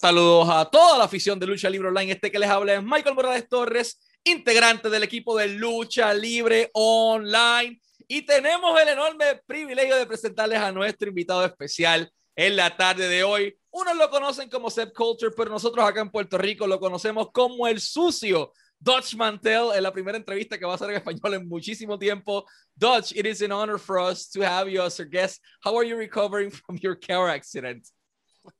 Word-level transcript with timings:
Saludos 0.00 0.48
a 0.48 0.64
toda 0.64 0.96
la 0.96 1.04
afición 1.06 1.40
de 1.40 1.46
Lucha 1.48 1.68
Libre 1.68 1.88
Online. 1.88 2.12
Este 2.12 2.30
que 2.30 2.38
les 2.38 2.48
habla 2.48 2.74
es 2.74 2.82
Michael 2.84 3.16
Morales 3.16 3.48
Torres, 3.48 3.98
integrante 4.22 4.88
del 4.88 5.02
equipo 5.02 5.36
de 5.36 5.48
Lucha 5.48 6.14
Libre 6.14 6.70
Online. 6.72 7.80
Y 8.06 8.22
tenemos 8.22 8.80
el 8.80 8.90
enorme 8.90 9.42
privilegio 9.44 9.96
de 9.96 10.06
presentarles 10.06 10.60
a 10.60 10.70
nuestro 10.70 11.08
invitado 11.08 11.44
especial 11.44 12.12
en 12.36 12.54
la 12.54 12.76
tarde 12.76 13.08
de 13.08 13.24
hoy. 13.24 13.58
Unos 13.70 13.96
lo 13.96 14.08
conocen 14.08 14.48
como 14.48 14.70
Seb 14.70 14.92
Culture, 14.92 15.34
pero 15.36 15.50
nosotros 15.50 15.84
acá 15.84 16.00
en 16.00 16.12
Puerto 16.12 16.38
Rico 16.38 16.68
lo 16.68 16.78
conocemos 16.78 17.32
como 17.32 17.66
el 17.66 17.80
sucio 17.80 18.52
Dutch 18.78 19.16
Mantel 19.16 19.72
en 19.74 19.82
la 19.82 19.92
primera 19.92 20.16
entrevista 20.16 20.56
que 20.56 20.64
va 20.64 20.74
a 20.74 20.78
ser 20.78 20.90
en 20.90 20.96
español 20.98 21.34
en 21.34 21.48
muchísimo 21.48 21.98
tiempo. 21.98 22.46
Dutch, 22.76 23.10
it 23.16 23.26
is 23.26 23.42
an 23.42 23.50
honor 23.50 23.80
for 23.80 23.98
us 23.98 24.30
to 24.30 24.42
have 24.42 24.70
you 24.70 24.80
as 24.80 25.00
our 25.00 25.08
guest. 25.08 25.42
How 25.60 25.76
are 25.76 25.84
you 25.84 25.96
recovering 25.96 26.50
from 26.52 26.78
your 26.80 26.94
car 26.94 27.28
accident? 27.28 27.88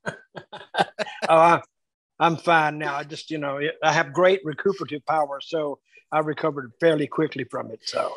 oh, 1.29 1.61
I'm 2.19 2.37
fine 2.37 2.79
now. 2.79 2.97
I 2.97 3.05
just, 3.05 3.31
you 3.31 3.39
know, 3.39 3.61
I 3.83 3.93
have 3.93 4.13
great 4.13 4.41
recuperative 4.45 5.05
power, 5.07 5.41
so 5.41 5.79
I 6.11 6.21
recovered 6.21 6.73
fairly 6.81 7.07
quickly 7.07 7.45
from 7.45 7.71
it. 7.71 7.81
So, 7.85 8.13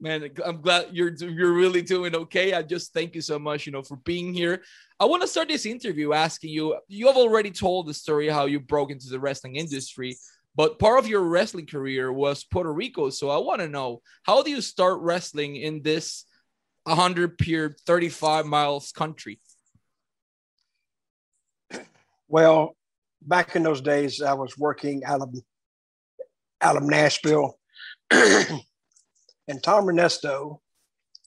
man, 0.00 0.30
I'm 0.44 0.60
glad 0.62 0.88
you're 0.92 1.12
you're 1.14 1.52
really 1.52 1.82
doing 1.82 2.14
okay. 2.14 2.54
I 2.54 2.62
just 2.62 2.92
thank 2.92 3.14
you 3.14 3.20
so 3.20 3.38
much, 3.38 3.66
you 3.66 3.72
know, 3.72 3.82
for 3.82 3.96
being 3.96 4.32
here. 4.32 4.62
I 4.98 5.04
want 5.04 5.22
to 5.22 5.28
start 5.28 5.48
this 5.48 5.66
interview 5.66 6.12
asking 6.12 6.50
you. 6.50 6.78
You 6.88 7.06
have 7.08 7.16
already 7.16 7.50
told 7.50 7.86
the 7.86 7.94
story 7.94 8.28
how 8.28 8.46
you 8.46 8.60
broke 8.60 8.90
into 8.90 9.08
the 9.08 9.20
wrestling 9.20 9.56
industry, 9.56 10.16
but 10.54 10.78
part 10.78 10.98
of 10.98 11.06
your 11.06 11.22
wrestling 11.22 11.66
career 11.66 12.12
was 12.12 12.44
Puerto 12.44 12.72
Rico. 12.72 13.10
So 13.10 13.28
I 13.28 13.38
want 13.38 13.60
to 13.60 13.68
know 13.68 14.00
how 14.22 14.42
do 14.42 14.50
you 14.50 14.60
start 14.60 15.00
wrestling 15.00 15.56
in 15.56 15.82
this 15.82 16.24
100 16.84 17.36
pure 17.38 17.76
35 17.86 18.46
miles 18.46 18.92
country? 18.92 19.40
Well, 22.30 22.76
back 23.22 23.56
in 23.56 23.64
those 23.64 23.80
days, 23.80 24.22
I 24.22 24.34
was 24.34 24.56
working 24.56 25.02
out 25.04 25.20
of 25.20 25.34
out 26.62 26.76
of 26.76 26.84
Nashville, 26.84 27.58
and 28.10 28.62
Tom 29.62 29.84
Renesto, 29.84 30.60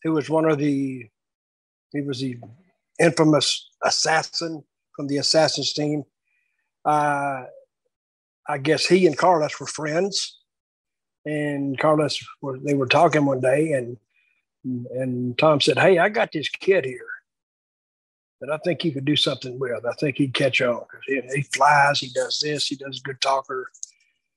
who 0.03 0.13
was 0.13 0.29
one 0.29 0.49
of 0.49 0.59
the 0.59 1.05
he 1.91 2.01
was 2.01 2.21
the 2.21 2.37
infamous 3.01 3.69
assassin 3.83 4.63
from 4.95 5.07
the 5.07 5.17
Assassins 5.17 5.73
team. 5.73 6.03
Uh, 6.85 7.43
I 8.47 8.57
guess 8.59 8.85
he 8.85 9.05
and 9.05 9.17
Carlos 9.17 9.59
were 9.59 9.67
friends, 9.67 10.39
and 11.25 11.77
Carlos 11.77 12.17
were 12.41 12.59
they 12.59 12.75
were 12.75 12.87
talking 12.87 13.25
one 13.25 13.41
day, 13.41 13.73
and 13.73 13.97
and 14.63 15.37
Tom 15.37 15.59
said, 15.59 15.77
"Hey, 15.77 15.97
I 15.97 16.07
got 16.07 16.31
this 16.31 16.47
kid 16.47 16.85
here 16.85 17.12
that 18.43 18.51
I 18.51 18.57
think 18.57 18.81
he 18.81 18.91
could 18.91 19.05
do 19.05 19.15
something 19.15 19.57
with. 19.57 19.85
I 19.85 19.93
think 19.93 20.17
he'd 20.17 20.33
catch 20.33 20.61
on 20.61 20.81
he, 21.07 21.21
he, 21.33 21.43
flies, 21.43 22.01
he 22.01 22.09
does 22.09 22.41
this, 22.41 22.67
he 22.67 22.75
does 22.75 22.99
good 22.99 23.21
talker. 23.21 23.71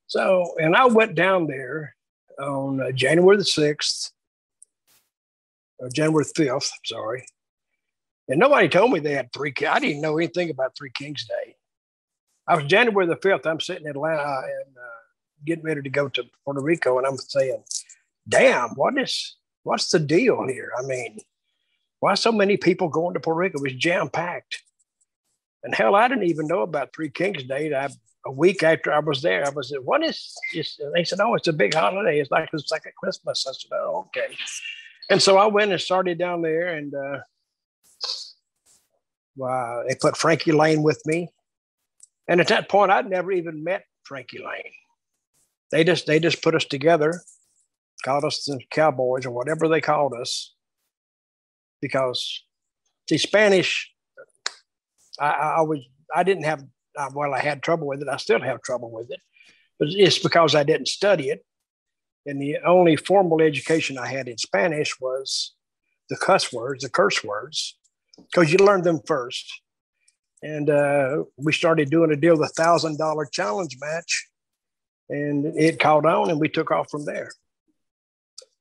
So, 0.07 0.55
and 0.61 0.77
I 0.77 0.87
went 0.87 1.17
down 1.17 1.48
there 1.48 1.97
on 2.39 2.81
uh, 2.81 2.93
January 2.93 3.37
the 3.37 3.43
6th, 3.43 4.13
or 5.81 5.89
January 5.89 6.25
5th, 6.25 6.71
sorry. 6.85 7.27
And 8.29 8.39
nobody 8.39 8.69
told 8.69 8.93
me 8.93 9.01
they 9.01 9.13
had 9.13 9.33
three. 9.33 9.53
I 9.69 9.81
didn't 9.81 10.03
know 10.03 10.19
anything 10.19 10.51
about 10.51 10.77
Three 10.77 10.91
Kings 10.91 11.27
Day. 11.27 11.57
I 12.47 12.55
was 12.55 12.67
January 12.67 13.07
the 13.07 13.17
5th. 13.17 13.45
I'm 13.45 13.59
sitting 13.59 13.87
in 13.87 13.91
Atlanta 13.91 14.23
and 14.23 14.77
uh, 14.77 15.03
getting 15.45 15.65
ready 15.65 15.83
to 15.83 15.91
go 15.91 16.09
to 16.11 16.25
Puerto 16.45 16.61
Rico. 16.61 16.98
And 16.98 17.09
I'm 17.09 17.17
saying, 17.17 17.65
damn, 18.29 18.70
what 18.70 18.97
is, 19.01 19.37
what's 19.65 19.91
the 19.91 19.98
deal 19.98 20.47
here? 20.47 20.70
I 20.79 20.83
mean, 20.83 21.19
why 22.00 22.14
so 22.14 22.33
many 22.33 22.56
people 22.56 22.89
going 22.89 23.14
to 23.14 23.20
Puerto 23.20 23.39
Rico? 23.39 23.58
It 23.58 23.62
was 23.62 23.75
jam 23.75 24.08
packed. 24.08 24.62
And 25.62 25.75
hell, 25.75 25.94
I 25.94 26.08
didn't 26.08 26.25
even 26.25 26.47
know 26.47 26.61
about 26.61 26.94
Three 26.94 27.11
Kings 27.11 27.44
Day. 27.44 27.75
I, 27.75 27.89
a 28.25 28.30
week 28.30 28.62
after 28.62 28.92
I 28.92 28.98
was 28.98 29.22
there, 29.22 29.47
I 29.47 29.50
was 29.50 29.70
like, 29.70 29.80
what 29.83 30.05
is 30.05 30.34
this? 30.52 30.78
They 30.94 31.05
said, 31.05 31.20
oh, 31.20 31.34
it's 31.34 31.48
a 31.48 31.52
big 31.52 31.74
holiday. 31.74 32.20
It's 32.20 32.30
like 32.30 32.50
the 32.50 32.58
second 32.61 32.92
Christmas. 32.98 33.46
I 33.48 33.52
said, 33.52 33.77
oh, 33.77 34.06
okay. 34.08 34.36
And 35.08 35.23
so 35.23 35.39
I 35.39 35.46
went 35.46 35.73
and 35.73 35.80
started 35.80 36.18
down 36.18 36.42
there 36.42 36.74
and 36.74 36.92
uh, 36.95 37.18
well, 39.36 39.85
they 39.86 39.95
put 39.95 40.17
Frankie 40.17 40.52
Lane 40.52 40.83
with 40.83 41.01
me. 41.06 41.29
And 42.29 42.40
at 42.40 42.48
that 42.48 42.68
point, 42.68 42.90
I'd 42.90 43.08
never 43.08 43.30
even 43.30 43.62
met 43.62 43.85
Frankie 44.02 44.39
Lane. 44.39 44.73
They 45.70 45.85
just 45.85 46.06
they 46.06 46.18
just 46.18 46.42
put 46.42 46.55
us 46.55 46.64
together, 46.64 47.20
called 48.05 48.24
us 48.24 48.45
the 48.45 48.61
Cowboys 48.70 49.27
or 49.27 49.30
whatever 49.30 49.68
they 49.68 49.80
called 49.80 50.14
us 50.14 50.55
because 51.81 52.42
see 53.09 53.19
Spanish. 53.19 53.92
I, 55.19 55.31
I 55.31 55.61
was 55.63 55.81
I 56.14 56.23
didn't 56.23 56.45
have 56.45 56.64
uh, 56.97 57.11
well 57.14 57.35
I 57.35 57.41
had 57.41 57.63
trouble 57.63 57.87
with 57.87 58.03
it. 58.03 58.09
I 58.09 58.17
still 58.17 58.41
have 58.41 58.63
trouble 58.63 58.91
with 58.91 59.11
it, 59.11 59.20
but 59.79 59.89
it's 59.91 60.19
because 60.19 60.55
I 60.55 60.63
didn't 60.63 60.89
study 60.89 61.29
it. 61.29 61.45
And 62.27 62.41
the 62.41 62.59
only 62.67 62.97
formal 62.97 63.41
education 63.41 63.98
I 63.98 64.09
had 64.09 64.29
in 64.29 64.36
Spanish 64.36 65.01
was 65.01 65.55
the 66.11 66.17
cuss 66.17 66.53
words, 66.53 66.83
the 66.83 66.91
curse 66.91 67.23
words, 67.23 67.79
because 68.17 68.53
you 68.53 68.59
learn 68.59 68.83
them 68.83 69.01
first. 69.07 69.47
And 70.42 70.69
uh, 70.69 71.25
we 71.36 71.53
started 71.53 71.91
doing 71.91 72.13
a 72.13 72.17
deal, 72.17 72.36
the 72.36 72.48
thousand 72.48 72.98
dollar 72.98 73.27
challenge 73.27 73.79
match, 73.81 74.29
and 75.09 75.47
it 75.57 75.81
caught 75.81 76.05
on, 76.05 76.31
and 76.31 76.41
we 76.41 76.48
took 76.48 76.70
off 76.70 76.91
from 76.91 77.05
there 77.05 77.31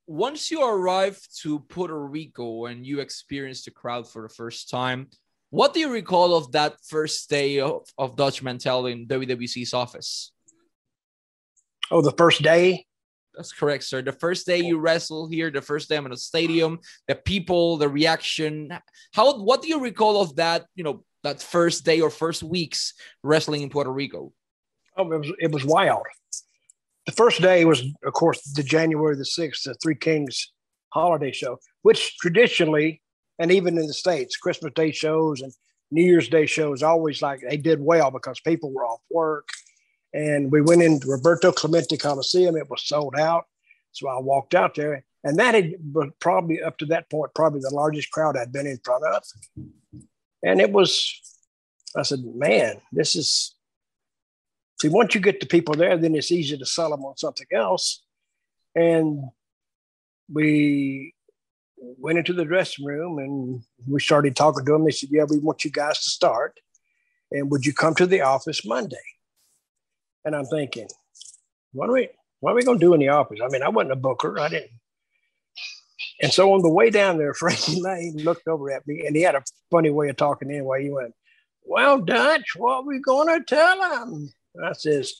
once 0.07 0.51
you 0.51 0.63
arrive 0.63 1.19
to 1.41 1.59
Puerto 1.59 1.99
Rico 2.07 2.65
and 2.65 2.85
you 2.85 2.99
experience 2.99 3.63
the 3.63 3.71
crowd 3.71 4.09
for 4.09 4.21
the 4.21 4.29
first 4.29 4.69
time, 4.69 5.07
what 5.49 5.73
do 5.73 5.79
you 5.79 5.89
recall 5.89 6.35
of 6.35 6.51
that 6.51 6.75
first 6.87 7.29
day 7.29 7.59
of, 7.59 7.87
of 7.97 8.15
Dutch 8.15 8.43
Mantell 8.43 8.85
in 8.87 9.07
WWC's 9.07 9.73
office? 9.73 10.31
Oh, 11.91 12.01
the 12.01 12.11
first 12.11 12.41
day? 12.41 12.85
That's 13.35 13.51
correct, 13.51 13.83
sir. 13.83 14.01
The 14.01 14.11
first 14.11 14.45
day 14.45 14.59
you 14.59 14.79
wrestle 14.79 15.27
here, 15.27 15.51
the 15.51 15.61
first 15.61 15.89
day 15.89 15.97
I'm 15.97 16.05
in 16.05 16.11
the 16.11 16.17
stadium, 16.17 16.79
the 17.07 17.15
people, 17.15 17.77
the 17.77 17.89
reaction. 17.89 18.69
How 19.13 19.37
what 19.39 19.61
do 19.61 19.67
you 19.67 19.81
recall 19.81 20.21
of 20.21 20.35
that, 20.37 20.65
you 20.75 20.83
know, 20.83 21.03
that 21.23 21.41
first 21.41 21.83
day 21.83 21.99
or 21.99 22.09
first 22.09 22.43
weeks 22.43 22.93
wrestling 23.23 23.61
in 23.61 23.69
Puerto 23.69 23.91
Rico? 23.91 24.31
Oh, 24.97 25.11
it 25.11 25.17
was 25.17 25.31
it 25.39 25.51
was 25.51 25.65
wild 25.65 26.05
the 27.05 27.11
first 27.11 27.41
day 27.41 27.65
was, 27.65 27.83
of 28.03 28.13
course, 28.13 28.41
the 28.53 28.63
January 28.63 29.15
the 29.15 29.23
6th, 29.23 29.63
the 29.63 29.75
Three 29.75 29.95
Kings 29.95 30.51
holiday 30.89 31.31
show, 31.31 31.59
which 31.83 32.17
traditionally, 32.17 33.01
and 33.39 33.51
even 33.51 33.77
in 33.77 33.87
the 33.87 33.93
States, 33.93 34.37
Christmas 34.37 34.73
Day 34.73 34.91
shows 34.91 35.41
and 35.41 35.53
New 35.91 36.03
Year's 36.03 36.29
Day 36.29 36.45
shows 36.45 36.81
always 36.81 37.21
like 37.21 37.41
they 37.41 37.57
did 37.57 37.79
well 37.79 38.11
because 38.11 38.39
people 38.39 38.71
were 38.71 38.85
off 38.85 39.01
work. 39.11 39.47
And 40.13 40.51
we 40.51 40.61
went 40.61 40.81
into 40.81 41.07
Roberto 41.07 41.51
Clemente 41.51 41.97
Coliseum. 41.97 42.55
It 42.55 42.69
was 42.69 42.85
sold 42.85 43.15
out. 43.15 43.45
So 43.91 44.07
I 44.07 44.19
walked 44.19 44.55
out 44.55 44.75
there. 44.75 45.03
And 45.23 45.37
that 45.39 45.55
had 45.55 45.73
probably 46.19 46.61
up 46.61 46.77
to 46.77 46.85
that 46.87 47.09
point, 47.09 47.33
probably 47.33 47.59
the 47.59 47.73
largest 47.73 48.11
crowd 48.11 48.37
I'd 48.37 48.53
been 48.53 48.67
in 48.67 48.79
front 48.83 49.03
of. 49.03 49.23
And 50.43 50.61
it 50.61 50.71
was, 50.71 51.19
I 51.95 52.03
said, 52.03 52.23
man, 52.23 52.81
this 52.91 53.15
is 53.15 53.54
See, 54.81 54.89
once 54.89 55.15
you 55.15 55.21
get 55.21 55.39
the 55.39 55.45
people 55.45 55.75
there, 55.75 55.97
then 55.97 56.15
it's 56.15 56.31
easy 56.31 56.57
to 56.57 56.65
sell 56.65 56.89
them 56.89 57.05
on 57.05 57.17
something 57.17 57.47
else. 57.51 58.03
And 58.75 59.23
we 60.31 61.13
went 61.77 62.17
into 62.17 62.33
the 62.33 62.45
dressing 62.45 62.85
room 62.85 63.19
and 63.19 63.63
we 63.87 63.99
started 63.99 64.35
talking 64.35 64.65
to 64.65 64.71
them. 64.73 64.85
They 64.85 64.91
said, 64.91 65.09
Yeah, 65.11 65.25
we 65.29 65.39
want 65.39 65.63
you 65.63 65.71
guys 65.71 66.03
to 66.03 66.09
start. 66.09 66.59
And 67.31 67.49
would 67.51 67.65
you 67.65 67.73
come 67.73 67.95
to 67.95 68.05
the 68.05 68.21
office 68.21 68.65
Monday? 68.65 68.97
And 70.23 70.35
I'm 70.35 70.45
thinking, 70.45 70.87
what 71.73 71.89
are 71.89 71.93
we 71.93 72.09
what 72.39 72.51
are 72.51 72.55
we 72.55 72.63
gonna 72.63 72.79
do 72.79 72.93
in 72.93 72.99
the 72.99 73.09
office? 73.09 73.39
I 73.43 73.47
mean, 73.47 73.63
I 73.63 73.69
wasn't 73.69 73.93
a 73.93 73.97
booker, 73.97 74.39
I 74.39 74.49
didn't. 74.49 74.71
And 76.21 76.31
so 76.31 76.53
on 76.53 76.61
the 76.61 76.69
way 76.69 76.89
down 76.89 77.17
there, 77.17 77.33
Frankie 77.33 77.81
Lane 77.81 78.17
looked 78.17 78.47
over 78.47 78.71
at 78.71 78.87
me 78.87 79.05
and 79.05 79.15
he 79.15 79.21
had 79.21 79.35
a 79.35 79.43
funny 79.71 79.89
way 79.89 80.09
of 80.09 80.17
talking 80.17 80.49
anyway. 80.49 80.83
He 80.83 80.89
went, 80.89 81.13
Well, 81.63 82.01
Dutch, 82.01 82.55
what 82.55 82.77
are 82.77 82.83
we 82.83 82.99
gonna 82.99 83.43
tell 83.43 83.79
them? 83.79 84.29
I 84.63 84.73
says, 84.73 85.13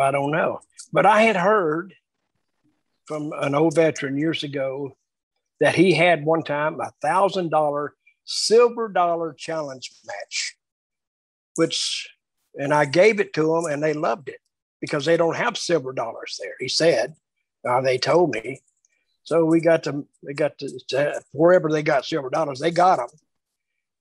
I 0.00 0.10
don't 0.10 0.30
know. 0.30 0.60
But 0.92 1.06
I 1.06 1.22
had 1.22 1.36
heard 1.36 1.94
from 3.06 3.32
an 3.36 3.54
old 3.54 3.74
veteran 3.74 4.18
years 4.18 4.42
ago 4.42 4.96
that 5.60 5.74
he 5.74 5.92
had 5.92 6.24
one 6.24 6.42
time 6.42 6.80
a 6.80 6.92
thousand 7.00 7.50
dollar 7.50 7.94
silver 8.24 8.88
dollar 8.88 9.32
challenge 9.32 9.90
match, 10.04 10.56
which, 11.54 12.08
and 12.54 12.74
I 12.74 12.84
gave 12.84 13.20
it 13.20 13.32
to 13.34 13.42
them 13.42 13.66
and 13.66 13.82
they 13.82 13.92
loved 13.92 14.28
it 14.28 14.40
because 14.80 15.04
they 15.04 15.16
don't 15.16 15.36
have 15.36 15.56
silver 15.56 15.92
dollars 15.92 16.38
there. 16.42 16.54
He 16.58 16.68
said, 16.68 17.14
uh, 17.66 17.80
they 17.80 17.98
told 17.98 18.34
me. 18.34 18.60
So 19.22 19.44
we 19.44 19.60
got 19.60 19.84
to, 19.84 20.06
they 20.24 20.34
got 20.34 20.58
to, 20.58 21.22
wherever 21.32 21.70
they 21.70 21.82
got 21.82 22.04
silver 22.04 22.30
dollars, 22.30 22.60
they 22.60 22.70
got 22.70 22.98
them. 22.98 23.08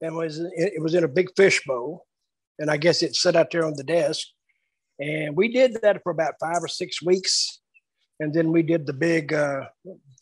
And 0.02 0.16
was, 0.16 0.40
it 0.40 0.82
was 0.82 0.94
in 0.94 1.04
a 1.04 1.08
big 1.08 1.30
fish 1.36 1.64
bowl. 1.66 2.06
And 2.60 2.70
I 2.70 2.78
guess 2.78 3.02
it 3.02 3.16
sat 3.16 3.36
out 3.36 3.52
there 3.52 3.66
on 3.66 3.76
the 3.76 3.84
desk. 3.84 4.28
And 5.00 5.36
we 5.36 5.50
did 5.50 5.82
that 5.82 6.02
for 6.04 6.12
about 6.12 6.36
five 6.40 6.64
or 6.64 6.68
six 6.68 7.02
weeks. 7.02 7.60
And 8.20 8.34
then 8.34 8.52
we 8.52 8.64
did 8.64 8.86
the 8.86 8.94
big, 8.94 9.34
uh, 9.34 9.66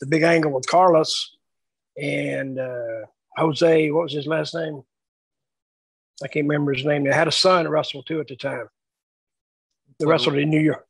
the 0.00 0.06
big 0.06 0.22
angle 0.22 0.50
with 0.50 0.66
Carlos 0.66 1.36
and 1.96 2.58
uh, 2.58 3.06
Jose. 3.36 3.90
What 3.90 4.04
was 4.04 4.12
his 4.12 4.26
last 4.26 4.54
name? 4.54 4.82
I 6.22 6.28
can't 6.28 6.48
remember 6.48 6.72
his 6.72 6.84
name. 6.84 7.04
They 7.04 7.12
had 7.12 7.28
a 7.28 7.32
son 7.32 7.68
wrestle 7.68 8.02
too 8.02 8.20
at 8.20 8.28
the 8.28 8.36
time. 8.36 8.68
The 9.98 10.06
wrestled 10.06 10.36
in 10.36 10.50
New 10.50 10.60
York. 10.60 10.86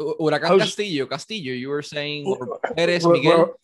Huracan 0.00 0.58
Castillo, 0.58 1.06
Castillo. 1.06 1.52
You 1.52 1.68
were 1.68 1.82
saying 1.82 2.26
or 2.26 2.58
Perez 2.76 3.06
Miguel. 3.06 3.54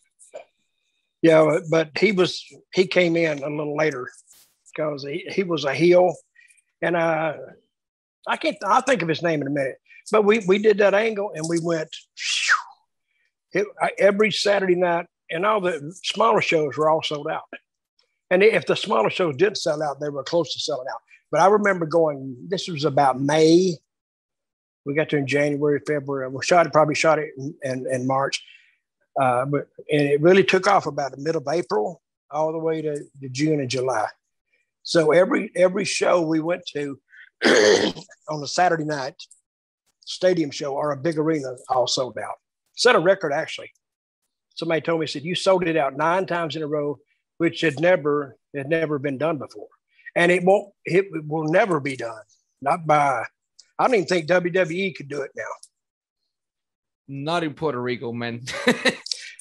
Yeah, 1.21 1.59
but 1.69 1.89
he 1.97 2.11
was 2.11 2.45
he 2.73 2.85
came 2.85 3.15
in 3.15 3.41
a 3.43 3.49
little 3.49 3.75
later 3.75 4.09
because 4.75 5.03
he, 5.03 5.25
he 5.29 5.43
was 5.43 5.65
a 5.65 5.73
heel, 5.73 6.13
and 6.81 6.95
uh, 6.95 7.33
I 8.27 8.37
can't 8.37 8.57
I'll 8.65 8.81
think 8.81 9.01
of 9.01 9.07
his 9.07 9.23
name 9.23 9.41
in 9.41 9.47
a 9.47 9.51
minute. 9.51 9.77
But 10.11 10.25
we 10.25 10.39
we 10.47 10.57
did 10.57 10.77
that 10.79 10.93
angle 10.93 11.31
and 11.35 11.45
we 11.49 11.59
went 11.61 11.89
it, 13.53 13.67
every 13.97 14.31
Saturday 14.31 14.75
night, 14.75 15.07
and 15.29 15.45
all 15.45 15.61
the 15.61 15.93
smaller 16.03 16.41
shows 16.41 16.77
were 16.77 16.89
all 16.89 17.03
sold 17.03 17.27
out. 17.27 17.43
And 18.29 18.43
if 18.43 18.65
the 18.65 18.75
smaller 18.75 19.09
shows 19.09 19.35
didn't 19.37 19.57
sell 19.57 19.81
out, 19.81 19.99
they 19.99 20.09
were 20.09 20.23
close 20.23 20.53
to 20.53 20.59
selling 20.59 20.87
out. 20.91 20.99
But 21.31 21.41
I 21.41 21.47
remember 21.47 21.85
going. 21.85 22.35
This 22.47 22.67
was 22.67 22.85
about 22.85 23.19
May. 23.19 23.75
We 24.85 24.95
got 24.95 25.09
there 25.09 25.19
in 25.19 25.27
January, 25.27 25.81
February. 25.85 26.29
We 26.29 26.43
shot 26.43 26.65
it, 26.65 26.73
probably 26.73 26.95
shot 26.95 27.19
it 27.19 27.31
in, 27.37 27.55
in, 27.63 27.87
in 27.91 28.07
March. 28.07 28.41
Uh, 29.19 29.45
but 29.45 29.67
and 29.91 30.07
it 30.07 30.21
really 30.21 30.43
took 30.43 30.67
off 30.67 30.85
about 30.85 31.11
the 31.11 31.21
middle 31.21 31.41
of 31.41 31.47
April 31.53 32.01
all 32.29 32.51
the 32.51 32.57
way 32.57 32.81
to, 32.81 32.95
to 33.21 33.29
June 33.29 33.59
and 33.59 33.69
July. 33.69 34.07
So 34.83 35.11
every 35.11 35.51
every 35.55 35.85
show 35.85 36.21
we 36.21 36.39
went 36.39 36.65
to 36.73 36.99
on 37.45 38.43
a 38.43 38.47
Saturday 38.47 38.85
night, 38.85 39.15
stadium 40.05 40.51
show 40.51 40.73
or 40.73 40.91
a 40.91 40.97
big 40.97 41.17
arena, 41.17 41.55
all 41.69 41.87
sold 41.87 42.17
out. 42.17 42.35
Set 42.75 42.95
a 42.95 42.99
record 42.99 43.33
actually. 43.33 43.71
Somebody 44.55 44.81
told 44.81 45.01
me 45.01 45.07
said 45.07 45.23
you 45.23 45.35
sold 45.35 45.67
it 45.67 45.77
out 45.77 45.97
nine 45.97 46.25
times 46.25 46.55
in 46.55 46.63
a 46.63 46.67
row, 46.67 46.97
which 47.37 47.61
had 47.61 47.79
never 47.79 48.37
had 48.55 48.69
never 48.69 48.97
been 48.97 49.17
done 49.17 49.37
before, 49.37 49.67
and 50.15 50.31
it 50.31 50.43
won't 50.43 50.73
it 50.85 51.05
will 51.27 51.47
never 51.47 51.79
be 51.79 51.95
done. 51.95 52.23
Not 52.61 52.87
by 52.87 53.23
I 53.79 53.85
don't 53.85 53.95
even 53.95 54.07
think 54.07 54.27
WWE 54.27 54.95
could 54.95 55.09
do 55.09 55.21
it 55.21 55.31
now. 55.35 55.43
Not 57.07 57.43
in 57.43 57.53
Puerto 57.53 57.81
Rico, 57.81 58.11
man. 58.11 58.41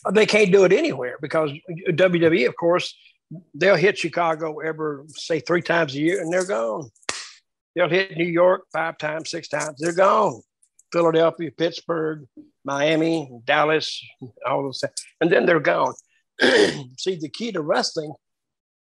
Uh, 0.05 0.11
they 0.13 0.27
can't 0.27 0.53
do 0.53 0.65
it 0.65 0.73
anywhere 0.73 1.17
because 1.21 1.51
WWE, 1.89 2.47
of 2.47 2.55
course, 2.55 2.95
they'll 3.55 3.75
hit 3.75 3.99
Chicago 3.99 4.61
ever 4.61 5.05
say 5.09 5.41
three 5.41 5.63
times 5.63 5.95
a 5.95 5.99
year 5.99 6.21
and 6.21 6.33
they're 6.33 6.47
gone. 6.47 6.91
They'll 7.77 7.91
hit 7.91 8.17
New 8.17 8.25
York 8.25 8.63
five 8.73 8.97
times, 8.97 9.31
six 9.31 9.49
times, 9.49 9.77
they're 9.79 9.93
gone. 9.93 10.41
Philadelphia, 10.93 11.51
Pittsburgh, 11.51 12.27
Miami, 12.65 13.31
Dallas, 13.45 14.03
all 14.49 14.63
those, 14.63 14.83
and 15.21 15.31
then 15.31 15.45
they're 15.45 15.61
gone. 15.61 15.95
See, 16.41 17.17
the 17.17 17.29
key 17.29 17.53
to 17.53 17.61
wrestling 17.61 18.15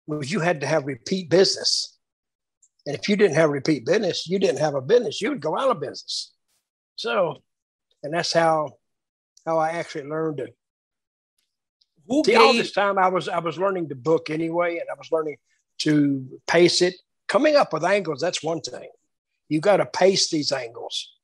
was 0.05 0.31
you 0.31 0.41
had 0.41 0.59
to 0.61 0.67
have 0.67 0.85
repeat 0.85 1.29
business. 1.29 1.97
And 2.85 2.95
if 2.95 3.07
you 3.07 3.15
didn't 3.15 3.37
have 3.37 3.51
repeat 3.51 3.85
business, 3.85 4.27
you 4.27 4.37
didn't 4.37 4.59
have 4.59 4.75
a 4.75 4.81
business, 4.81 5.21
you 5.21 5.29
would 5.29 5.41
go 5.41 5.57
out 5.57 5.71
of 5.71 5.79
business. 5.79 6.33
So, 6.97 7.41
and 8.03 8.13
that's 8.13 8.33
how 8.33 8.73
how 9.45 9.59
I 9.59 9.71
actually 9.71 10.05
learned 10.05 10.37
to 10.37 10.47
who 12.07 12.23
See, 12.25 12.33
gave... 12.33 12.41
all 12.41 12.53
this 12.53 12.73
time 12.73 12.97
I 12.97 13.07
was 13.07 13.29
I 13.29 13.39
was 13.39 13.57
learning 13.57 13.89
to 13.89 13.95
book 13.95 14.29
anyway, 14.29 14.79
and 14.79 14.89
I 14.91 14.97
was 14.97 15.09
learning 15.11 15.37
to 15.79 16.27
pace 16.47 16.81
it. 16.81 16.95
Coming 17.33 17.55
up 17.55 17.73
with 17.73 17.83
angles, 17.83 18.21
that's 18.21 18.43
one 18.43 18.61
thing. 18.61 18.89
You 19.49 19.59
got 19.59 19.77
to 19.77 19.87
pace 19.87 20.29
these 20.29 20.51
angles, 20.51 21.15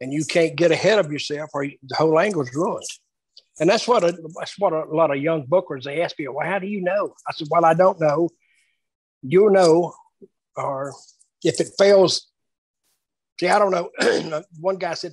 and 0.00 0.10
you 0.10 0.24
can't 0.24 0.56
get 0.56 0.72
ahead 0.72 0.98
of 0.98 1.12
yourself, 1.12 1.50
or 1.52 1.66
the 1.66 1.94
whole 1.94 2.18
angle's 2.18 2.54
ruined. 2.54 2.86
And 3.60 3.68
that's 3.68 3.86
what 3.86 4.02
a, 4.04 4.16
that's 4.38 4.58
what 4.58 4.72
a 4.72 4.84
lot 4.84 5.10
of 5.10 5.18
young 5.18 5.46
bookers 5.46 5.84
they 5.84 6.00
ask 6.00 6.18
me. 6.18 6.28
Well, 6.28 6.48
how 6.48 6.58
do 6.60 6.66
you 6.66 6.80
know? 6.80 7.14
I 7.28 7.32
said, 7.34 7.48
well, 7.50 7.66
I 7.66 7.74
don't 7.74 8.00
know. 8.00 8.30
You'll 9.22 9.50
know, 9.50 9.92
or 10.56 10.94
if 11.42 11.60
it 11.60 11.68
fails. 11.76 12.30
See, 13.38 13.48
I 13.48 13.58
don't 13.58 13.70
know. 13.70 13.90
one 14.60 14.76
guy 14.76 14.94
said, 14.94 15.12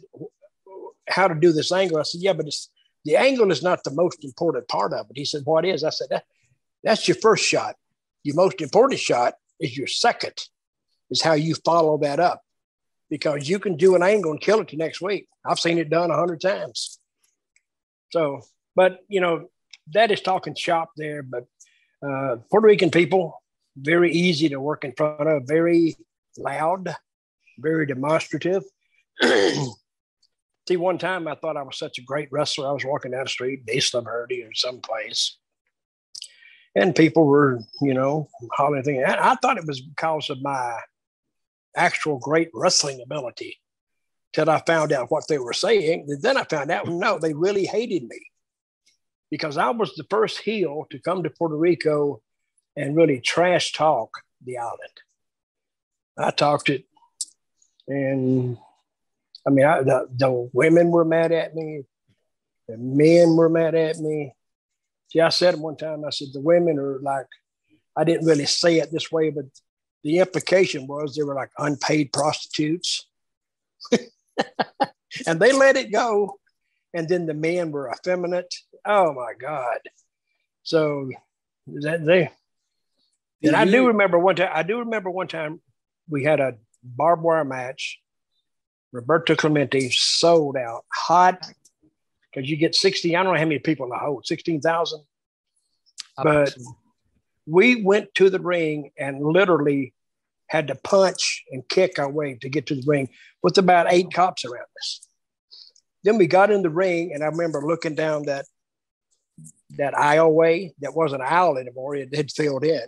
"How 1.10 1.27
to 1.27 1.36
do 1.36 1.51
this 1.51 1.74
angle?" 1.74 2.00
I 2.00 2.04
said, 2.04 2.22
"Yeah, 2.22 2.31
but 2.31 2.48
it's 2.48 2.69
the 3.04 3.18
angle 3.18 3.51
is 3.51 3.62
not 3.62 3.84
the 3.84 3.92
most 3.92 4.24
important 4.24 4.69
part 4.69 4.94
of 4.94 5.07
it. 5.10 5.18
He 5.18 5.25
said, 5.25 5.42
What 5.44 5.66
is? 5.66 5.84
I 5.84 5.89
said, 5.89 6.07
that, 6.12 6.24
That's 6.84 7.06
your 7.07 7.18
first 7.18 7.44
shot. 7.44 7.75
Your 8.24 8.36
most 8.36 8.62
important 8.62 9.00
shot 9.00 9.34
is 9.62 9.78
your 9.78 9.88
second, 9.88 10.34
is 11.10 11.22
how 11.22 11.34
you 11.34 11.56
follow 11.56 11.98
that 12.00 12.19
up. 12.19 12.42
Because 13.10 13.48
you 13.48 13.60
can 13.60 13.75
do 13.75 13.96
an 13.96 14.04
angle 14.04 14.31
and 14.31 14.42
kill 14.42 14.62
it 14.62 14.69
the 14.69 14.78
next 14.78 15.02
week. 15.02 15.28
I've 15.46 15.60
seen 15.60 15.78
it 15.78 15.90
done 15.90 16.12
a 16.12 16.16
hundred 16.16 16.42
times. 16.42 16.98
So, 18.12 18.42
but 18.75 19.00
you 19.08 19.22
know, 19.22 19.50
that 19.92 20.12
is 20.12 20.22
talking 20.22 20.56
shop 20.56 20.92
there. 20.96 21.24
But 21.24 21.46
uh, 22.06 22.38
Puerto 22.50 22.68
Rican 22.68 22.92
people, 22.92 23.42
very 23.75 24.12
easy 24.12 24.50
to 24.50 24.60
work 24.60 24.84
in 24.84 24.94
front 24.94 25.28
of, 25.28 25.44
very 25.46 25.96
loud, 26.38 26.96
very 27.58 27.86
demonstrative. 27.86 28.63
See, 29.22 30.78
one 30.78 30.98
time 30.98 31.28
I 31.28 31.36
thought 31.36 31.58
I 31.58 31.63
was 31.63 31.78
such 31.78 31.98
a 31.98 32.04
great 32.04 32.30
wrestler. 32.31 32.68
I 32.68 32.72
was 32.72 32.86
walking 32.86 33.12
down 33.12 33.24
the 33.24 33.30
street, 33.30 33.63
Isla 33.68 34.02
Verde 34.04 34.44
or 34.44 34.54
someplace, 34.54 35.38
and 36.76 36.96
people 36.96 37.26
were, 37.26 37.60
you 37.82 37.94
know, 37.94 38.30
hollering 38.54 38.84
things. 38.84 39.04
I 39.08 39.36
thought 39.36 39.58
it 39.58 39.68
was 39.68 39.82
because 39.82 40.30
of 40.30 40.42
my 40.42 40.80
actual 41.76 42.20
great 42.20 42.50
wrestling 42.54 43.02
ability. 43.02 43.58
Till 44.34 44.50
I 44.50 44.64
found 44.66 44.94
out 44.94 45.12
what 45.12 45.28
they 45.28 45.38
were 45.40 45.52
saying. 45.52 46.06
And 46.08 46.22
then 46.22 46.38
I 46.38 46.46
found 46.46 46.72
out, 46.72 46.88
no, 46.88 47.20
they 47.20 47.34
really 47.34 47.66
hated 47.66 48.04
me 48.04 48.20
because 49.30 49.58
I 49.58 49.72
was 49.72 49.96
the 49.96 50.06
first 50.10 50.38
heel 50.40 50.86
to 50.90 51.00
come 51.00 51.24
to 51.24 51.30
Puerto 51.30 51.56
Rico 51.58 52.22
and 52.76 52.96
really 52.96 53.20
trash 53.20 53.74
talk 53.74 54.10
the 54.46 54.58
island. 54.58 54.78
I 56.18 56.32
talked 56.32 56.70
it, 56.70 56.86
and 57.88 58.58
I 59.48 59.50
mean, 59.50 59.66
I, 59.66 59.82
the, 59.82 60.08
the 60.16 60.50
women 60.54 60.92
were 60.92 61.06
mad 61.06 61.32
at 61.32 61.56
me, 61.56 61.84
the 62.68 62.78
men 62.78 63.36
were 63.36 63.50
mad 63.50 63.74
at 63.76 63.98
me. 63.98 64.34
See, 65.12 65.19
I 65.19 65.28
said 65.28 65.60
one 65.60 65.75
time, 65.75 66.06
I 66.06 66.10
said, 66.10 66.30
the 66.31 66.40
women 66.40 66.80
are 66.80 67.00
like, 67.02 67.28
I 67.98 68.06
didn't 68.06 68.25
really 68.25 68.46
say 68.46 68.78
it 68.78 68.94
this 68.94 69.12
way, 69.12 69.30
but 69.30 69.44
the 70.06 70.19
implication 70.19 70.88
was 70.88 71.16
they 71.16 71.24
were 71.24 71.36
like 71.36 71.52
unpaid 71.58 72.13
prostitutes. 72.13 73.06
and 75.28 75.38
they 75.38 75.52
let 75.52 75.75
it 75.75 75.92
go. 75.92 76.40
And 76.94 77.10
then 77.10 77.25
the 77.25 77.34
men 77.34 77.72
were 77.72 77.92
effeminate. 77.92 78.56
Oh 78.86 79.13
my 79.13 79.34
God. 79.38 79.80
So 80.63 81.10
that 81.68 82.06
they, 82.06 82.30
and 83.44 83.54
I 83.54 83.66
do 83.66 83.88
remember 83.88 84.18
one 84.18 84.38
time, 84.38 84.52
I 84.54 84.63
do 84.63 84.80
remember 84.80 85.10
one 85.10 85.28
time 85.28 85.60
we 86.10 86.24
had 86.24 86.40
a 86.40 86.56
barbed 86.84 87.24
wire 87.24 87.44
match 87.44 88.00
Roberto 88.94 89.36
Clemente 89.36 89.89
sold 89.89 90.56
out 90.56 90.86
hot 90.94 91.51
because 92.32 92.50
you 92.50 92.58
get 92.58 92.76
60. 92.76 93.16
I 93.16 93.24
don't 93.24 93.34
know 93.34 93.40
how 93.40 93.46
many 93.46 93.60
people 93.60 93.86
in 93.86 93.90
the 93.90 93.98
hold, 93.98 94.26
16,000. 94.26 95.02
But 96.18 96.56
we 97.46 97.84
went 97.84 98.14
to 98.16 98.30
the 98.30 98.40
ring 98.40 98.92
and 98.98 99.24
literally 99.24 99.94
had 100.48 100.68
to 100.68 100.76
punch 100.76 101.44
and 101.52 101.68
kick 101.68 101.98
our 101.98 102.10
way 102.10 102.38
to 102.42 102.50
get 102.50 102.68
to 102.68 102.76
the 102.76 102.84
ring 102.86 103.10
with 103.42 103.58
about 103.58 103.88
eight 103.92 104.14
cops 104.14 104.46
around 104.46 104.66
us. 104.80 105.02
Then 106.04 106.18
we 106.18 106.28
got 106.28 106.52
in 106.52 106.62
the 106.62 106.70
ring, 106.70 107.14
and 107.14 107.24
I 107.24 107.28
remember 107.28 107.62
looking 107.62 107.96
down 107.96 108.24
that 108.24 108.46
that 109.78 109.94
aisleway 109.94 110.74
that 110.82 110.94
wasn't 110.94 111.22
an 111.22 111.28
aisle 111.30 111.58
anymore; 111.58 111.96
it 111.96 112.14
had 112.14 112.32
filled 112.32 112.66
in. 112.66 112.82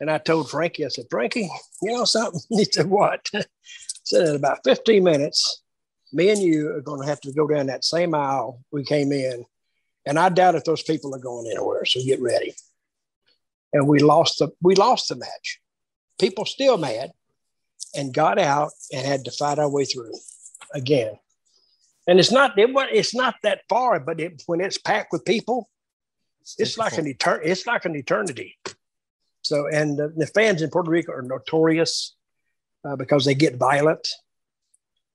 And 0.00 0.10
I 0.10 0.18
told 0.18 0.50
Frankie, 0.50 0.84
I 0.84 0.88
said, 0.88 1.06
Frankie, 1.10 1.48
you 1.82 1.92
know 1.92 2.04
something? 2.04 2.40
He 2.50 2.64
said, 2.64 2.88
What? 2.88 3.28
I 3.34 3.44
said 4.04 4.28
in 4.28 4.36
about 4.36 4.60
15 4.64 5.02
minutes, 5.02 5.62
me 6.12 6.30
and 6.30 6.40
you 6.40 6.72
are 6.72 6.80
going 6.80 7.00
to 7.00 7.06
have 7.06 7.20
to 7.22 7.32
go 7.32 7.46
down 7.46 7.66
that 7.66 7.84
same 7.84 8.14
aisle 8.14 8.60
we 8.70 8.84
came 8.84 9.12
in. 9.12 9.44
And 10.04 10.18
I 10.18 10.28
doubt 10.28 10.54
if 10.54 10.64
those 10.64 10.82
people 10.82 11.14
are 11.14 11.20
going 11.20 11.50
anywhere. 11.50 11.84
So 11.84 12.00
get 12.04 12.20
ready. 12.20 12.54
And 13.72 13.88
we 13.88 13.98
lost 13.98 14.38
the 14.38 14.50
we 14.62 14.74
lost 14.74 15.08
the 15.08 15.16
match. 15.16 15.60
People 16.18 16.46
still 16.46 16.78
mad 16.78 17.10
and 17.94 18.14
got 18.14 18.38
out 18.38 18.70
and 18.92 19.04
had 19.04 19.24
to 19.24 19.30
fight 19.32 19.58
our 19.58 19.68
way 19.68 19.84
through 19.84 20.14
again. 20.72 21.18
And 22.06 22.20
it's 22.20 22.30
not 22.30 22.56
it, 22.56 22.70
it's 22.92 23.14
not 23.14 23.34
that 23.42 23.62
far, 23.68 23.98
but 23.98 24.20
it, 24.20 24.42
when 24.46 24.60
it's 24.60 24.78
packed 24.78 25.12
with 25.12 25.24
people, 25.24 25.68
it's 26.58 26.78
like 26.78 26.96
an 26.96 27.06
etern- 27.06 27.40
it's 27.42 27.66
like 27.66 27.84
an 27.84 27.96
eternity. 27.96 28.56
So 29.42 29.66
and 29.66 29.98
the, 29.98 30.08
the 30.16 30.26
fans 30.28 30.62
in 30.62 30.70
Puerto 30.70 30.90
Rico 30.90 31.12
are 31.12 31.22
notorious 31.22 32.14
uh, 32.84 32.96
because 32.96 33.24
they 33.24 33.34
get 33.34 33.56
violent. 33.56 34.06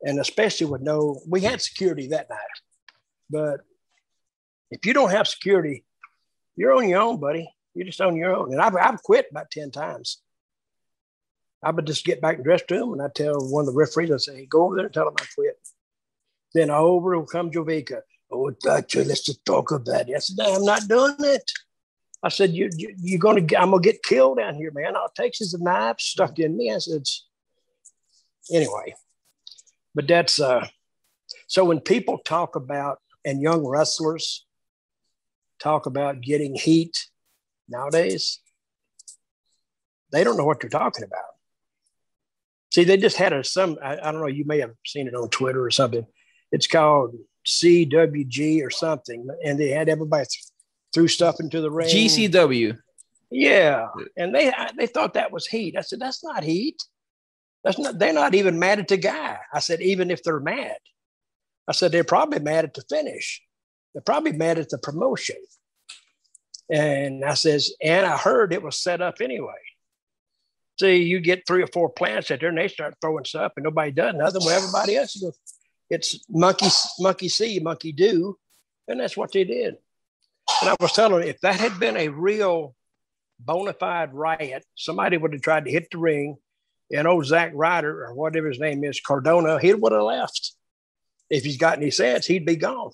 And 0.04 0.20
especially 0.20 0.68
with 0.68 0.82
no, 0.82 1.22
we 1.28 1.42
had 1.42 1.62
security 1.62 2.08
that 2.08 2.30
night. 2.30 2.40
But 3.30 3.62
if 4.72 4.86
you 4.86 4.94
don't 4.94 5.12
have 5.12 5.28
security, 5.28 5.86
you're 6.56 6.74
on 6.74 6.90
your 6.90 7.02
own, 7.02 7.20
buddy. 7.20 7.50
You're 7.74 7.86
just 7.86 8.02
on 8.02 8.16
your 8.16 8.36
own. 8.36 8.52
And 8.52 8.62
I've, 8.62 8.76
I've 8.76 9.04
quit 9.04 9.28
about 9.32 9.52
10 9.52 9.72
times. 9.72 10.22
I 11.64 11.72
would 11.72 11.86
just 11.86 12.06
get 12.06 12.22
back 12.22 12.36
and 12.36 12.44
dress 12.44 12.64
to 12.68 12.80
them 12.80 12.94
and 12.94 13.02
I 13.02 13.08
tell 13.14 13.36
one 13.40 13.62
of 13.62 13.68
the 13.68 13.78
referees, 13.78 14.12
I 14.12 14.18
say, 14.18 14.36
hey, 14.36 14.46
go 14.48 14.66
over 14.66 14.76
there 14.76 14.86
and 14.86 14.94
tell 14.94 15.06
them 15.06 15.14
I 15.20 15.26
quit. 15.36 15.56
Then 16.54 16.70
over 16.70 17.18
will 17.18 17.26
come 17.26 17.52
Jovica. 17.52 18.02
Oh, 18.32 18.50
doctor, 18.50 19.04
let's 19.04 19.24
just 19.24 19.46
talk 19.46 19.72
about 19.72 20.10
it. 20.10 20.16
I 20.16 20.20
said, 20.20 20.38
I'm 20.44 20.66
not 20.66 20.88
doing 20.88 21.16
it. 21.20 21.52
I 22.24 22.30
said, 22.30 22.52
you, 22.52 22.70
you, 22.76 22.96
you're 23.00 23.20
going 23.20 23.48
to 23.48 23.60
I'm 23.60 23.72
going 23.72 23.84
to 23.84 23.92
get 23.92 24.04
killed 24.04 24.38
down 24.38 24.56
here, 24.56 24.72
man. 24.72 24.96
All 24.96 25.08
it 25.08 25.16
takes 25.16 25.42
is 25.42 25.54
a 25.54 25.64
knife 25.64 26.00
stuck 26.00 26.38
in 26.40 26.56
me. 26.56 26.72
I 26.72 26.78
said, 26.78 27.04
anyway, 28.52 28.96
but 29.96 30.08
that's, 30.08 30.40
uh, 30.40 30.68
so 31.48 31.66
when 31.66 31.80
people 31.80 32.20
talk 32.20 32.56
about, 32.56 33.00
and 33.24 33.42
young 33.42 33.66
wrestlers 33.66 34.46
talk 35.62 35.86
about 35.86 36.22
getting 36.22 36.56
heat 36.56 37.08
nowadays, 37.70 38.40
they 40.12 40.24
don't 40.24 40.38
know 40.38 40.46
what 40.46 40.60
they're 40.60 40.70
talking 40.70 41.04
about. 41.04 41.20
See, 42.74 42.84
they 42.84 42.98
just 42.98 43.18
had 43.18 43.34
a, 43.34 43.44
some, 43.44 43.78
I, 43.84 43.98
I 43.98 44.12
don't 44.12 44.22
know, 44.22 44.28
you 44.28 44.46
may 44.46 44.60
have 44.60 44.72
seen 44.86 45.08
it 45.08 45.16
on 45.16 45.30
Twitter 45.30 45.64
or 45.64 45.72
something. 45.72 46.06
It's 46.52 46.68
called 46.68 47.16
CWG 47.46 48.66
or 48.66 48.70
something. 48.70 49.28
And 49.44 49.60
they 49.60 49.70
had 49.70 49.90
everybody 49.90 50.26
threw 50.94 51.08
stuff 51.08 51.40
into 51.40 51.62
the 51.62 51.72
ring. 51.72 51.90
GCW. 51.90 52.78
Yeah, 53.32 53.88
and 54.18 54.36
they 54.36 54.52
they 54.78 54.88
thought 54.88 55.14
that 55.14 55.32
was 55.32 55.48
heat. 55.48 55.78
I 55.78 55.82
said 55.82 56.02
that's 56.02 56.22
not 56.22 56.44
heat. 56.44 56.84
That's 57.64 57.78
not. 57.78 58.00
They're 58.00 58.14
not 58.14 58.36
even 58.36 58.60
mad 58.60 58.80
at 58.80 58.88
the 58.88 58.98
guy. 58.98 59.38
I 59.54 59.60
said 59.60 59.82
even 59.82 60.10
if 60.10 60.24
they're 60.24 60.40
mad, 60.40 60.78
I 61.68 61.74
said 61.74 61.92
they're 61.92 62.04
probably 62.04 62.40
mad 62.40 62.66
at 62.66 62.74
the 62.74 62.84
finish. 62.90 63.42
They're 63.94 64.02
probably 64.02 64.32
mad 64.32 64.58
at 64.58 64.70
the 64.70 64.78
promotion. 64.78 65.38
And 66.72 67.26
I 67.26 67.34
says, 67.34 67.74
and 67.82 68.06
I 68.06 68.18
heard 68.18 68.54
it 68.54 68.64
was 68.64 68.78
set 68.78 69.02
up 69.02 69.16
anyway. 69.20 69.54
See, 70.80 71.04
you 71.04 71.20
get 71.20 71.46
three 71.46 71.62
or 71.62 71.68
four 71.68 71.90
plants 71.90 72.32
out 72.32 72.40
there 72.40 72.50
and 72.50 72.58
they 72.58 72.70
start 72.70 72.96
throwing 73.02 73.26
stuff 73.26 73.54
and 73.58 73.66
nobody 73.66 73.92
does 73.92 74.16
nothing. 74.16 74.42
Well, 74.44 74.58
everybody 74.58 74.96
else 74.96 75.16
goes, 75.18 75.38
it's 75.90 76.24
monkey, 76.30 76.68
monkey 77.00 77.28
see, 77.28 77.60
monkey 77.60 77.92
do. 77.92 78.38
And 78.88 79.00
that's 79.00 79.18
what 79.18 79.34
they 79.34 79.44
did. 79.44 79.76
And 80.62 80.70
I 80.70 80.76
was 80.80 80.94
telling 80.94 81.20
them, 81.20 81.30
if 81.30 81.42
that 81.42 81.60
had 81.60 81.80
been 81.80 81.98
a 81.98 82.08
real 82.08 82.76
bona 83.40 83.74
fide 83.74 84.14
riot, 84.14 84.66
somebody 84.76 85.18
would 85.18 85.34
have 85.34 85.42
tried 85.42 85.66
to 85.66 85.72
hit 85.72 85.92
the 85.92 85.98
ring, 85.98 86.38
and 86.94 87.08
old 87.08 87.26
Zach 87.26 87.52
Ryder 87.54 88.06
or 88.06 88.14
whatever 88.14 88.48
his 88.48 88.60
name 88.60 88.84
is, 88.84 89.00
Cardona, 89.00 89.60
he 89.60 89.74
would 89.74 89.92
have 89.92 90.04
left. 90.04 90.54
If 91.30 91.44
he's 91.44 91.58
got 91.58 91.78
any 91.78 91.92
sense, 91.92 92.26
he'd 92.26 92.46
be 92.46 92.58
gone. 92.58 92.92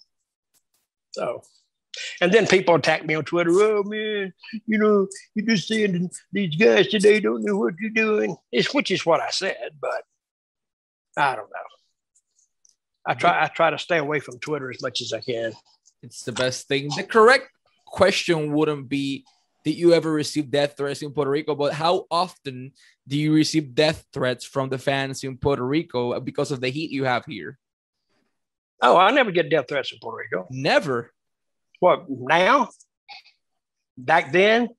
So, 1.12 1.42
and 2.22 2.32
then 2.32 2.46
people 2.46 2.76
attack 2.76 3.06
me 3.06 3.16
on 3.16 3.26
Twitter. 3.26 3.52
Oh 3.52 3.84
man, 3.84 4.34
you 4.68 4.78
know, 4.78 5.08
you're 5.34 5.48
just 5.48 5.68
saying 5.68 6.10
these 6.32 6.56
guys 6.56 6.88
today 6.88 7.20
don't 7.20 7.44
know 7.44 7.58
what 7.58 7.74
you're 7.80 7.90
doing. 7.90 8.38
It's 8.52 8.74
which 8.74 8.92
is 8.92 9.06
what 9.06 9.22
I 9.22 9.32
said, 9.32 9.72
but 9.82 10.04
I 11.18 11.36
don't 11.36 11.50
know. 11.50 11.68
I 13.08 13.14
try 13.16 13.44
I 13.44 13.48
try 13.48 13.72
to 13.72 13.80
stay 13.80 13.98
away 13.98 14.20
from 14.20 14.38
Twitter 14.40 14.70
as 14.70 14.82
much 14.82 15.02
as 15.02 15.14
I 15.14 15.22
can. 15.22 15.54
It's 16.04 16.24
the 16.24 16.32
best 16.32 16.68
thing. 16.68 16.90
The 16.96 17.04
correct 17.04 17.50
question 17.88 18.54
wouldn't 18.54 18.90
be 18.90 19.26
did 19.64 19.76
you 19.76 19.94
ever 19.94 20.12
receive 20.12 20.50
death 20.50 20.76
threats 20.78 21.02
in 21.02 21.12
Puerto 21.12 21.32
Rico? 21.32 21.56
But 21.56 21.74
how 21.74 22.06
often 22.10 22.72
do 23.08 23.18
you 23.18 23.34
receive 23.34 23.76
death 23.76 24.06
threats 24.14 24.46
from 24.46 24.70
the 24.70 24.78
fans 24.78 25.24
in 25.24 25.38
Puerto 25.38 25.66
Rico 25.66 26.20
because 26.20 26.52
of 26.52 26.62
the 26.62 26.70
heat 26.70 26.92
you 26.92 27.04
have 27.04 27.26
here? 27.26 27.58
Oh, 28.82 28.96
I 28.96 29.12
never 29.12 29.32
get 29.32 29.50
death 29.50 29.66
threats 29.68 29.92
in 29.92 30.00
Puerto 30.02 30.18
Rico. 30.18 30.48
Never. 30.52 31.12
What 31.80 32.06
now? 32.10 32.70
Back 33.98 34.32
then? 34.32 34.70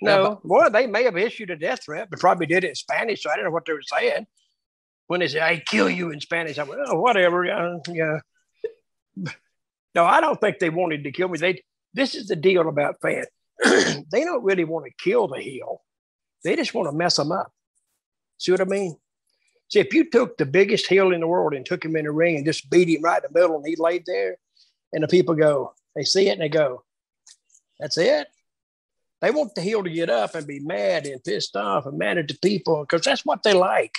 No. 0.00 0.22
Yeah, 0.22 0.28
but- 0.28 0.46
well, 0.46 0.70
they 0.70 0.86
may 0.86 1.04
have 1.04 1.16
issued 1.16 1.50
a 1.50 1.56
death 1.56 1.84
threat, 1.84 2.08
but 2.10 2.20
probably 2.20 2.46
did 2.46 2.64
it 2.64 2.68
in 2.68 2.74
Spanish, 2.74 3.22
so 3.22 3.30
I 3.30 3.36
don't 3.36 3.44
know 3.44 3.50
what 3.50 3.64
they 3.66 3.72
were 3.72 3.82
saying. 3.82 4.26
When 5.06 5.20
they 5.20 5.28
say 5.28 5.40
"I 5.40 5.58
kill 5.58 5.90
you" 5.90 6.10
in 6.10 6.20
Spanish, 6.20 6.58
I 6.58 6.62
went, 6.62 6.80
"Oh, 6.86 6.98
whatever." 7.00 7.44
Yeah, 7.44 7.76
yeah. 7.88 8.18
No, 9.94 10.04
I 10.04 10.20
don't 10.20 10.40
think 10.40 10.58
they 10.58 10.70
wanted 10.70 11.04
to 11.04 11.12
kill 11.12 11.28
me. 11.28 11.38
They 11.38 11.62
this 11.92 12.16
is 12.16 12.26
the 12.26 12.34
deal 12.34 12.68
about 12.68 12.96
fans. 13.00 13.26
they 13.64 14.24
don't 14.24 14.44
really 14.44 14.64
want 14.64 14.86
to 14.86 14.92
kill 15.02 15.28
the 15.28 15.40
heel. 15.40 15.82
They 16.42 16.56
just 16.56 16.74
want 16.74 16.88
to 16.88 16.96
mess 16.96 17.16
them 17.16 17.32
up. 17.32 17.52
See 18.38 18.52
what 18.52 18.60
I 18.60 18.64
mean? 18.64 18.96
See, 19.68 19.80
if 19.80 19.94
you 19.94 20.10
took 20.10 20.36
the 20.36 20.46
biggest 20.46 20.86
heel 20.86 21.12
in 21.12 21.20
the 21.20 21.26
world 21.26 21.54
and 21.54 21.64
took 21.64 21.84
him 21.84 21.96
in 21.96 22.04
the 22.04 22.10
ring 22.10 22.36
and 22.36 22.44
just 22.44 22.68
beat 22.70 22.88
him 22.88 23.02
right 23.02 23.22
in 23.22 23.32
the 23.32 23.40
middle 23.40 23.56
and 23.56 23.66
he 23.66 23.76
laid 23.76 24.04
there, 24.06 24.36
and 24.92 25.02
the 25.02 25.08
people 25.08 25.34
go, 25.34 25.72
they 25.96 26.04
see 26.04 26.28
it 26.28 26.32
and 26.32 26.42
they 26.42 26.48
go, 26.48 26.84
that's 27.80 27.98
it. 27.98 28.28
They 29.20 29.30
want 29.30 29.54
the 29.54 29.62
heel 29.62 29.82
to 29.82 29.90
get 29.90 30.10
up 30.10 30.34
and 30.34 30.46
be 30.46 30.60
mad 30.60 31.06
and 31.06 31.24
pissed 31.24 31.56
off 31.56 31.86
and 31.86 31.98
mad 31.98 32.18
at 32.18 32.28
the 32.28 32.38
people 32.42 32.82
because 32.82 33.02
that's 33.02 33.24
what 33.24 33.42
they 33.42 33.54
like. 33.54 33.94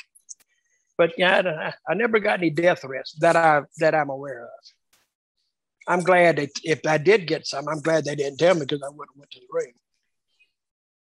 But 0.98 1.14
yeah, 1.18 1.74
I, 1.88 1.92
I 1.92 1.96
never 1.96 2.20
got 2.20 2.40
any 2.40 2.52
death 2.52 2.82
threats 2.82 3.14
that 3.20 3.36
I 3.36 3.64
that 3.80 3.96
I'm 3.96 4.10
aware 4.10 4.44
of. 4.44 4.50
I'm 5.88 6.02
glad 6.02 6.38
that 6.38 6.50
if 6.64 6.82
I 6.88 6.98
did 6.98 7.28
get 7.28 7.46
some, 7.46 7.68
I'm 7.68 7.82
glad 7.82 8.06
they 8.06 8.16
didn't 8.16 8.38
tell 8.38 8.56
me 8.56 8.62
because 8.62 8.82
I 8.84 8.90
would 8.90 9.08
have 9.10 9.18
went 9.18 9.32
to 9.32 9.40
the 9.40 9.46
ring. 9.52 9.74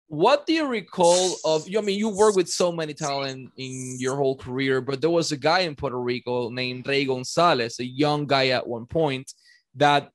What 0.08 0.46
do 0.46 0.52
you 0.52 0.66
recall 0.66 1.36
of? 1.44 1.68
I 1.76 1.80
mean, 1.80 1.98
you 1.98 2.08
work 2.08 2.34
with 2.34 2.48
so 2.48 2.72
many 2.72 2.94
talent 2.94 3.52
in 3.56 3.96
your 4.00 4.16
whole 4.16 4.36
career, 4.36 4.80
but 4.80 5.00
there 5.00 5.10
was 5.10 5.30
a 5.30 5.36
guy 5.36 5.60
in 5.60 5.76
Puerto 5.76 6.00
Rico 6.00 6.50
named 6.50 6.88
Ray 6.88 7.04
Gonzalez, 7.04 7.78
a 7.78 7.84
young 7.84 8.26
guy 8.26 8.48
at 8.48 8.66
one 8.66 8.86
point 8.86 9.32
that 9.76 10.10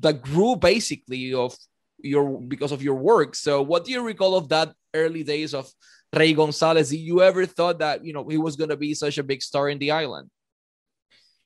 that 0.00 0.20
grew 0.20 0.56
basically 0.56 1.32
of 1.32 1.56
your 1.98 2.40
because 2.42 2.72
of 2.72 2.82
your 2.82 2.96
work. 2.96 3.34
So, 3.34 3.62
what 3.62 3.86
do 3.86 3.92
you 3.92 4.02
recall 4.02 4.36
of 4.36 4.50
that 4.50 4.74
early 4.92 5.22
days 5.22 5.54
of 5.54 5.72
Ray 6.14 6.34
Gonzalez? 6.34 6.90
Did 6.90 6.98
you 6.98 7.22
ever 7.22 7.46
thought 7.46 7.78
that 7.78 8.04
you 8.04 8.12
know 8.12 8.28
he 8.28 8.36
was 8.36 8.56
going 8.56 8.70
to 8.70 8.76
be 8.76 8.92
such 8.92 9.16
a 9.16 9.22
big 9.22 9.42
star 9.42 9.70
in 9.70 9.78
the 9.78 9.92
island? 9.92 10.28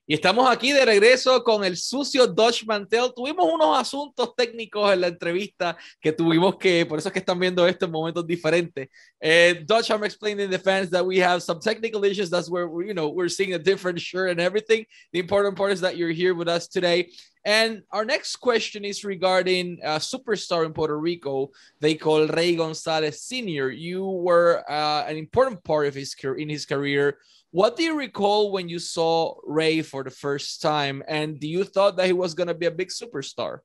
Y 0.09 0.15
estamos 0.15 0.49
aquí 0.49 0.71
de 0.71 0.85
regreso 0.85 1.43
con 1.43 1.65
el 1.65 1.77
sucio 1.77 2.29
Dodge 2.29 2.65
Mantell. 2.65 3.13
Tuvimos 3.13 3.53
unos 3.53 3.77
asuntos 3.77 4.37
técnicos 4.37 4.93
en 4.93 5.01
la 5.01 5.09
entrevista 5.09 5.77
que 6.01 6.13
tuvimos 6.13 6.57
que, 6.59 6.87
por 6.87 7.01
eso 7.01 7.09
es 7.09 7.13
que 7.13 7.19
están 7.19 7.41
viendo 7.41 7.67
esto 7.67 7.87
en 7.87 7.91
momentos 7.91 8.25
diferentes. 8.25 8.89
Uh, 9.21 9.65
Dodge, 9.67 9.91
I'm 9.91 10.05
explaining 10.05 10.49
the 10.49 10.61
fans 10.61 10.91
that 10.91 11.05
we 11.05 11.19
have 11.19 11.43
some 11.43 11.59
technical 11.59 12.05
issues. 12.05 12.31
That's 12.31 12.49
where, 12.49 12.69
you 12.87 12.95
know, 12.95 13.09
we're 13.09 13.29
seeing 13.29 13.55
a 13.55 13.59
different 13.59 14.01
shirt 14.01 14.31
and 14.31 14.41
everything. 14.41 14.87
The 15.13 15.19
important 15.19 15.57
part 15.57 15.73
is 15.73 15.81
that 15.81 15.97
you're 15.97 16.15
here 16.15 16.37
with 16.37 16.47
us 16.47 16.69
today. 16.69 17.11
And 17.45 17.83
our 17.91 18.05
next 18.05 18.37
question 18.37 18.85
is 18.85 19.05
regarding 19.05 19.79
a 19.83 19.99
superstar 19.99 20.67
in 20.67 20.73
Puerto 20.73 20.99
Rico 20.99 21.51
they 21.81 21.95
call 21.95 22.27
Rey 22.29 22.55
Gonzalez 22.55 23.23
Sr. 23.23 23.71
You 23.71 24.05
were 24.05 24.65
uh, 24.69 25.05
an 25.07 25.17
important 25.17 25.63
part 25.65 25.87
of 25.87 25.95
his 25.95 26.15
career 26.15 26.39
in 26.39 26.49
his 26.49 26.67
career 26.67 27.19
what 27.57 27.75
do 27.75 27.83
you 27.83 27.97
recall 27.97 28.53
when 28.53 28.69
you 28.69 28.79
saw 28.79 29.35
Ray 29.43 29.81
for 29.81 30.05
the 30.05 30.11
first 30.11 30.61
time? 30.61 31.03
And 31.09 31.41
do 31.41 31.49
you 31.49 31.65
thought 31.65 31.97
that 31.97 32.05
he 32.05 32.13
was 32.13 32.35
going 32.35 32.49
to 32.49 32.55
be 32.55 32.67
a 32.67 32.71
big 32.71 32.89
superstar? 32.89 33.61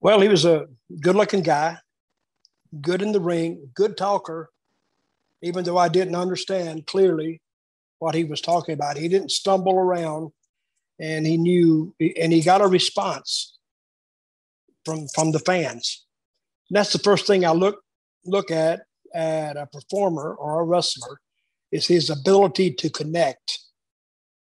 Well, 0.00 0.20
he 0.20 0.28
was 0.28 0.44
a 0.44 0.66
good 1.00 1.16
looking 1.16 1.42
guy, 1.42 1.78
good 2.80 3.02
in 3.02 3.10
the 3.10 3.18
ring, 3.18 3.70
good 3.74 3.96
talker, 3.96 4.50
even 5.42 5.64
though 5.64 5.76
I 5.76 5.88
didn't 5.88 6.14
understand 6.14 6.86
clearly 6.86 7.42
what 7.98 8.14
he 8.14 8.22
was 8.22 8.40
talking 8.40 8.74
about. 8.74 8.98
He 8.98 9.08
didn't 9.08 9.32
stumble 9.32 9.74
around 9.74 10.30
and 11.00 11.26
he 11.26 11.38
knew, 11.38 11.92
and 11.98 12.32
he 12.32 12.40
got 12.40 12.60
a 12.60 12.68
response 12.68 13.58
from, 14.84 15.08
from 15.12 15.32
the 15.32 15.40
fans. 15.40 16.06
And 16.70 16.76
that's 16.76 16.92
the 16.92 17.00
first 17.00 17.26
thing 17.26 17.44
I 17.44 17.50
look, 17.50 17.82
look 18.24 18.52
at 18.52 18.82
at 19.12 19.56
a 19.56 19.66
performer 19.66 20.36
or 20.36 20.60
a 20.60 20.64
wrestler 20.64 21.18
is 21.76 21.86
his 21.86 22.10
ability 22.10 22.72
to 22.72 22.88
connect. 22.90 23.58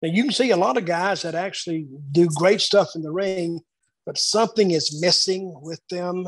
Now 0.01 0.10
you 0.10 0.24
can 0.24 0.34
see 0.34 0.50
a 0.50 0.58
lot 0.58 0.78
of 0.78 0.86
guys 0.86 1.22
that 1.22 1.36
actually 1.36 1.88
do 2.12 2.28
great 2.36 2.62
stuff 2.62 2.90
in 2.96 3.04
the 3.04 3.12
ring, 3.12 3.62
but 4.06 4.18
something 4.18 4.72
is 4.72 5.00
missing 5.00 5.54
with 5.62 5.82
them 5.90 6.25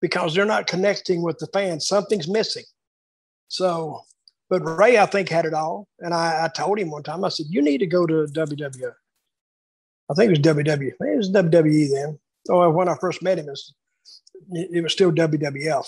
because 0.00 0.34
they're 0.34 0.44
not 0.44 0.66
connecting 0.66 1.22
with 1.22 1.38
the 1.38 1.46
fans. 1.52 1.86
Something's 1.86 2.28
missing. 2.28 2.64
So, 3.48 4.00
but 4.48 4.62
Ray, 4.62 4.98
I 4.98 5.06
think, 5.06 5.28
had 5.28 5.44
it 5.44 5.54
all. 5.54 5.86
And 6.00 6.12
I, 6.12 6.46
I 6.46 6.48
told 6.48 6.78
him 6.78 6.90
one 6.90 7.04
time, 7.04 7.24
I 7.24 7.28
said, 7.28 7.46
you 7.48 7.62
need 7.62 7.78
to 7.78 7.86
go 7.86 8.06
to 8.06 8.26
WWF. 8.32 8.92
I 10.10 10.14
think 10.14 10.32
it 10.32 10.38
was 10.44 10.56
WWE. 10.56 10.92
It 11.00 11.16
was 11.16 11.30
WWE 11.30 11.90
then. 11.90 12.18
Oh, 12.48 12.68
when 12.70 12.88
I 12.88 12.96
first 13.00 13.22
met 13.22 13.38
him, 13.38 13.46
it 13.46 13.50
was, 13.50 13.74
it 14.50 14.82
was 14.82 14.92
still 14.92 15.12
WWF. 15.12 15.86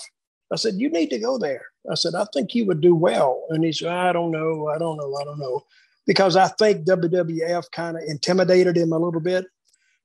I 0.53 0.55
said, 0.55 0.75
You 0.75 0.89
need 0.89 1.09
to 1.09 1.19
go 1.19 1.37
there. 1.37 1.65
I 1.89 1.95
said, 1.95 2.15
I 2.15 2.25
think 2.33 2.53
you 2.55 2.65
would 2.67 2.79
do 2.79 2.95
well. 2.95 3.45
And 3.49 3.63
he 3.63 3.73
said, 3.73 3.89
I 3.89 4.13
don't 4.13 4.31
know. 4.31 4.67
I 4.67 4.77
don't 4.77 4.97
know. 4.97 5.15
I 5.19 5.23
don't 5.23 5.39
know. 5.39 5.63
Because 6.05 6.35
I 6.35 6.47
think 6.47 6.85
WWF 6.85 7.71
kind 7.71 7.97
of 7.97 8.03
intimidated 8.07 8.77
him 8.77 8.93
a 8.93 8.99
little 8.99 9.21
bit. 9.21 9.45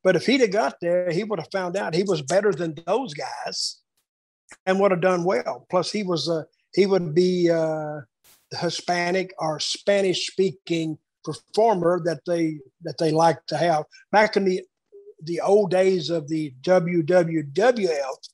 But 0.02 0.16
if 0.16 0.26
he'd 0.26 0.40
have 0.40 0.52
got 0.52 0.76
there, 0.80 1.10
he 1.10 1.24
would 1.24 1.38
have 1.38 1.50
found 1.52 1.76
out 1.76 1.94
he 1.94 2.04
was 2.04 2.22
better 2.22 2.52
than 2.52 2.76
those 2.86 3.14
guys 3.14 3.80
and 4.64 4.80
would 4.80 4.92
have 4.92 5.00
done 5.00 5.24
well. 5.24 5.66
Plus, 5.70 5.90
he 5.90 6.02
was 6.02 6.28
a, 6.28 6.46
he 6.72 6.86
would 6.86 7.14
be 7.14 7.48
a 7.48 8.04
Hispanic 8.52 9.34
or 9.38 9.60
Spanish 9.60 10.28
speaking 10.28 10.98
performer 11.24 12.00
that 12.04 12.20
they 12.26 12.58
that 12.82 12.96
they 12.98 13.10
like 13.10 13.44
to 13.46 13.56
have. 13.56 13.84
Back 14.12 14.36
in 14.36 14.44
the 14.44 14.62
the 15.24 15.40
old 15.40 15.70
days 15.70 16.10
of 16.10 16.28
the 16.28 16.54
WWWF, 16.62 18.28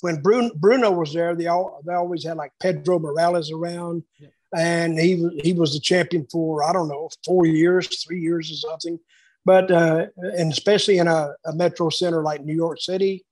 when 0.00 0.20
Bruno, 0.20 0.50
Bruno 0.54 0.90
was 0.90 1.12
there, 1.12 1.34
they 1.34 1.46
all 1.46 1.82
they 1.86 1.94
always 1.94 2.24
had 2.24 2.36
like 2.36 2.52
Pedro 2.60 2.98
Morales 2.98 3.50
around, 3.50 4.02
yeah. 4.18 4.28
and 4.56 4.98
he 4.98 5.28
he 5.42 5.52
was 5.52 5.72
the 5.72 5.80
champion 5.80 6.26
for 6.30 6.62
I 6.62 6.72
don't 6.72 6.88
know 6.88 7.08
four 7.24 7.46
years, 7.46 8.04
three 8.04 8.20
years 8.20 8.50
or 8.50 8.54
something. 8.54 8.98
But 9.44 9.70
uh, 9.70 10.06
and 10.16 10.52
especially 10.52 10.98
in 10.98 11.06
a, 11.06 11.34
a, 11.44 11.52
metro 11.54 11.88
center 11.88 12.22
like 12.22 12.44
New 12.44 12.54
York 12.54 12.80
City, 12.80 13.24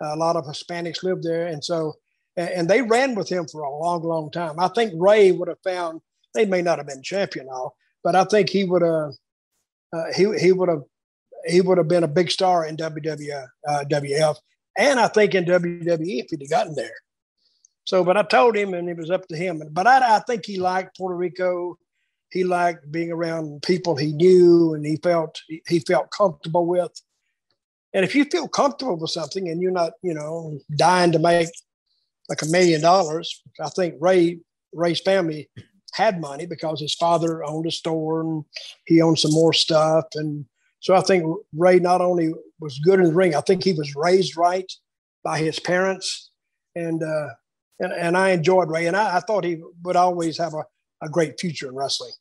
A 0.00 0.16
lot 0.16 0.34
of 0.34 0.44
Hispanics 0.44 1.04
lived 1.04 1.22
there, 1.22 1.46
and 1.46 1.64
so 1.64 1.94
and 2.36 2.68
they 2.68 2.82
ran 2.82 3.14
with 3.14 3.28
him 3.28 3.46
for 3.46 3.62
a 3.62 3.76
long, 3.76 4.02
long 4.02 4.30
time. 4.30 4.58
I 4.58 4.68
think 4.68 4.94
Ray 4.96 5.32
would 5.32 5.48
have 5.48 5.60
found 5.62 6.00
they 6.34 6.46
may 6.46 6.62
not 6.62 6.78
have 6.78 6.86
been 6.86 7.02
champion 7.02 7.48
all, 7.48 7.76
but 8.02 8.16
I 8.16 8.24
think 8.24 8.48
he 8.48 8.64
would 8.64 8.82
have 8.82 9.12
uh, 9.92 10.04
he 10.16 10.38
he 10.38 10.52
would 10.52 10.68
have 10.68 10.82
he 11.46 11.60
would 11.60 11.78
have 11.78 11.88
been 11.88 12.04
a 12.04 12.08
big 12.08 12.30
star 12.30 12.66
in 12.66 12.76
WWF, 12.76 13.46
uh, 13.68 13.84
WF, 13.90 14.36
and 14.76 15.00
I 15.00 15.08
think 15.08 15.34
in 15.34 15.44
WWE 15.44 16.20
if 16.20 16.26
he'd 16.30 16.42
have 16.42 16.50
gotten 16.50 16.74
there. 16.74 16.94
So, 17.84 18.04
but 18.04 18.16
I 18.16 18.22
told 18.22 18.56
him, 18.56 18.74
and 18.74 18.88
it 18.88 18.96
was 18.96 19.10
up 19.10 19.26
to 19.28 19.36
him. 19.36 19.62
But 19.70 19.86
I, 19.86 20.16
I 20.16 20.20
think 20.20 20.46
he 20.46 20.58
liked 20.58 20.96
Puerto 20.96 21.16
Rico. 21.16 21.78
He 22.30 22.44
liked 22.44 22.90
being 22.90 23.10
around 23.10 23.62
people 23.62 23.96
he 23.96 24.12
knew, 24.12 24.74
and 24.74 24.86
he 24.86 24.96
felt 24.96 25.40
he 25.66 25.80
felt 25.80 26.10
comfortable 26.10 26.66
with. 26.66 26.92
And 27.92 28.04
if 28.04 28.14
you 28.14 28.24
feel 28.24 28.48
comfortable 28.48 28.96
with 28.96 29.10
something, 29.10 29.48
and 29.48 29.60
you're 29.60 29.70
not, 29.70 29.92
you 30.02 30.14
know, 30.14 30.58
dying 30.76 31.12
to 31.12 31.18
make 31.18 31.48
like 32.28 32.40
a 32.42 32.46
million 32.46 32.80
dollars, 32.80 33.42
I 33.60 33.68
think 33.68 33.96
Ray 34.00 34.38
Ray's 34.72 35.00
family 35.00 35.50
had 35.92 36.20
money 36.20 36.46
because 36.46 36.80
his 36.80 36.94
father 36.94 37.44
owned 37.44 37.66
a 37.66 37.70
store 37.70 38.22
and 38.22 38.44
he 38.86 39.02
owned 39.02 39.18
some 39.18 39.32
more 39.32 39.52
stuff. 39.52 40.06
And 40.14 40.46
so 40.82 40.96
I 40.96 41.00
think 41.00 41.24
Ray 41.56 41.78
not 41.78 42.00
only 42.00 42.34
was 42.58 42.80
good 42.80 42.98
in 42.98 43.06
the 43.06 43.14
ring, 43.14 43.36
I 43.36 43.40
think 43.40 43.62
he 43.62 43.72
was 43.72 43.94
raised 43.94 44.36
right 44.36 44.70
by 45.22 45.38
his 45.38 45.60
parents. 45.60 46.32
And 46.74 47.02
uh, 47.02 47.28
and, 47.78 47.92
and 47.92 48.16
I 48.16 48.30
enjoyed 48.30 48.68
Ray, 48.68 48.86
and 48.86 48.96
I, 48.96 49.16
I 49.16 49.20
thought 49.20 49.44
he 49.44 49.62
would 49.84 49.96
always 49.96 50.38
have 50.38 50.54
a, 50.54 50.64
a 51.00 51.08
great 51.08 51.38
future 51.38 51.68
in 51.68 51.74
wrestling. 51.76 52.12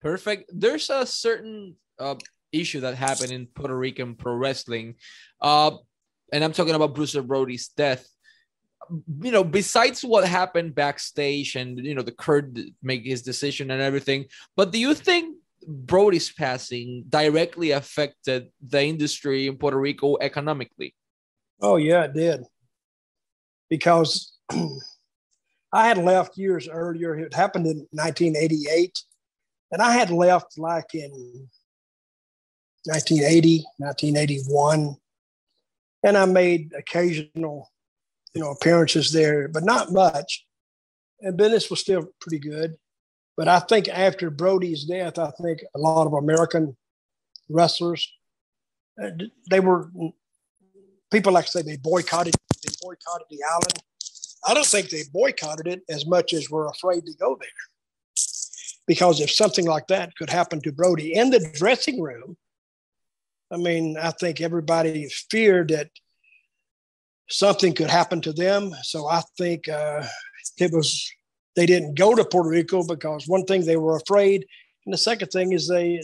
Perfect. 0.00 0.50
There's 0.52 0.88
a 0.88 1.04
certain 1.04 1.76
uh, 1.98 2.14
issue 2.52 2.80
that 2.80 2.94
happened 2.94 3.32
in 3.32 3.46
Puerto 3.46 3.76
Rican 3.76 4.14
pro 4.14 4.34
wrestling, 4.34 4.94
uh, 5.42 5.72
and 6.32 6.42
I'm 6.42 6.52
talking 6.52 6.74
about 6.74 6.94
Bruiser 6.94 7.22
Brody's 7.22 7.68
death. 7.68 8.08
You 9.20 9.32
know, 9.32 9.44
besides 9.44 10.02
what 10.02 10.26
happened 10.26 10.74
backstage, 10.74 11.54
and 11.54 11.78
you 11.78 11.94
know, 11.94 12.02
the 12.02 12.12
Kurt 12.12 12.58
make 12.82 13.04
his 13.04 13.20
decision 13.20 13.70
and 13.70 13.82
everything, 13.82 14.26
but 14.56 14.70
do 14.70 14.78
you 14.78 14.94
think 14.94 15.36
Brody's 15.66 16.32
passing 16.32 17.04
directly 17.08 17.72
affected 17.72 18.48
the 18.66 18.82
industry 18.82 19.48
in 19.48 19.56
Puerto 19.56 19.78
Rico 19.78 20.16
economically? 20.20 20.94
Oh 21.60 21.76
yeah, 21.76 22.04
it 22.04 22.14
did 22.14 22.44
because 23.68 24.32
I 25.72 25.88
had 25.88 25.98
left 25.98 26.38
years 26.38 26.68
earlier. 26.68 27.14
It 27.16 27.34
happened 27.34 27.66
in 27.66 27.86
1988, 27.90 29.02
and 29.72 29.82
I 29.82 29.92
had 29.92 30.10
left 30.10 30.58
like 30.58 30.94
in 30.94 31.10
1980, 32.84 33.64
1981, 33.78 34.96
and 36.04 36.16
I 36.16 36.24
made 36.24 36.72
occasional, 36.76 37.70
you 38.34 38.40
know, 38.40 38.50
appearances 38.50 39.12
there, 39.12 39.48
but 39.48 39.64
not 39.64 39.92
much. 39.92 40.46
And 41.20 41.36
business 41.36 41.70
was 41.70 41.80
still 41.80 42.08
pretty 42.20 42.38
good. 42.38 42.76
But 43.36 43.48
I 43.48 43.58
think 43.58 43.88
after 43.88 44.30
Brody's 44.30 44.84
death, 44.84 45.18
I 45.18 45.30
think 45.42 45.62
a 45.74 45.78
lot 45.78 46.06
of 46.06 46.14
American 46.14 46.76
wrestlers, 47.50 48.10
uh, 49.02 49.10
they 49.50 49.60
were 49.60 49.90
people 51.10 51.32
like 51.32 51.44
to 51.44 51.50
say 51.50 51.62
they 51.62 51.76
boycotted 51.76 52.34
they 52.64 52.72
boycotted 52.80 53.26
the 53.30 53.42
island. 53.48 53.82
I 54.46 54.54
don't 54.54 54.66
think 54.66 54.88
they 54.88 55.02
boycotted 55.12 55.66
it 55.66 55.82
as 55.88 56.06
much 56.06 56.32
as 56.32 56.50
we're 56.50 56.68
afraid 56.68 57.04
to 57.06 57.14
go 57.14 57.36
there. 57.38 57.48
Because 58.86 59.20
if 59.20 59.30
something 59.30 59.66
like 59.66 59.88
that 59.88 60.16
could 60.16 60.30
happen 60.30 60.60
to 60.62 60.72
Brody 60.72 61.14
in 61.14 61.30
the 61.30 61.50
dressing 61.54 62.00
room, 62.00 62.36
I 63.50 63.56
mean, 63.56 63.96
I 64.00 64.10
think 64.10 64.40
everybody 64.40 65.08
feared 65.30 65.68
that 65.68 65.90
something 67.28 67.74
could 67.74 67.90
happen 67.90 68.20
to 68.22 68.32
them. 68.32 68.72
So 68.82 69.08
I 69.08 69.22
think 69.36 69.68
uh, 69.68 70.04
it 70.58 70.72
was 70.72 71.10
they 71.56 71.66
didn't 71.66 71.94
go 71.94 72.14
to 72.14 72.24
Puerto 72.24 72.48
Rico 72.48 72.84
because 72.84 73.26
one 73.26 73.44
thing 73.44 73.64
they 73.64 73.76
were 73.76 73.96
afraid, 73.96 74.46
and 74.84 74.92
the 74.92 74.98
second 74.98 75.28
thing 75.28 75.52
is 75.52 75.66
they 75.68 76.00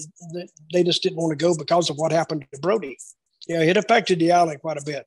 they 0.73 0.83
just 0.83 1.03
didn't 1.03 1.19
want 1.19 1.39
to 1.39 1.45
go 1.45 1.57
because 1.57 1.91
of 1.91 1.97
what 1.97 2.11
happened 2.11 2.47
to 2.53 2.61
Brody. 2.61 2.97
Yeah, 3.47 3.63
it 3.63 3.77
affected 3.77 4.19
the 4.19 4.33
island 4.33 4.61
quite 4.61 4.79
a 4.79 4.85
bit. 4.85 5.07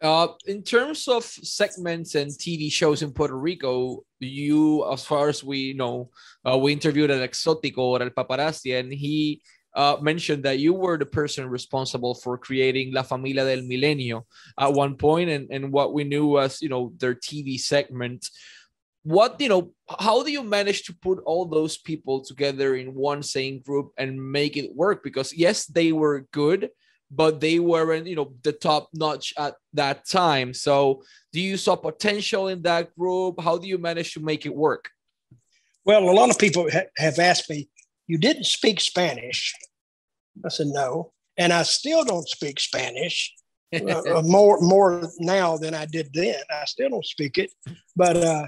Uh, 0.00 0.28
in 0.46 0.62
terms 0.62 1.08
of 1.08 1.24
segments 1.24 2.14
and 2.14 2.30
TV 2.30 2.70
shows 2.70 3.00
in 3.00 3.12
Puerto 3.12 3.36
Rico, 3.38 4.04
you, 4.18 4.90
as 4.92 5.04
far 5.04 5.28
as 5.28 5.42
we 5.42 5.72
know, 5.72 6.10
uh, 6.44 6.58
we 6.58 6.72
interviewed 6.72 7.10
an 7.10 7.26
Exótico 7.26 7.78
or 7.78 8.02
El 8.02 8.10
Paparazzi, 8.10 8.78
and 8.78 8.92
he 8.92 9.40
uh, 9.74 9.96
mentioned 10.00 10.44
that 10.44 10.58
you 10.58 10.72
were 10.72 10.96
the 10.96 11.06
person 11.06 11.48
responsible 11.48 12.14
for 12.14 12.38
creating 12.38 12.92
La 12.92 13.02
Familia 13.02 13.44
del 13.44 13.64
Milenio 13.64 14.24
at 14.58 14.72
one 14.72 14.96
point, 14.96 15.30
and, 15.30 15.48
and 15.50 15.72
what 15.72 15.92
we 15.92 16.04
knew 16.04 16.26
was, 16.26 16.62
you 16.62 16.68
know, 16.68 16.92
their 16.98 17.14
TV 17.14 17.58
segment. 17.58 18.28
What, 19.02 19.40
you 19.40 19.48
know, 19.48 19.72
how 20.00 20.22
do 20.22 20.30
you 20.30 20.42
manage 20.42 20.84
to 20.84 20.94
put 20.94 21.20
all 21.26 21.44
those 21.44 21.76
people 21.76 22.24
together 22.24 22.76
in 22.76 22.94
one 22.94 23.22
same 23.22 23.60
group 23.60 23.92
and 23.98 24.32
make 24.32 24.56
it 24.56 24.74
work? 24.74 25.02
Because, 25.02 25.34
yes, 25.34 25.66
they 25.66 25.92
were 25.92 26.26
good, 26.32 26.70
but 27.10 27.40
they 27.40 27.58
weren't, 27.58 28.06
you 28.06 28.16
know, 28.16 28.32
the 28.42 28.52
top 28.52 28.88
notch 28.94 29.34
at 29.36 29.54
that 29.74 30.08
time. 30.08 30.54
So, 30.54 31.02
do 31.32 31.40
you 31.40 31.56
saw 31.56 31.76
potential 31.76 32.48
in 32.48 32.62
that 32.62 32.94
group? 32.96 33.40
How 33.40 33.58
do 33.58 33.66
you 33.66 33.76
manage 33.76 34.14
to 34.14 34.20
make 34.20 34.46
it 34.46 34.54
work? 34.54 34.88
Well, 35.84 36.08
a 36.08 36.12
lot 36.12 36.30
of 36.30 36.38
people 36.38 36.70
ha- 36.70 36.88
have 36.96 37.18
asked 37.18 37.50
me, 37.50 37.68
"You 38.06 38.18
didn't 38.18 38.44
speak 38.44 38.80
Spanish." 38.80 39.54
I 40.44 40.48
said, 40.48 40.68
"No," 40.68 41.12
and 41.36 41.52
I 41.52 41.62
still 41.62 42.04
don't 42.04 42.28
speak 42.28 42.60
Spanish. 42.60 43.34
uh, 43.74 44.02
uh 44.18 44.22
more 44.24 44.60
more 44.60 45.10
now 45.18 45.56
than 45.56 45.74
I 45.74 45.86
did 45.86 46.10
then. 46.14 46.42
I 46.50 46.64
still 46.66 46.90
don't 46.90 47.06
speak 47.06 47.38
it, 47.38 47.52
but 47.96 48.16
uh, 48.16 48.46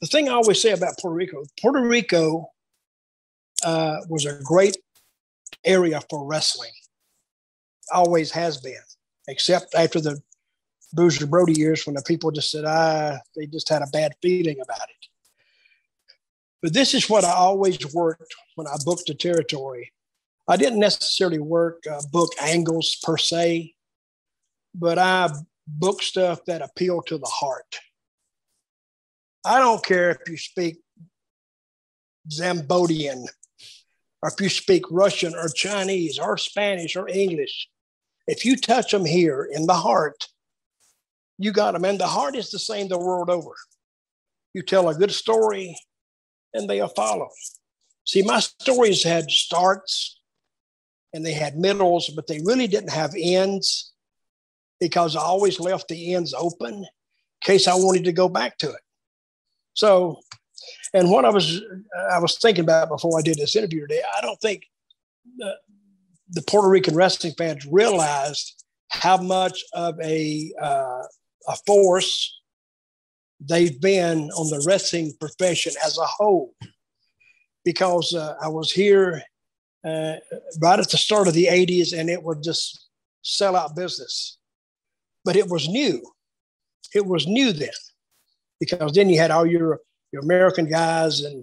the 0.00 0.08
thing 0.08 0.28
I 0.28 0.32
always 0.32 0.60
say 0.60 0.72
about 0.72 0.98
Puerto 0.98 1.14
Rico, 1.14 1.44
Puerto 1.60 1.80
Rico 1.80 2.50
uh, 3.64 3.98
was 4.08 4.26
a 4.26 4.40
great 4.42 4.76
area 5.64 6.00
for 6.10 6.26
wrestling 6.26 6.72
always 7.92 8.30
has 8.32 8.58
been, 8.58 8.82
except 9.28 9.74
after 9.74 10.00
the 10.00 10.20
Bruiser 10.92 11.26
Brody 11.26 11.54
years 11.54 11.86
when 11.86 11.94
the 11.94 12.02
people 12.02 12.30
just 12.30 12.50
said, 12.50 12.64
ah, 12.66 13.18
they 13.36 13.46
just 13.46 13.68
had 13.68 13.82
a 13.82 13.86
bad 13.92 14.12
feeling 14.20 14.60
about 14.60 14.88
it. 14.88 15.06
But 16.62 16.72
this 16.72 16.94
is 16.94 17.10
what 17.10 17.24
I 17.24 17.32
always 17.32 17.92
worked 17.92 18.34
when 18.54 18.68
I 18.68 18.76
booked 18.84 19.10
a 19.10 19.14
territory. 19.14 19.92
I 20.48 20.56
didn't 20.56 20.78
necessarily 20.78 21.40
work 21.40 21.82
uh, 21.90 22.00
book 22.12 22.32
angles 22.40 22.96
per 23.02 23.16
se, 23.16 23.74
but 24.74 24.98
I 24.98 25.30
book 25.66 26.02
stuff 26.02 26.44
that 26.46 26.62
appeal 26.62 27.02
to 27.02 27.18
the 27.18 27.26
heart. 27.26 27.78
I 29.44 29.58
don't 29.58 29.84
care 29.84 30.10
if 30.10 30.18
you 30.28 30.36
speak 30.36 30.76
Zambodian 32.30 33.26
or 34.22 34.30
if 34.30 34.40
you 34.40 34.48
speak 34.48 34.84
Russian 34.90 35.34
or 35.34 35.48
Chinese 35.48 36.18
or 36.18 36.36
Spanish 36.36 36.94
or 36.94 37.08
English. 37.08 37.68
If 38.28 38.44
you 38.44 38.56
touch 38.56 38.92
them 38.92 39.04
here 39.04 39.48
in 39.50 39.66
the 39.66 39.74
heart, 39.74 40.28
you 41.38 41.50
got 41.50 41.72
them. 41.72 41.84
And 41.84 41.98
the 41.98 42.06
heart 42.06 42.36
is 42.36 42.50
the 42.50 42.58
same 42.60 42.86
the 42.86 42.98
world 42.98 43.30
over. 43.30 43.54
You 44.54 44.62
tell 44.62 44.88
a 44.88 44.94
good 44.94 45.10
story 45.10 45.76
and 46.54 46.68
they'll 46.68 46.88
follow. 46.88 47.28
See, 48.04 48.22
my 48.22 48.40
stories 48.40 49.02
had 49.04 49.30
starts 49.30 50.20
and 51.12 51.24
they 51.24 51.32
had 51.32 51.56
middles, 51.56 52.08
but 52.14 52.26
they 52.26 52.40
really 52.44 52.66
didn't 52.66 52.90
have 52.92 53.14
ends 53.16 53.92
because 54.80 55.14
I 55.14 55.20
always 55.20 55.60
left 55.60 55.88
the 55.88 56.14
ends 56.14 56.34
open 56.34 56.74
in 56.74 56.86
case 57.44 57.68
I 57.68 57.74
wanted 57.74 58.04
to 58.04 58.12
go 58.12 58.28
back 58.28 58.58
to 58.58 58.70
it. 58.70 58.80
So, 59.74 60.20
and 60.92 61.10
what 61.10 61.24
I 61.24 61.30
was 61.30 61.62
I 62.10 62.18
was 62.18 62.38
thinking 62.38 62.64
about 62.64 62.88
before 62.88 63.18
I 63.18 63.22
did 63.22 63.36
this 63.36 63.56
interview 63.56 63.86
today, 63.86 64.02
I 64.16 64.20
don't 64.20 64.40
think 64.40 64.64
the 66.32 66.42
Puerto 66.42 66.68
Rican 66.68 66.94
wrestling 66.94 67.34
fans 67.36 67.66
realized 67.66 68.64
how 68.88 69.16
much 69.16 69.62
of 69.74 69.98
a 70.00 70.52
uh, 70.60 71.02
a 71.48 71.56
force 71.66 72.40
they've 73.48 73.80
been 73.80 74.30
on 74.30 74.50
the 74.50 74.64
wrestling 74.66 75.12
profession 75.20 75.72
as 75.84 75.98
a 75.98 76.04
whole. 76.04 76.54
Because 77.64 78.14
uh, 78.14 78.34
I 78.40 78.48
was 78.48 78.72
here 78.72 79.22
uh, 79.84 80.16
right 80.60 80.78
at 80.78 80.90
the 80.90 80.96
start 80.96 81.28
of 81.28 81.34
the 81.34 81.46
80s 81.46 81.96
and 81.96 82.10
it 82.10 82.22
was 82.22 82.38
just 82.42 82.88
sell 83.22 83.56
out 83.56 83.76
business. 83.76 84.38
But 85.24 85.36
it 85.36 85.48
was 85.48 85.68
new. 85.68 86.02
It 86.94 87.06
was 87.06 87.26
new 87.26 87.52
then 87.52 87.70
because 88.58 88.92
then 88.92 89.08
you 89.08 89.18
had 89.18 89.30
all 89.30 89.46
your, 89.46 89.80
your 90.12 90.22
American 90.22 90.68
guys 90.68 91.20
and 91.20 91.42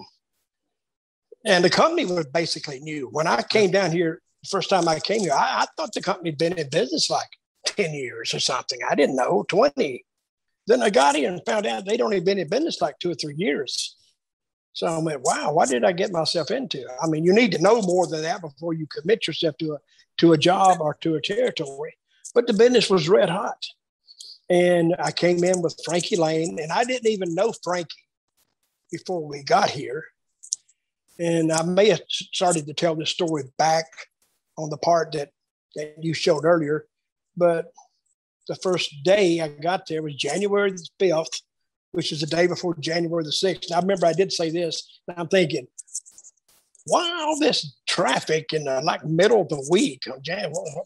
and 1.45 1.63
the 1.63 1.69
company 1.69 2.05
was 2.05 2.25
basically 2.27 2.81
new. 2.81 3.07
When 3.12 3.25
I 3.25 3.41
came 3.41 3.71
down 3.71 3.93
here 3.93 4.21
first 4.47 4.69
time 4.69 4.88
I 4.88 4.99
came 4.99 5.21
here, 5.21 5.33
I, 5.33 5.62
I 5.62 5.65
thought 5.75 5.93
the 5.93 6.01
company 6.01 6.31
had 6.31 6.38
been 6.38 6.57
in 6.57 6.69
business 6.69 7.09
like 7.09 7.29
10 7.65 7.93
years 7.93 8.33
or 8.33 8.39
something. 8.39 8.79
I 8.89 8.95
didn't 8.95 9.15
know, 9.15 9.45
20. 9.49 10.03
Then 10.69 10.84
I 10.84 10.91
got 10.91 11.15
here 11.15 11.32
and 11.32 11.41
found 11.47 11.65
out 11.65 11.84
they'd 11.84 11.99
only 11.99 12.19
been 12.19 12.38
in 12.38 12.47
business 12.47 12.79
like 12.79 12.99
two 12.99 13.10
or 13.10 13.15
three 13.15 13.34
years. 13.36 13.95
So 14.73 14.86
I 14.86 14.99
went, 14.99 15.23
wow, 15.23 15.51
what 15.51 15.67
did 15.67 15.84
I 15.84 15.91
get 15.93 16.12
myself 16.12 16.51
into? 16.51 16.86
I 17.01 17.08
mean, 17.08 17.23
you 17.23 17.34
need 17.34 17.51
to 17.53 17.62
know 17.62 17.82
more 17.82 18.05
than 18.05 18.21
that 18.21 18.41
before 18.41 18.73
you 18.73 18.86
commit 18.86 19.25
yourself 19.25 19.58
to 19.58 19.73
a 19.73 19.77
to 20.19 20.34
a 20.34 20.38
job 20.38 20.77
or 20.79 20.93
to 21.01 21.15
a 21.15 21.21
territory. 21.21 21.97
but 22.36 22.45
the 22.45 22.53
business 22.53 22.88
was 22.88 23.10
red 23.10 23.29
hot. 23.29 23.65
And 24.47 24.95
I 24.99 25.12
came 25.12 25.43
in 25.43 25.63
with 25.63 25.79
Frankie 25.84 26.17
Lane, 26.17 26.60
and 26.62 26.71
I 26.71 26.84
didn't 26.84 27.10
even 27.10 27.34
know 27.34 27.51
Frankie 27.63 28.05
before 28.91 29.25
we 29.27 29.41
got 29.41 29.71
here. 29.71 30.03
And 31.17 31.51
I 31.51 31.63
may 31.63 31.89
have 31.89 32.01
started 32.08 32.67
to 32.67 32.73
tell 32.75 32.95
this 32.95 33.10
story 33.10 33.43
back 33.58 33.86
on 34.55 34.69
the 34.69 34.77
part 34.77 35.13
that, 35.13 35.29
that 35.75 35.95
you 36.03 36.13
showed 36.13 36.45
earlier, 36.45 36.86
but 37.36 37.71
the 38.49 38.55
first 38.55 39.03
day 39.03 39.39
I 39.39 39.47
got 39.47 39.88
there 39.88 40.01
was 40.01 40.15
January 40.15 40.71
the 40.71 40.88
5th, 40.99 41.41
which 41.91 42.12
is 42.12 42.19
the 42.21 42.27
day 42.27 42.47
before 42.47 42.75
January 42.79 43.23
the 43.23 43.29
6th. 43.29 43.67
And 43.67 43.73
I 43.75 43.79
remember 43.79 44.07
I 44.07 44.13
did 44.13 44.33
say 44.33 44.49
this, 44.49 44.99
and 45.07 45.17
I'm 45.17 45.27
thinking, 45.27 45.67
why 46.85 47.21
all 47.21 47.39
this 47.39 47.77
traffic 47.88 48.51
in 48.51 48.63
the 48.65 48.81
like 48.81 49.05
middle 49.05 49.41
of 49.41 49.49
the 49.49 49.65
week? 49.69 50.03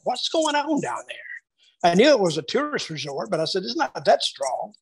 What's 0.03 0.27
going 0.27 0.55
on 0.55 0.81
down 0.81 1.03
there? 1.07 1.91
I 1.91 1.95
knew 1.95 2.09
it 2.09 2.19
was 2.19 2.37
a 2.37 2.41
tourist 2.41 2.89
resort, 2.89 3.29
but 3.31 3.39
I 3.39 3.45
said, 3.45 3.63
it's 3.63 3.77
not 3.77 4.05
that 4.05 4.21
strong. 4.21 4.73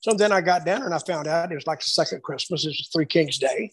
So 0.00 0.12
then 0.12 0.32
I 0.32 0.40
got 0.40 0.66
down 0.66 0.82
and 0.82 0.92
I 0.92 0.98
found 0.98 1.28
out 1.28 1.50
it 1.50 1.54
was 1.54 1.66
like 1.66 1.80
the 1.80 1.86
second 1.86 2.22
Christmas. 2.22 2.64
It 2.64 2.68
was 2.68 2.90
Three 2.92 3.06
Kings 3.06 3.38
Day. 3.38 3.70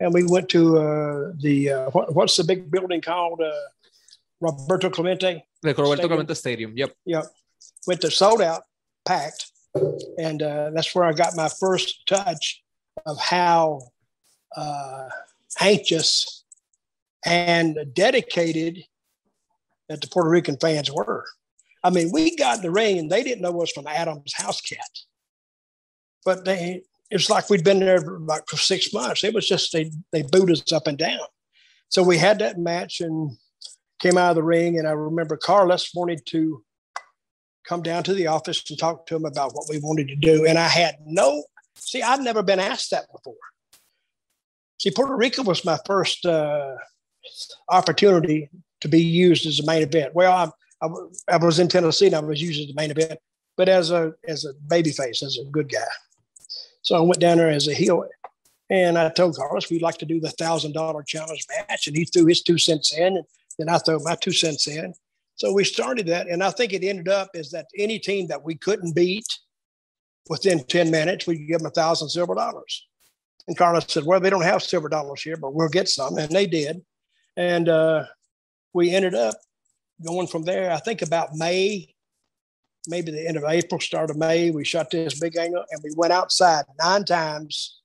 And 0.00 0.14
we 0.14 0.24
went 0.24 0.48
to 0.50 0.78
uh, 0.78 1.32
the, 1.40 1.70
uh, 1.70 1.90
what, 1.90 2.14
what's 2.14 2.36
the 2.36 2.44
big 2.44 2.70
building 2.70 3.00
called? 3.00 3.40
Uh, 3.40 3.50
Roberto 4.40 4.88
Clemente. 4.88 5.44
The 5.62 5.68
Roberto 5.70 5.94
Stadium. 5.94 6.08
Clemente 6.08 6.34
Stadium. 6.34 6.72
Yep. 6.76 6.96
Yep. 7.04 7.26
Went 7.86 8.00
to 8.02 8.10
sold 8.10 8.42
out, 8.42 8.62
packed. 9.04 9.50
And 10.18 10.42
uh, 10.42 10.70
that's 10.74 10.94
where 10.94 11.04
I 11.04 11.12
got 11.12 11.36
my 11.36 11.48
first 11.60 12.06
touch 12.06 12.62
of 13.06 13.18
how 13.18 13.80
uh, 14.56 15.08
anxious 15.60 16.44
and 17.24 17.78
dedicated 17.92 18.84
that 19.88 20.00
the 20.00 20.08
Puerto 20.08 20.30
Rican 20.30 20.56
fans 20.56 20.90
were. 20.92 21.24
I 21.84 21.90
mean, 21.90 22.10
we 22.12 22.36
got 22.36 22.56
in 22.56 22.62
the 22.62 22.70
ring 22.70 22.98
and 22.98 23.10
they 23.10 23.22
didn't 23.22 23.42
know 23.42 23.62
us 23.62 23.72
from 23.72 23.86
Adam's 23.86 24.34
house 24.34 24.60
cat. 24.60 24.78
But 26.24 26.44
they 26.44 26.82
it's 27.10 27.30
like 27.30 27.48
we'd 27.48 27.64
been 27.64 27.80
there 27.80 28.00
for 28.00 28.18
like 28.18 28.42
for 28.48 28.56
six 28.56 28.92
months. 28.92 29.24
It 29.24 29.34
was 29.34 29.48
just 29.48 29.72
they 29.72 29.90
they 30.12 30.22
booed 30.22 30.50
us 30.50 30.72
up 30.72 30.86
and 30.86 30.98
down. 30.98 31.20
So 31.88 32.02
we 32.02 32.18
had 32.18 32.38
that 32.40 32.58
match 32.58 33.00
and 33.00 33.36
came 33.98 34.18
out 34.18 34.30
of 34.30 34.36
the 34.36 34.42
ring. 34.42 34.78
And 34.78 34.86
I 34.86 34.92
remember 34.92 35.36
Carlos 35.36 35.90
wanted 35.94 36.26
to 36.26 36.62
come 37.68 37.82
down 37.82 38.02
to 38.04 38.14
the 38.14 38.26
office 38.26 38.64
and 38.70 38.78
talk 38.78 39.06
to 39.06 39.16
him 39.16 39.26
about 39.26 39.54
what 39.54 39.66
we 39.68 39.78
wanted 39.78 40.08
to 40.08 40.16
do. 40.16 40.46
And 40.46 40.58
I 40.58 40.68
had 40.68 40.96
no 41.04 41.44
see, 41.74 42.02
I'd 42.02 42.20
never 42.20 42.42
been 42.42 42.58
asked 42.58 42.90
that 42.90 43.06
before. 43.12 43.34
See, 44.80 44.90
Puerto 44.90 45.16
Rico 45.16 45.42
was 45.42 45.64
my 45.64 45.78
first 45.86 46.24
uh, 46.24 46.76
opportunity 47.68 48.48
to 48.80 48.88
be 48.88 49.02
used 49.02 49.46
as 49.46 49.60
a 49.60 49.66
main 49.66 49.82
event. 49.82 50.14
Well, 50.14 50.32
I, 50.32 50.86
I, 50.86 51.34
I, 51.34 51.36
was 51.36 51.58
in 51.58 51.68
Tennessee 51.68 52.06
and 52.06 52.14
I 52.14 52.20
was 52.20 52.40
used 52.40 52.60
as 52.60 52.68
the 52.68 52.74
main 52.74 52.90
event, 52.90 53.18
but 53.56 53.68
as 53.68 53.90
a 53.90 54.12
as 54.26 54.44
a 54.44 54.54
baby 54.68 54.90
face, 54.90 55.22
as 55.22 55.38
a 55.38 55.50
good 55.50 55.70
guy. 55.70 55.80
So 56.82 56.96
I 56.96 57.00
went 57.00 57.20
down 57.20 57.38
there 57.38 57.50
as 57.50 57.66
a 57.66 57.74
heel, 57.74 58.04
and 58.70 58.96
I 58.96 59.08
told 59.10 59.36
Carlos 59.36 59.68
we'd 59.68 59.82
like 59.82 59.98
to 59.98 60.06
do 60.06 60.20
the 60.20 60.30
thousand 60.30 60.72
dollar 60.72 61.02
challenge 61.02 61.44
match, 61.68 61.88
and 61.88 61.96
he 61.96 62.04
threw 62.04 62.26
his 62.26 62.42
two 62.42 62.58
cents 62.58 62.96
in, 62.96 63.16
and 63.16 63.26
then 63.58 63.68
I 63.68 63.78
threw 63.78 63.98
my 64.04 64.14
two 64.14 64.32
cents 64.32 64.68
in. 64.68 64.94
So 65.38 65.52
we 65.52 65.62
started 65.62 66.06
that, 66.08 66.28
and 66.28 66.42
I 66.42 66.50
think 66.50 66.72
it 66.72 66.82
ended 66.82 67.08
up 67.08 67.30
is 67.32 67.50
that 67.52 67.66
any 67.76 67.98
team 67.98 68.26
that 68.26 68.42
we 68.42 68.56
couldn't 68.56 68.94
beat 68.94 69.26
within 70.28 70.64
ten 70.64 70.90
minutes, 70.90 71.26
we 71.26 71.38
give 71.46 71.58
them 71.58 71.68
a 71.68 71.70
thousand 71.70 72.08
silver 72.08 72.34
dollars. 72.34 72.86
And 73.46 73.56
Carlos 73.56 73.86
said, 73.88 74.04
Well, 74.04 74.20
they 74.20 74.30
don't 74.30 74.42
have 74.42 74.62
silver 74.62 74.88
dollars 74.88 75.22
here, 75.22 75.36
but 75.36 75.54
we'll 75.54 75.68
get 75.68 75.88
some. 75.88 76.18
And 76.18 76.30
they 76.30 76.46
did. 76.46 76.82
And 77.36 77.68
uh, 77.68 78.04
we 78.74 78.90
ended 78.90 79.14
up 79.14 79.36
going 80.04 80.26
from 80.26 80.42
there, 80.42 80.72
I 80.72 80.78
think 80.78 81.02
about 81.02 81.34
May, 81.34 81.94
maybe 82.88 83.12
the 83.12 83.26
end 83.26 83.36
of 83.36 83.44
April, 83.46 83.80
start 83.80 84.10
of 84.10 84.16
May. 84.16 84.50
We 84.50 84.64
shot 84.64 84.90
this 84.90 85.18
big 85.18 85.36
angle 85.36 85.64
and 85.70 85.80
we 85.84 85.90
went 85.96 86.12
outside 86.12 86.64
nine 86.80 87.04
times 87.04 87.80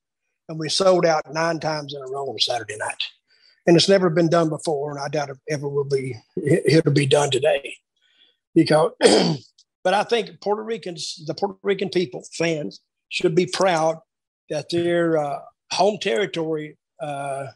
and 0.48 0.58
we 0.58 0.68
sold 0.68 1.06
out 1.06 1.32
nine 1.32 1.60
times 1.60 1.94
in 1.94 2.02
a 2.02 2.06
row 2.06 2.26
on 2.26 2.38
Saturday 2.38 2.76
night. 2.76 3.02
And 3.66 3.76
it's 3.76 3.88
never 3.88 4.10
been 4.10 4.28
done 4.28 4.48
before. 4.48 4.90
And 4.90 5.00
I 5.00 5.08
doubt 5.08 5.30
it 5.30 5.38
ever 5.48 5.68
will 5.68 5.84
be, 5.84 6.16
it'll 6.36 6.92
be 6.92 7.06
done 7.06 7.30
today. 7.30 7.76
Because, 8.54 8.92
but 9.84 9.94
I 9.94 10.02
think 10.04 10.40
Puerto 10.40 10.62
Ricans, 10.62 11.22
the 11.26 11.34
Puerto 11.34 11.56
Rican 11.62 11.88
people, 11.88 12.24
fans, 12.36 12.80
should 13.08 13.34
be 13.34 13.46
proud 13.46 13.98
that 14.50 14.70
their 14.70 15.18
uh, 15.18 15.38
home 15.72 15.98
territory 16.00 16.76
uh, 17.00 17.46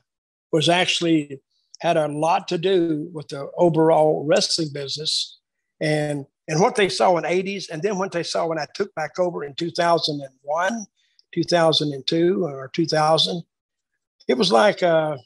was 0.52 0.68
actually 0.68 1.40
had 1.80 1.96
a 1.96 2.08
lot 2.08 2.48
to 2.48 2.58
do 2.58 3.08
with 3.12 3.28
the 3.28 3.48
overall 3.56 4.24
wrestling 4.26 4.68
business 4.72 5.38
and 5.80 6.26
and 6.48 6.60
what 6.60 6.76
they 6.76 6.88
saw 6.88 7.16
in 7.18 7.24
80s 7.24 7.68
and 7.70 7.82
then 7.82 7.98
what 7.98 8.10
they 8.10 8.22
saw 8.22 8.46
when 8.46 8.58
I 8.58 8.66
took 8.74 8.92
back 8.94 9.18
over 9.18 9.44
in 9.44 9.54
2001 9.54 10.86
2002 11.34 12.44
or 12.44 12.70
2000 12.72 13.42
it 14.26 14.36
was 14.36 14.50
like 14.50 14.82
uh, 14.82 15.16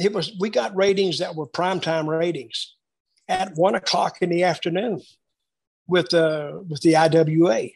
it 0.00 0.12
was 0.12 0.32
we 0.38 0.50
got 0.50 0.76
ratings 0.76 1.18
that 1.18 1.34
were 1.34 1.46
primetime 1.46 2.06
ratings 2.06 2.74
at 3.28 3.52
one 3.54 3.74
o'clock 3.74 4.16
in 4.20 4.30
the 4.30 4.44
afternoon 4.44 5.00
with 5.86 6.12
uh, 6.14 6.60
with 6.68 6.80
the 6.82 6.96
IWA 6.96 7.70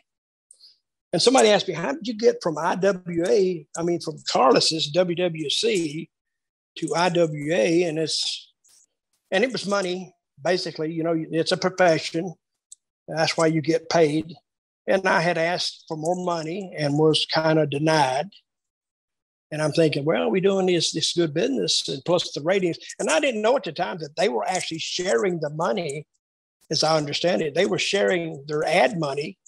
and 1.15 1.23
somebody 1.23 1.49
asked 1.49 1.69
me, 1.69 1.75
how 1.75 1.93
did 1.93 2.09
you 2.09 2.15
get 2.15 2.43
from 2.43 2.59
IWA, 2.59 3.63
I 3.79 3.83
mean, 3.85 4.01
from 4.01 4.17
Carlos's 4.29 4.91
WWC 4.93 6.09
to 6.79 6.87
IWA? 6.97 7.87
And 7.89 8.01
it's, 8.01 8.53
and 9.31 9.45
it 9.45 9.53
was 9.53 9.65
money, 9.65 10.13
basically, 10.43 10.93
you 10.93 11.05
know, 11.05 11.15
it's 11.31 11.53
a 11.53 11.57
profession. 11.57 12.35
That's 13.07 13.37
why 13.37 13.47
you 13.47 13.61
get 13.61 13.89
paid. 13.89 14.35
And 14.89 15.07
I 15.07 15.21
had 15.21 15.39
asked 15.39 15.85
for 15.87 15.97
more 15.97 16.17
money 16.17 16.75
and 16.77 16.99
was 16.99 17.25
kind 17.33 17.61
of 17.61 17.71
denied. 17.71 18.27
And 19.55 19.63
I'm 19.63 19.71
thinking, 19.71 20.05
well, 20.05 20.33
we're 20.33 20.41
doing 20.41 20.67
this 20.67 20.91
this 20.91 21.13
good 21.13 21.33
business 21.33 21.87
and 21.87 22.05
plus 22.05 22.33
the 22.33 22.41
ratings. 22.41 22.77
And 22.99 23.09
I 23.09 23.21
didn't 23.21 23.41
know 23.41 23.57
at 23.57 23.63
the 23.63 23.71
time 23.71 23.99
that 23.99 24.17
they 24.17 24.29
were 24.29 24.45
actually 24.49 24.81
sharing 24.81 25.39
the 25.39 25.51
money, 25.51 26.09
as 26.73 26.83
I 26.83 26.97
understand 26.97 27.41
it. 27.41 27.55
They 27.55 27.65
were 27.65 27.79
sharing 27.79 28.45
their 28.49 28.65
ad 28.65 28.99
money 28.99 29.39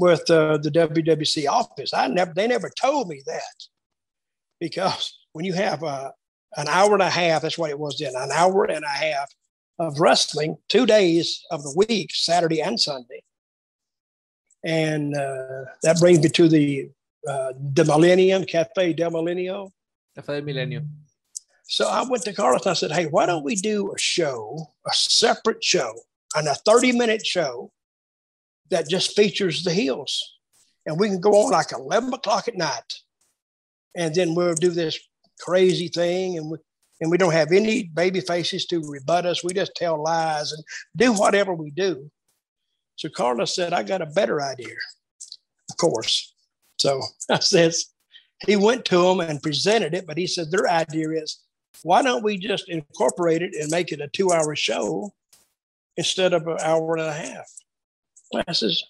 with 0.00 0.28
uh, 0.28 0.58
the 0.58 0.72
WWC 0.72 1.48
office. 1.48 1.94
I 1.94 2.08
never, 2.08 2.34
they 2.34 2.48
never 2.48 2.70
told 2.70 3.06
me 3.06 3.22
that 3.26 3.68
because 4.58 5.16
when 5.32 5.44
you 5.44 5.52
have 5.52 5.84
a, 5.84 5.86
uh, 5.86 6.10
an 6.56 6.66
hour 6.66 6.92
and 6.92 7.02
a 7.02 7.08
half, 7.08 7.42
that's 7.42 7.56
what 7.56 7.70
it 7.70 7.78
was 7.78 7.98
then, 7.98 8.14
an 8.16 8.32
hour 8.32 8.64
and 8.64 8.84
a 8.84 8.88
half 8.88 9.32
of 9.78 10.00
wrestling, 10.00 10.56
two 10.68 10.86
days 10.86 11.40
of 11.52 11.62
the 11.62 11.84
week, 11.88 12.10
Saturday 12.12 12.60
and 12.60 12.80
Sunday. 12.80 13.22
And 14.64 15.14
uh, 15.14 15.66
that 15.84 16.00
brings 16.00 16.20
me 16.20 16.30
to 16.30 16.48
the 16.48 16.90
uh, 17.26 17.52
the 17.74 17.84
Millennium 17.84 18.44
Cafe 18.44 18.92
del 18.92 19.10
Millennium. 19.10 19.68
Cafe 20.14 20.34
del 20.34 20.44
Millennium. 20.44 20.88
So 21.64 21.86
I 21.86 22.02
went 22.08 22.22
to 22.24 22.32
Carlos 22.32 22.64
and 22.64 22.70
I 22.70 22.74
said, 22.74 22.92
"Hey, 22.92 23.06
why 23.06 23.26
don't 23.26 23.44
we 23.44 23.54
do 23.54 23.92
a 23.94 23.98
show, 23.98 24.72
a 24.86 24.92
separate 24.92 25.62
show, 25.62 25.92
and 26.34 26.48
a 26.48 26.54
thirty-minute 26.54 27.26
show 27.26 27.72
that 28.70 28.88
just 28.88 29.16
features 29.16 29.64
the 29.64 29.72
heels. 29.72 30.38
And 30.86 30.98
we 30.98 31.08
can 31.08 31.20
go 31.20 31.32
on 31.32 31.52
like 31.52 31.72
11 31.72 32.12
o'clock 32.12 32.48
at 32.48 32.56
night. 32.56 32.94
And 33.96 34.14
then 34.14 34.34
we'll 34.34 34.54
do 34.54 34.70
this 34.70 34.98
crazy 35.40 35.88
thing. 35.88 36.38
And 36.38 36.50
we, 36.50 36.58
and 37.00 37.10
we 37.10 37.18
don't 37.18 37.32
have 37.32 37.52
any 37.52 37.84
baby 37.84 38.20
faces 38.20 38.66
to 38.66 38.80
rebut 38.88 39.26
us. 39.26 39.44
We 39.44 39.52
just 39.52 39.74
tell 39.76 40.02
lies 40.02 40.52
and 40.52 40.64
do 40.96 41.12
whatever 41.12 41.54
we 41.54 41.70
do. 41.70 42.10
So 42.96 43.08
Carlos 43.08 43.54
said, 43.54 43.72
I 43.72 43.84
got 43.84 44.02
a 44.02 44.06
better 44.06 44.42
idea, 44.42 44.74
of 45.70 45.76
course. 45.76 46.34
So 46.78 47.02
I 47.30 47.38
says, 47.40 47.86
he 48.46 48.56
went 48.56 48.84
to 48.86 49.02
them 49.02 49.20
and 49.20 49.42
presented 49.42 49.94
it, 49.94 50.06
but 50.06 50.18
he 50.18 50.26
said, 50.26 50.50
their 50.50 50.68
idea 50.68 51.10
is, 51.10 51.42
why 51.82 52.02
don't 52.02 52.24
we 52.24 52.38
just 52.38 52.68
incorporate 52.68 53.42
it 53.42 53.54
and 53.54 53.70
make 53.70 53.92
it 53.92 54.00
a 54.00 54.08
two 54.08 54.32
hour 54.32 54.56
show 54.56 55.12
instead 55.96 56.32
of 56.32 56.46
an 56.46 56.58
hour 56.60 56.96
and 56.96 57.06
a 57.06 57.12
half? 57.12 57.46
classes. 58.30 58.84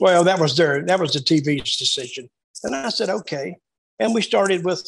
Well, 0.00 0.24
that 0.24 0.40
was 0.40 0.56
their 0.56 0.82
that 0.82 0.98
was 0.98 1.12
the 1.12 1.20
TV's 1.20 1.76
decision, 1.76 2.28
and 2.64 2.74
I 2.74 2.88
said 2.88 3.10
okay. 3.10 3.56
And 4.00 4.12
we 4.14 4.22
started 4.22 4.64
with 4.64 4.84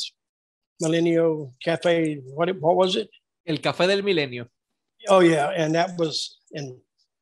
Millennial 0.81 1.53
Cafe. 1.63 2.21
What 2.35 2.61
what 2.61 2.77
was 2.77 2.97
it? 2.97 3.09
El 3.47 3.59
Café 3.59 3.87
del 3.87 4.03
Milenio. 4.03 4.49
Oh 5.09 5.21
yeah, 5.21 5.51
and 5.51 5.75
that 5.75 5.97
was 5.97 6.39
and 6.53 6.77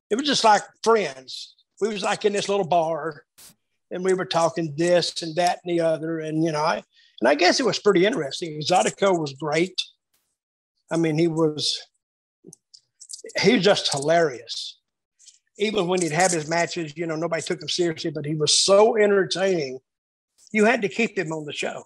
it 0.09 0.15
was 0.15 0.27
just 0.27 0.43
like 0.43 0.63
friends. 0.83 1.55
We 1.79 1.89
was 1.89 2.03
like 2.03 2.25
in 2.25 2.33
this 2.33 2.49
little 2.49 2.67
bar, 2.67 3.25
and 3.91 4.03
we 4.03 4.13
were 4.13 4.25
talking 4.25 4.73
this 4.77 5.21
and 5.21 5.35
that 5.35 5.59
and 5.63 5.77
the 5.77 5.81
other, 5.81 6.19
and 6.19 6.43
you 6.43 6.51
know, 6.51 6.61
I, 6.61 6.83
and 7.21 7.27
I 7.27 7.35
guess 7.35 7.59
it 7.59 7.65
was 7.65 7.79
pretty 7.79 8.05
interesting. 8.05 8.59
Exotico 8.59 9.19
was 9.19 9.33
great. 9.33 9.81
I 10.91 10.97
mean, 10.97 11.17
he 11.17 11.27
was 11.27 11.81
he 13.41 13.55
was 13.55 13.63
just 13.63 13.91
hilarious 13.91 14.79
even 15.57 15.87
when 15.87 16.01
he'd 16.01 16.11
have 16.11 16.33
his 16.33 16.49
matches, 16.49 16.97
you 16.97 17.07
know, 17.07 17.15
nobody 17.15 17.41
took 17.41 17.61
him 17.61 17.69
seriously, 17.69 18.11
but 18.11 18.25
he 18.25 18.35
was 18.35 18.59
so 18.59 18.97
entertaining. 18.97 19.79
You 20.51 20.65
had 20.65 20.81
to 20.81 20.89
keep 20.89 21.17
him 21.17 21.31
on 21.31 21.45
the 21.45 21.53
show. 21.53 21.81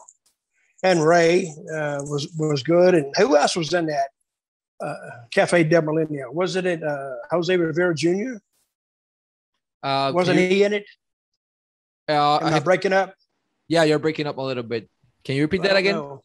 And 0.81 1.05
Ray 1.05 1.53
uh, 1.71 1.99
was 2.01 2.33
was 2.39 2.63
good. 2.63 2.95
And 2.95 3.13
who 3.15 3.37
else 3.37 3.55
was 3.55 3.71
in 3.73 3.85
that? 3.85 4.07
uh, 4.81 4.93
Cafe 5.31 5.63
Del 5.65 5.81
Milenio. 5.81 6.33
Was 6.33 6.55
it 6.55 6.65
at 6.65 6.83
uh, 6.83 7.15
Jose 7.31 7.55
Rivera 7.55 7.93
Jr.? 7.95 8.35
Uh, 9.83 10.11
Wasn't 10.13 10.37
he 10.37 10.63
in 10.63 10.73
it? 10.73 10.85
Uh, 12.09 12.39
Am 12.41 12.53
I, 12.55 12.59
breaking 12.59 12.93
up? 12.93 13.13
Yeah, 13.67 13.83
you're 13.83 13.99
breaking 13.99 14.25
up 14.25 14.37
a 14.37 14.41
little 14.41 14.63
bit. 14.63 14.89
Can 15.23 15.35
you 15.35 15.43
repeat 15.43 15.61
that 15.61 15.77
again? 15.77 15.95
No. 15.95 16.23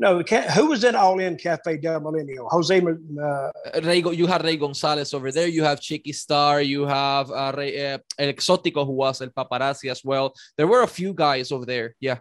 No, 0.00 0.22
who 0.22 0.66
was 0.66 0.82
in 0.82 0.96
All 0.96 1.20
In 1.20 1.36
Cafe 1.36 1.78
Del 1.78 2.00
Milenio? 2.00 2.50
Jose. 2.50 2.82
Uh, 2.82 3.50
Ray, 3.84 4.02
you 4.02 4.26
had 4.26 4.42
Ray 4.42 4.56
Gonzalez 4.56 5.14
over 5.14 5.30
there. 5.30 5.46
You 5.46 5.62
have 5.62 5.80
Chicky 5.80 6.12
Starr. 6.12 6.62
You 6.62 6.84
have 6.84 7.30
uh, 7.30 7.52
Ray, 7.56 7.92
uh, 7.92 7.98
El 8.18 8.32
Exótico, 8.32 8.84
who 8.84 8.92
was 8.92 9.22
El 9.22 9.28
Paparazzi 9.28 9.88
as 9.92 10.02
well. 10.04 10.34
There 10.56 10.66
were 10.66 10.82
a 10.82 10.88
few 10.88 11.14
guys 11.14 11.52
over 11.52 11.64
there. 11.64 11.94
Yeah. 12.00 12.18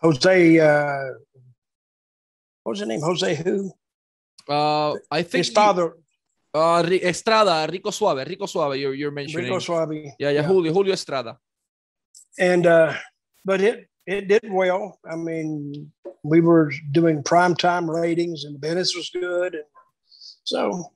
Jose. 0.00 0.58
Uh, 0.58 1.14
what 2.64 2.70
was 2.72 2.80
his 2.80 2.88
name? 2.88 3.00
Jose 3.00 3.34
who? 3.36 3.70
Uh, 4.48 4.94
I 5.08 5.22
think 5.22 5.46
his 5.46 5.50
father. 5.50 5.94
uh, 6.52 6.82
Estrada, 6.90 7.70
Rico 7.70 7.90
Suave, 7.92 8.26
Rico 8.26 8.46
Suave. 8.46 8.76
You're 8.76 8.94
you're 8.94 9.12
mentioning. 9.12 9.44
Rico 9.46 9.60
Suave. 9.60 9.92
Yeah, 9.92 10.10
yeah, 10.18 10.30
yeah. 10.30 10.42
Julio, 10.42 10.72
Julio 10.72 10.92
Estrada. 10.92 11.38
And 12.38 12.66
uh, 12.66 12.94
but 13.44 13.60
it 13.60 13.88
it 14.06 14.28
did 14.28 14.44
well. 14.50 14.98
I 15.08 15.16
mean, 15.16 15.92
we 16.22 16.40
were 16.40 16.72
doing 16.92 17.22
prime 17.22 17.54
time 17.54 17.90
ratings, 17.90 18.44
and 18.44 18.54
the 18.54 18.58
business 18.58 18.94
was 18.96 19.10
good, 19.10 19.54
and 19.54 19.64
so. 20.44 20.92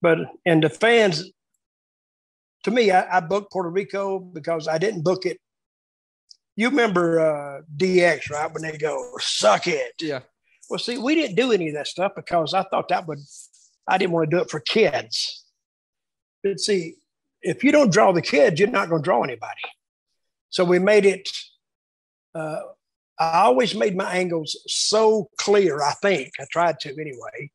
But 0.00 0.18
and 0.44 0.62
the 0.62 0.68
fans, 0.68 1.30
to 2.64 2.70
me, 2.70 2.90
I, 2.90 3.18
I 3.18 3.20
booked 3.20 3.52
Puerto 3.52 3.70
Rico 3.70 4.18
because 4.18 4.66
I 4.66 4.78
didn't 4.78 5.02
book 5.02 5.26
it. 5.26 5.38
You 6.56 6.70
remember 6.70 7.20
uh, 7.20 7.62
DX, 7.76 8.30
right? 8.30 8.52
When 8.52 8.62
they 8.62 8.76
go, 8.76 9.12
"Suck 9.18 9.66
it." 9.66 9.94
Yeah. 10.00 10.20
Well, 10.68 10.78
see, 10.78 10.98
we 10.98 11.14
didn't 11.14 11.36
do 11.36 11.52
any 11.52 11.68
of 11.68 11.74
that 11.74 11.86
stuff 11.86 12.12
because 12.16 12.54
I 12.54 12.62
thought 12.64 12.88
that 12.88 13.06
would. 13.06 13.18
I 13.86 13.98
didn't 13.98 14.12
want 14.12 14.30
to 14.30 14.36
do 14.36 14.42
it 14.42 14.50
for 14.50 14.60
kids. 14.60 15.44
But 16.42 16.60
see, 16.60 16.96
if 17.42 17.62
you 17.62 17.72
don't 17.72 17.92
draw 17.92 18.12
the 18.12 18.22
kids, 18.22 18.58
you're 18.58 18.68
not 18.68 18.88
going 18.88 19.02
to 19.02 19.04
draw 19.04 19.22
anybody. 19.22 19.62
So 20.52 20.64
we 20.64 20.78
made 20.78 21.04
it 21.04 21.28
uh, 22.34 22.60
I 23.18 23.42
always 23.42 23.74
made 23.74 23.96
my 23.96 24.12
angles 24.12 24.56
so 24.66 25.30
clear, 25.38 25.82
I 25.82 25.92
think, 26.02 26.32
I 26.40 26.46
tried 26.50 26.80
to 26.80 26.90
anyway, 26.90 27.50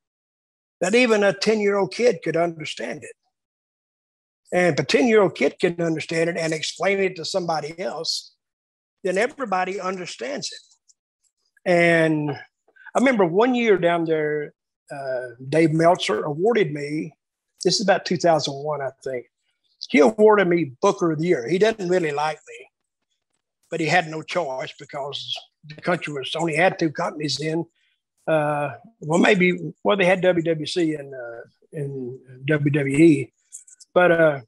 that 0.82 0.96
even 0.96 1.24
a 1.24 1.34
10 1.34 1.60
year 1.60 1.78
old 1.78 1.94
kid 1.94 2.20
could 2.24 2.38
understand 2.38 3.04
it. 3.04 3.16
And 4.54 4.74
if 4.74 4.80
a 4.80 4.88
10 4.88 5.08
year 5.08 5.22
old 5.22 5.36
kid 5.36 5.60
can 5.60 5.82
understand 5.82 6.30
it 6.30 6.38
and 6.38 6.54
explain 6.54 7.00
it 7.00 7.16
to 7.18 7.26
somebody 7.26 7.78
else, 7.80 8.34
then 9.04 9.18
everybody 9.18 9.80
understands 9.80 10.52
it. 10.52 11.70
And 11.70 12.32
I 12.32 13.00
remember 13.00 13.26
one 13.26 13.54
year 13.54 13.78
down 13.78 14.06
there, 14.06 14.54
uh, 14.90 15.36
Dave 15.50 15.74
Meltzer 15.74 16.24
awarded 16.24 16.72
me, 16.72 17.12
this 17.64 17.76
is 17.76 17.82
about 17.82 18.06
2001, 18.06 18.82
I 18.82 18.90
think. 19.04 19.26
He 19.90 20.00
awarded 20.00 20.48
me 20.48 20.72
Booker 20.82 21.12
of 21.12 21.20
the 21.20 21.28
Year. 21.28 21.48
He 21.48 21.58
didn't 21.58 21.90
really 21.90 22.12
like 22.12 22.40
me 22.48 22.68
but 23.70 23.80
he 23.80 23.86
had 23.86 24.08
no 24.08 24.22
choice 24.22 24.74
because 24.80 25.36
the 25.66 25.82
country 25.82 26.14
was 26.14 26.36
only 26.36 26.56
had 26.56 26.80
two 26.80 26.92
companies 26.92 27.38
then. 27.38 27.66
Uh, 28.28 28.72
well, 29.02 29.20
maybe 29.20 29.74
well 29.84 29.98
they 29.98 30.06
had 30.06 30.22
WWC 30.22 31.00
and 31.00 31.14
uh, 31.14 31.42
and 31.74 32.20
WWE, 32.50 33.32
but 33.94 34.12
uh, 34.12 34.40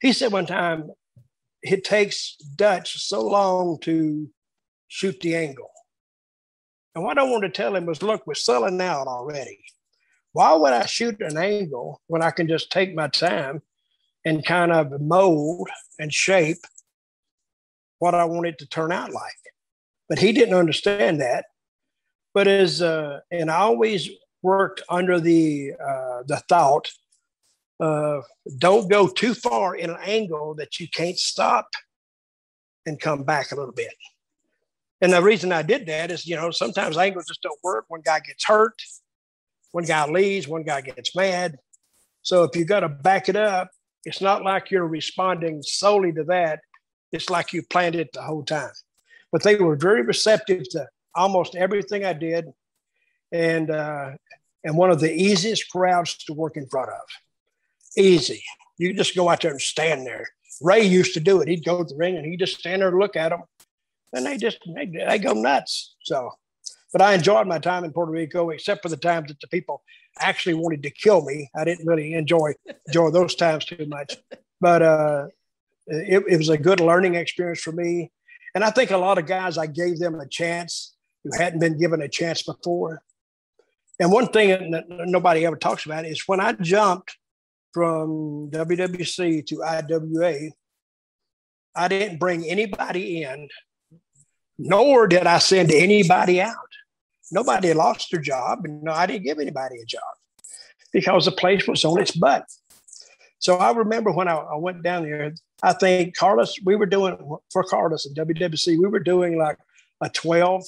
he 0.00 0.12
said 0.12 0.32
one 0.32 0.46
time 0.46 0.90
it 1.62 1.84
takes 1.84 2.36
Dutch 2.36 2.98
so 3.02 3.26
long 3.26 3.78
to 3.80 4.30
shoot 4.88 5.20
the 5.20 5.36
angle. 5.36 5.70
And 6.94 7.04
what 7.04 7.18
I 7.18 7.24
wanted 7.24 7.54
to 7.54 7.62
tell 7.62 7.76
him 7.76 7.86
was, 7.86 8.02
look, 8.02 8.26
we're 8.26 8.34
selling 8.34 8.80
out 8.80 9.06
already. 9.06 9.60
Why 10.32 10.54
would 10.54 10.72
I 10.72 10.86
shoot 10.86 11.20
an 11.20 11.36
angle 11.36 12.00
when 12.06 12.22
I 12.22 12.30
can 12.30 12.48
just 12.48 12.70
take 12.70 12.94
my 12.94 13.08
time 13.08 13.62
and 14.24 14.44
kind 14.44 14.72
of 14.72 15.00
mold 15.00 15.68
and 15.98 16.12
shape 16.12 16.58
what 17.98 18.14
I 18.14 18.24
wanted 18.24 18.58
to 18.58 18.66
turn 18.66 18.92
out 18.92 19.12
like. 19.12 19.32
But 20.08 20.18
he 20.18 20.32
didn't 20.32 20.54
understand 20.54 21.20
that. 21.20 21.46
But 22.34 22.46
as 22.46 22.82
uh, 22.82 23.20
and 23.30 23.50
I 23.50 23.58
always 23.58 24.08
worked 24.42 24.82
under 24.88 25.20
the 25.20 25.72
uh, 25.72 26.22
the 26.26 26.42
thought, 26.48 26.88
uh, 27.80 28.20
don't 28.58 28.90
go 28.90 29.08
too 29.08 29.34
far 29.34 29.74
in 29.74 29.90
an 29.90 29.98
angle 30.04 30.54
that 30.56 30.78
you 30.78 30.88
can't 30.88 31.18
stop 31.18 31.68
and 32.86 33.00
come 33.00 33.24
back 33.24 33.52
a 33.52 33.56
little 33.56 33.74
bit. 33.74 33.92
And 35.00 35.12
the 35.12 35.22
reason 35.22 35.52
I 35.52 35.62
did 35.62 35.86
that 35.86 36.10
is, 36.10 36.26
you 36.26 36.34
know, 36.36 36.50
sometimes 36.50 36.96
angles 36.96 37.26
just 37.26 37.42
don't 37.42 37.58
work. 37.62 37.84
One 37.88 38.00
guy 38.04 38.20
gets 38.20 38.44
hurt, 38.44 38.80
one 39.72 39.84
guy 39.84 40.06
leaves, 40.06 40.48
one 40.48 40.64
guy 40.64 40.80
gets 40.80 41.14
mad. 41.14 41.56
So 42.22 42.42
if 42.44 42.56
you 42.56 42.64
got 42.64 42.80
to 42.80 42.88
back 42.88 43.28
it 43.28 43.36
up, 43.36 43.70
it's 44.04 44.20
not 44.20 44.42
like 44.42 44.70
you're 44.70 44.86
responding 44.86 45.62
solely 45.62 46.12
to 46.12 46.24
that 46.24 46.60
it's 47.12 47.30
like 47.30 47.52
you 47.52 47.62
planned 47.62 47.94
it 47.94 48.12
the 48.12 48.22
whole 48.22 48.44
time. 48.44 48.72
But 49.32 49.42
they 49.42 49.56
were 49.56 49.76
very 49.76 50.02
receptive 50.02 50.68
to 50.70 50.86
almost 51.14 51.54
everything 51.54 52.04
I 52.04 52.12
did, 52.12 52.46
and 53.32 53.70
uh, 53.70 54.12
and 54.64 54.76
one 54.76 54.90
of 54.90 55.00
the 55.00 55.12
easiest 55.12 55.70
crowds 55.70 56.16
to 56.24 56.32
work 56.32 56.56
in 56.56 56.66
front 56.66 56.90
of. 56.90 57.00
Easy. 57.96 58.42
You 58.78 58.94
just 58.94 59.16
go 59.16 59.28
out 59.28 59.40
there 59.40 59.50
and 59.50 59.60
stand 59.60 60.06
there. 60.06 60.26
Ray 60.60 60.82
used 60.82 61.14
to 61.14 61.20
do 61.20 61.40
it. 61.40 61.48
He'd 61.48 61.64
go 61.64 61.82
to 61.82 61.84
the 61.84 61.96
ring 61.96 62.16
and 62.16 62.24
he'd 62.24 62.38
just 62.38 62.58
stand 62.58 62.82
there 62.82 62.88
and 62.88 62.98
look 62.98 63.16
at 63.16 63.30
them, 63.30 63.42
and 64.12 64.24
they 64.24 64.36
just 64.36 64.58
they, 64.74 64.86
they 64.86 65.18
go 65.18 65.32
nuts. 65.32 65.94
So, 66.02 66.30
but 66.92 67.02
I 67.02 67.14
enjoyed 67.14 67.46
my 67.46 67.58
time 67.58 67.84
in 67.84 67.92
Puerto 67.92 68.12
Rico, 68.12 68.50
except 68.50 68.82
for 68.82 68.88
the 68.88 68.96
times 68.96 69.28
that 69.28 69.40
the 69.40 69.48
people 69.48 69.82
actually 70.20 70.54
wanted 70.54 70.82
to 70.82 70.90
kill 70.90 71.24
me. 71.24 71.50
I 71.54 71.64
didn't 71.64 71.86
really 71.86 72.14
enjoy 72.14 72.54
enjoy 72.86 73.10
those 73.10 73.34
times 73.34 73.64
too 73.64 73.86
much. 73.86 74.16
But 74.60 74.82
uh, 74.82 75.26
it, 75.88 76.24
it 76.28 76.36
was 76.36 76.48
a 76.48 76.58
good 76.58 76.80
learning 76.80 77.14
experience 77.14 77.60
for 77.60 77.72
me. 77.72 78.12
And 78.54 78.64
I 78.64 78.70
think 78.70 78.90
a 78.90 78.96
lot 78.96 79.18
of 79.18 79.26
guys, 79.26 79.58
I 79.58 79.66
gave 79.66 79.98
them 79.98 80.20
a 80.20 80.28
chance 80.28 80.94
who 81.24 81.30
hadn't 81.36 81.60
been 81.60 81.78
given 81.78 82.02
a 82.02 82.08
chance 82.08 82.42
before. 82.42 83.02
And 84.00 84.12
one 84.12 84.28
thing 84.28 84.70
that 84.70 84.84
nobody 84.88 85.44
ever 85.44 85.56
talks 85.56 85.84
about 85.84 86.04
is 86.04 86.26
when 86.26 86.40
I 86.40 86.52
jumped 86.52 87.16
from 87.72 88.50
WWC 88.50 89.46
to 89.46 89.62
IWA, 89.62 90.50
I 91.74 91.88
didn't 91.88 92.18
bring 92.18 92.48
anybody 92.48 93.22
in, 93.22 93.48
nor 94.58 95.06
did 95.06 95.26
I 95.26 95.38
send 95.38 95.70
anybody 95.72 96.40
out. 96.40 96.54
Nobody 97.30 97.72
lost 97.74 98.08
their 98.10 98.20
job, 98.20 98.60
and 98.64 98.82
no, 98.82 98.92
I 98.92 99.06
didn't 99.06 99.24
give 99.24 99.38
anybody 99.38 99.76
a 99.82 99.84
job 99.84 100.02
because 100.92 101.26
the 101.26 101.32
place 101.32 101.68
was 101.68 101.84
on 101.84 102.00
its 102.00 102.12
butt. 102.12 102.44
So 103.38 103.56
I 103.56 103.70
remember 103.72 104.10
when 104.10 104.28
I, 104.28 104.34
I, 104.34 104.56
went 104.56 104.82
down 104.82 105.04
there, 105.04 105.32
I 105.62 105.72
think 105.72 106.16
Carlos, 106.16 106.56
we 106.64 106.74
were 106.74 106.86
doing 106.86 107.16
for 107.52 107.62
Carlos 107.62 108.06
at 108.06 108.26
WWC, 108.26 108.78
we 108.78 108.88
were 108.88 108.98
doing 108.98 109.38
like 109.38 109.58
a 110.00 110.08
12 110.08 110.64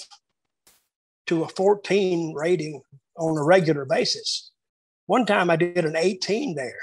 to 1.27 1.45
a 1.45 1.49
14 1.49 2.35
rating 2.35 2.81
on 3.17 3.37
a 3.37 3.43
regular 3.43 3.85
basis. 3.85 4.51
One 5.07 5.27
time 5.27 5.51
I 5.51 5.57
did 5.57 5.85
an 5.85 5.97
18 5.97 6.55
there. 6.55 6.79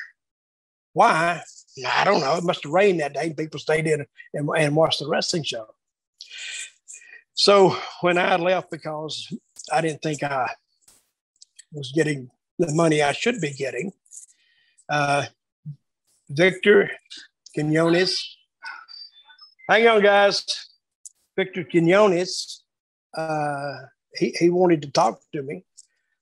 Why? 0.94 1.42
I 1.88 2.04
don't 2.04 2.22
know. 2.22 2.36
It 2.36 2.44
must 2.44 2.64
have 2.64 2.72
rained 2.72 3.00
that 3.00 3.14
day. 3.14 3.34
People 3.34 3.60
stayed 3.60 3.88
in 3.88 4.06
and, 4.34 4.50
and 4.58 4.76
watched 4.76 5.00
the 5.00 5.08
wrestling 5.08 5.44
show. 5.44 5.68
So 7.34 7.78
when 8.02 8.18
I 8.18 8.36
left 8.36 8.72
because 8.72 9.32
I 9.72 9.82
didn't 9.82 10.02
think 10.02 10.24
I 10.24 10.50
was 11.72 11.92
getting 11.92 12.32
the 12.58 12.74
money 12.74 13.04
I 13.04 13.12
should 13.12 13.40
be 13.40 13.52
getting, 13.52 13.94
uh, 14.90 15.26
Victor 16.30 16.92
Quinones. 17.54 18.38
Hang 19.70 19.88
on, 19.88 20.02
guys. 20.02 20.46
Victor 21.36 21.64
Quinones, 21.64 22.64
uh, 23.16 23.76
he, 24.16 24.36
he 24.40 24.50
wanted 24.50 24.82
to 24.82 24.92
talk 24.92 25.20
to 25.34 25.44
me. 25.44 25.64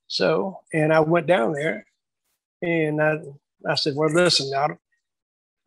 So, 0.07 0.59
and 0.73 0.93
I 0.93 0.99
went 0.99 1.25
down 1.25 1.53
there 1.53 1.85
and 2.61 3.01
I, 3.01 3.19
I 3.67 3.75
said, 3.75 3.95
well, 3.95 4.09
listen, 4.09 4.53
I 4.53 4.67
don't, 4.67 4.79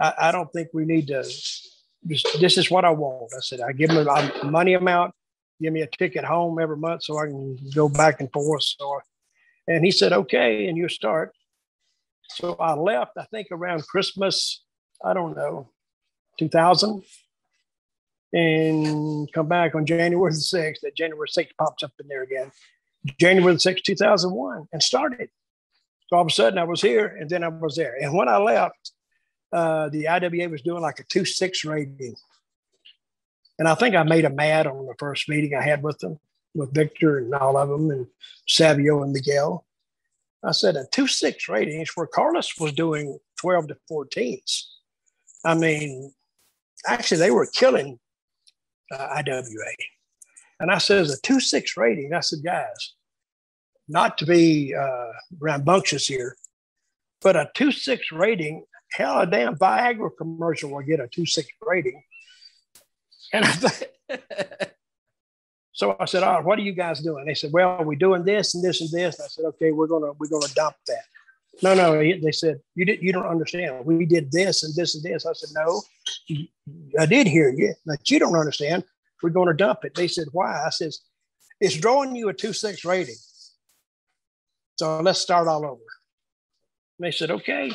I, 0.01 0.14
I 0.18 0.33
don't 0.33 0.53
think 0.53 0.68
we 0.72 0.85
need 0.85 1.07
to, 1.09 1.22
just, 1.22 2.40
this 2.40 2.59
is 2.59 2.70
what 2.70 2.85
I 2.85 2.90
want. 2.90 3.33
I 3.37 3.40
said, 3.40 3.61
I 3.61 3.72
give 3.72 3.90
him 3.90 4.07
a 4.07 4.44
money 4.44 4.74
amount, 4.74 5.14
give 5.61 5.72
me 5.72 5.81
a 5.81 5.87
ticket 5.87 6.24
home 6.24 6.61
every 6.61 6.77
month 6.77 7.03
so 7.05 7.18
I 7.18 7.27
can 7.27 7.59
go 7.74 7.88
back 7.88 8.20
and 8.20 8.31
forth. 8.31 8.62
So, 8.62 9.01
and 9.66 9.85
he 9.85 9.90
said, 9.90 10.12
okay, 10.12 10.68
and 10.68 10.77
you 10.77 10.88
start. 10.88 11.35
So 12.31 12.55
I 12.55 12.75
left, 12.75 13.12
I 13.17 13.25
think 13.25 13.49
around 13.51 13.87
Christmas, 13.87 14.62
I 15.05 15.14
don't 15.14 15.37
know, 15.37 15.69
2000, 16.38 17.03
and 18.33 19.33
come 19.33 19.49
back 19.49 19.75
on 19.75 19.87
January 19.87 20.31
the 20.33 20.38
6th. 20.38 20.81
That 20.83 20.97
January 20.97 21.29
6th 21.29 21.57
pops 21.59 21.83
up 21.83 21.93
in 22.01 22.09
there 22.09 22.23
again. 22.23 22.53
January 23.19 23.55
the 23.55 23.59
6th, 23.59 23.83
2001, 23.83 24.69
and 24.73 24.83
started. 24.83 25.31
So 26.09 26.17
all 26.17 26.23
of 26.23 26.29
a 26.29 26.31
sudden 26.31 26.59
I 26.59 26.64
was 26.64 26.81
here 26.81 27.07
and 27.07 27.29
then 27.29 27.43
I 27.43 27.49
was 27.49 27.77
there. 27.77 27.97
And 28.01 28.14
when 28.14 28.29
I 28.29 28.38
left, 28.38 28.93
uh, 29.53 29.88
the 29.88 30.09
IWA 30.09 30.49
was 30.49 30.62
doing 30.62 30.83
like 30.83 30.99
a 30.99 31.05
2 31.05 31.25
6 31.25 31.64
rating. 31.64 32.17
And 33.59 33.67
I 33.67 33.75
think 33.75 33.95
I 33.95 34.03
made 34.05 34.25
them 34.25 34.37
mad 34.37 34.67
on 34.67 34.87
the 34.87 34.95
first 34.99 35.29
meeting 35.29 35.55
I 35.55 35.62
had 35.62 35.83
with 35.83 35.99
them, 35.99 36.19
with 36.55 36.73
Victor 36.73 37.19
and 37.19 37.35
all 37.35 37.57
of 37.57 37.69
them, 37.69 37.91
and 37.91 38.07
Savio 38.47 39.03
and 39.03 39.12
Miguel. 39.12 39.64
I 40.44 40.53
said 40.53 40.77
a 40.77 40.87
two 40.92 41.07
six 41.07 41.48
ratings 41.48 41.90
where 41.94 42.07
Carlos 42.07 42.53
was 42.59 42.72
doing 42.72 43.18
12 43.40 43.68
to 43.68 43.77
14s. 43.90 44.64
I 45.44 45.55
mean, 45.55 46.12
actually, 46.87 47.18
they 47.18 47.31
were 47.31 47.48
killing 47.53 47.98
uh, 48.92 49.22
IWA. 49.24 49.74
And 50.61 50.70
I 50.70 50.79
said, 50.79 51.07
a 51.07 51.16
two 51.22 51.40
six 51.40 51.77
rating, 51.77 52.12
I 52.14 52.20
said, 52.20 52.40
guys, 52.44 52.94
not 53.88 54.18
to 54.18 54.27
be 54.27 54.74
uh, 54.74 55.12
rambunctious 55.38 56.07
here, 56.07 56.37
but 57.20 57.37
a 57.37 57.51
two 57.55 57.72
six 57.72 58.11
rating, 58.12 58.64
hell, 58.92 59.20
a 59.20 59.27
damn 59.27 59.57
Viagra 59.57 60.11
commercial 60.16 60.70
will 60.70 60.83
get 60.83 61.01
a 61.01 61.09
two 61.09 61.27
six 61.27 61.48
rating. 61.62 62.03
And 63.33 63.44
I 63.44 63.48
thought, 63.48 63.83
so 65.79 65.95
I 66.01 66.07
said, 66.07 66.25
"All 66.25 66.35
right, 66.35 66.45
what 66.45 66.59
are 66.59 66.62
you 66.62 66.73
guys 66.73 66.99
doing?" 66.99 67.25
They 67.25 67.35
said, 67.35 67.53
"Well, 67.53 67.85
we're 67.85 67.95
doing 67.95 68.25
this 68.25 68.53
and 68.53 68.64
this 68.64 68.81
and 68.81 68.91
this." 68.91 69.21
I 69.21 69.29
said, 69.29 69.45
"Okay, 69.45 69.71
we're 69.71 69.87
gonna 69.87 70.11
we're 70.19 70.27
gonna 70.27 70.53
dump 70.53 70.75
that." 70.88 71.05
No, 71.62 71.73
no, 71.73 71.93
they 71.97 72.33
said 72.33 72.61
you 72.75 72.85
did 72.85 73.01
you 73.01 73.12
don't 73.12 73.29
understand. 73.29 73.87
We 73.87 74.05
did 74.05 74.33
this 74.33 74.64
and 74.64 74.75
this 74.75 74.97
and 74.97 75.05
this. 75.05 75.25
I 75.25 75.33
said, 75.35 75.51
"No, 75.55 75.83
I 76.99 77.07
did 77.07 77.29
hear 77.29 77.51
you, 77.51 77.75
but 77.87 78.11
you 78.11 78.19
don't 78.19 78.35
understand. 78.35 78.83
We're 79.23 79.31
going 79.31 79.47
to 79.47 79.55
dump 79.55 79.85
it." 79.85 79.95
They 79.95 80.09
said, 80.09 80.27
"Why?" 80.33 80.64
I 80.67 80.71
says, 80.71 81.01
"It's 81.61 81.77
drawing 81.77 82.17
you 82.17 82.29
a 82.29 82.35
two 82.35 82.53
six 82.53 82.85
rating, 82.85 83.21
so 84.81 85.01
let's 85.01 85.21
start 85.21 85.47
all 85.47 85.64
over." 85.64 85.88
And 86.99 87.07
they 87.07 87.12
said, 87.12 87.31
"Okay." 87.31 87.71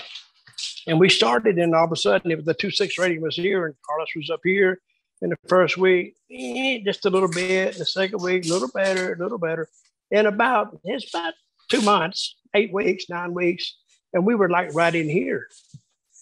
And 0.88 1.00
we 1.00 1.08
started, 1.08 1.58
and 1.58 1.74
all 1.74 1.86
of 1.86 1.92
a 1.94 1.96
sudden, 1.96 2.32
it 2.32 2.36
was 2.36 2.46
the 2.46 2.54
two 2.54 2.70
six 2.70 2.98
rating 2.98 3.22
was 3.22 3.38
here, 3.38 3.66
and 3.66 3.76
Carlos 3.88 4.10
was 4.14 4.30
up 4.30 4.42
here, 4.44 4.82
in 5.24 5.30
the 5.30 5.38
first 5.48 5.78
week, 5.78 6.16
eh, 6.30 6.80
just 6.84 7.06
a 7.06 7.10
little 7.10 7.30
bit. 7.30 7.78
The 7.78 7.86
second 7.86 8.22
week, 8.22 8.46
a 8.46 8.50
little 8.50 8.68
better, 8.68 9.14
a 9.14 9.18
little 9.18 9.40
better. 9.40 9.70
And 10.12 10.28
about 10.28 10.78
it's 10.84 11.10
about 11.14 11.34
two 11.70 11.82
months, 11.82 12.36
eight 12.54 12.74
weeks, 12.74 13.06
nine 13.10 13.34
weeks, 13.34 13.76
and 14.14 14.26
we 14.26 14.36
were 14.36 14.50
like 14.50 14.76
right 14.76 14.94
in 14.94 15.10
here, 15.10 15.48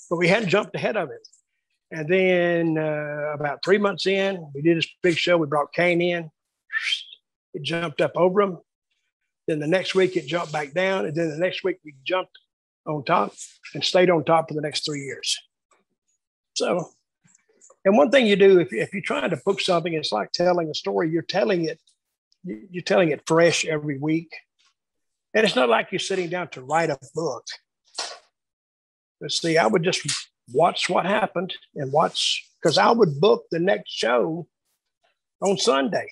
but 0.10 0.18
we 0.18 0.28
hadn't 0.28 0.50
jumped 0.50 0.76
ahead 0.76 0.96
of 0.96 1.10
it. 1.10 1.28
And 1.90 2.08
then 2.08 2.78
uh, 2.78 3.34
about 3.34 3.66
three 3.66 3.80
months 3.80 4.06
in, 4.06 4.48
we 4.54 4.62
did 4.62 4.78
this 4.78 4.88
big 5.02 5.18
show. 5.18 5.38
We 5.38 5.48
brought 5.48 5.74
Kane 5.74 6.00
in. 6.00 6.30
It 7.54 7.64
jumped 7.64 8.00
up 8.00 8.14
over 8.16 8.40
him. 8.40 8.60
Then 9.48 9.60
the 9.60 9.68
next 9.68 9.96
week 9.96 10.16
it 10.16 10.28
jumped 10.28 10.54
back 10.54 10.74
down, 10.74 11.06
and 11.06 11.16
then 11.16 11.32
the 11.32 11.38
next 11.38 11.64
week 11.64 11.80
we 11.84 11.96
jumped 12.06 12.38
on 12.86 13.04
top 13.04 13.34
and 13.74 13.84
stayed 13.84 14.12
on 14.12 14.24
top 14.24 14.48
for 14.48 14.54
the 14.54 14.62
next 14.62 14.86
three 14.86 15.02
years. 15.02 15.38
So 16.54 16.92
and 17.84 17.98
one 17.98 18.12
thing 18.12 18.28
you 18.28 18.36
do 18.36 18.60
if, 18.60 18.72
if 18.72 18.94
you're 18.94 19.02
trying 19.02 19.30
to 19.32 19.38
book 19.38 19.60
something, 19.60 19.94
it's 19.94 20.12
like 20.12 20.32
telling 20.32 20.70
a 20.70 20.74
story. 20.74 21.10
You're 21.10 21.24
telling 21.24 21.66
it, 21.66 21.80
you're 22.44 22.84
telling 22.84 23.10
it 23.10 23.24
fresh 23.26 23.66
every 23.66 23.98
week. 23.98 24.32
And 25.34 25.46
it's 25.46 25.56
not 25.56 25.70
like 25.70 25.92
you're 25.92 26.00
sitting 26.00 26.30
down 26.30 26.50
to 26.50 26.62
write 26.62 26.90
a 26.90 27.00
book. 27.16 27.46
But 29.20 29.32
see, 29.32 29.58
I 29.58 29.68
would 29.68 29.84
just 29.84 30.02
watch 30.52 30.90
what 30.90 31.06
happened 31.06 31.54
and 31.76 31.92
watch 31.92 32.48
because 32.62 32.78
I 32.78 32.92
would 32.92 33.20
book 33.20 33.46
the 33.52 33.60
next 33.60 33.92
show 33.92 34.48
on 35.42 35.58
Sunday. 35.58 36.08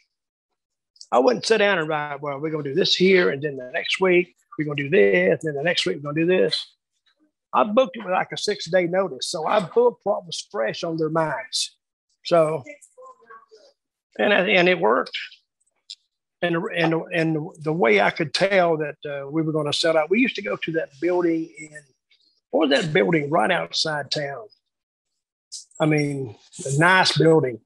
I 1.12 1.19
wouldn't 1.19 1.45
sit 1.45 1.58
down 1.58 1.79
and 1.79 1.88
write, 1.88 2.21
well, 2.21 2.39
we're 2.39 2.51
going 2.51 2.63
to 2.63 2.69
do 2.69 2.75
this 2.75 2.95
here, 2.95 3.29
and 3.29 3.41
then 3.41 3.58
the 3.58 3.71
next 3.73 3.99
week 3.99 4.36
we're 4.58 4.65
going 4.65 4.77
to 4.77 4.84
do 4.84 4.89
this, 4.89 5.43
and 5.43 5.49
then 5.49 5.55
the 5.55 5.63
next 5.63 5.86
week 5.86 5.97
we're 5.97 6.13
going 6.13 6.15
to 6.15 6.21
do 6.21 6.27
this. 6.27 6.75
I 7.53 7.63
booked 7.63 7.97
it 7.97 8.03
with 8.03 8.13
like 8.13 8.31
a 8.31 8.38
six 8.38 8.69
day 8.69 8.85
notice. 8.85 9.27
So 9.27 9.45
I 9.47 9.59
booked 9.59 10.01
what 10.03 10.25
was 10.25 10.47
fresh 10.51 10.83
on 10.83 10.97
their 10.97 11.09
minds. 11.09 11.75
So, 12.25 12.63
and, 14.17 14.33
and 14.33 14.69
it 14.69 14.79
worked. 14.79 15.17
And, 16.41 16.57
and, 16.75 16.93
and 17.13 17.49
the 17.62 17.73
way 17.73 17.99
I 17.99 18.12
could 18.12 18.33
tell 18.33 18.77
that 18.77 18.95
uh, 19.05 19.27
we 19.29 19.41
were 19.41 19.51
going 19.51 19.65
to 19.65 19.73
sell 19.73 19.97
out, 19.97 20.09
we 20.09 20.19
used 20.19 20.35
to 20.35 20.41
go 20.41 20.55
to 20.57 20.71
that 20.73 20.89
building 21.01 21.49
in, 21.57 21.81
what 22.51 22.69
was 22.69 22.79
that 22.79 22.93
building 22.93 23.29
right 23.29 23.51
outside 23.51 24.09
town? 24.09 24.45
I 25.81 25.85
mean, 25.85 26.35
a 26.65 26.77
nice 26.77 27.17
building. 27.17 27.59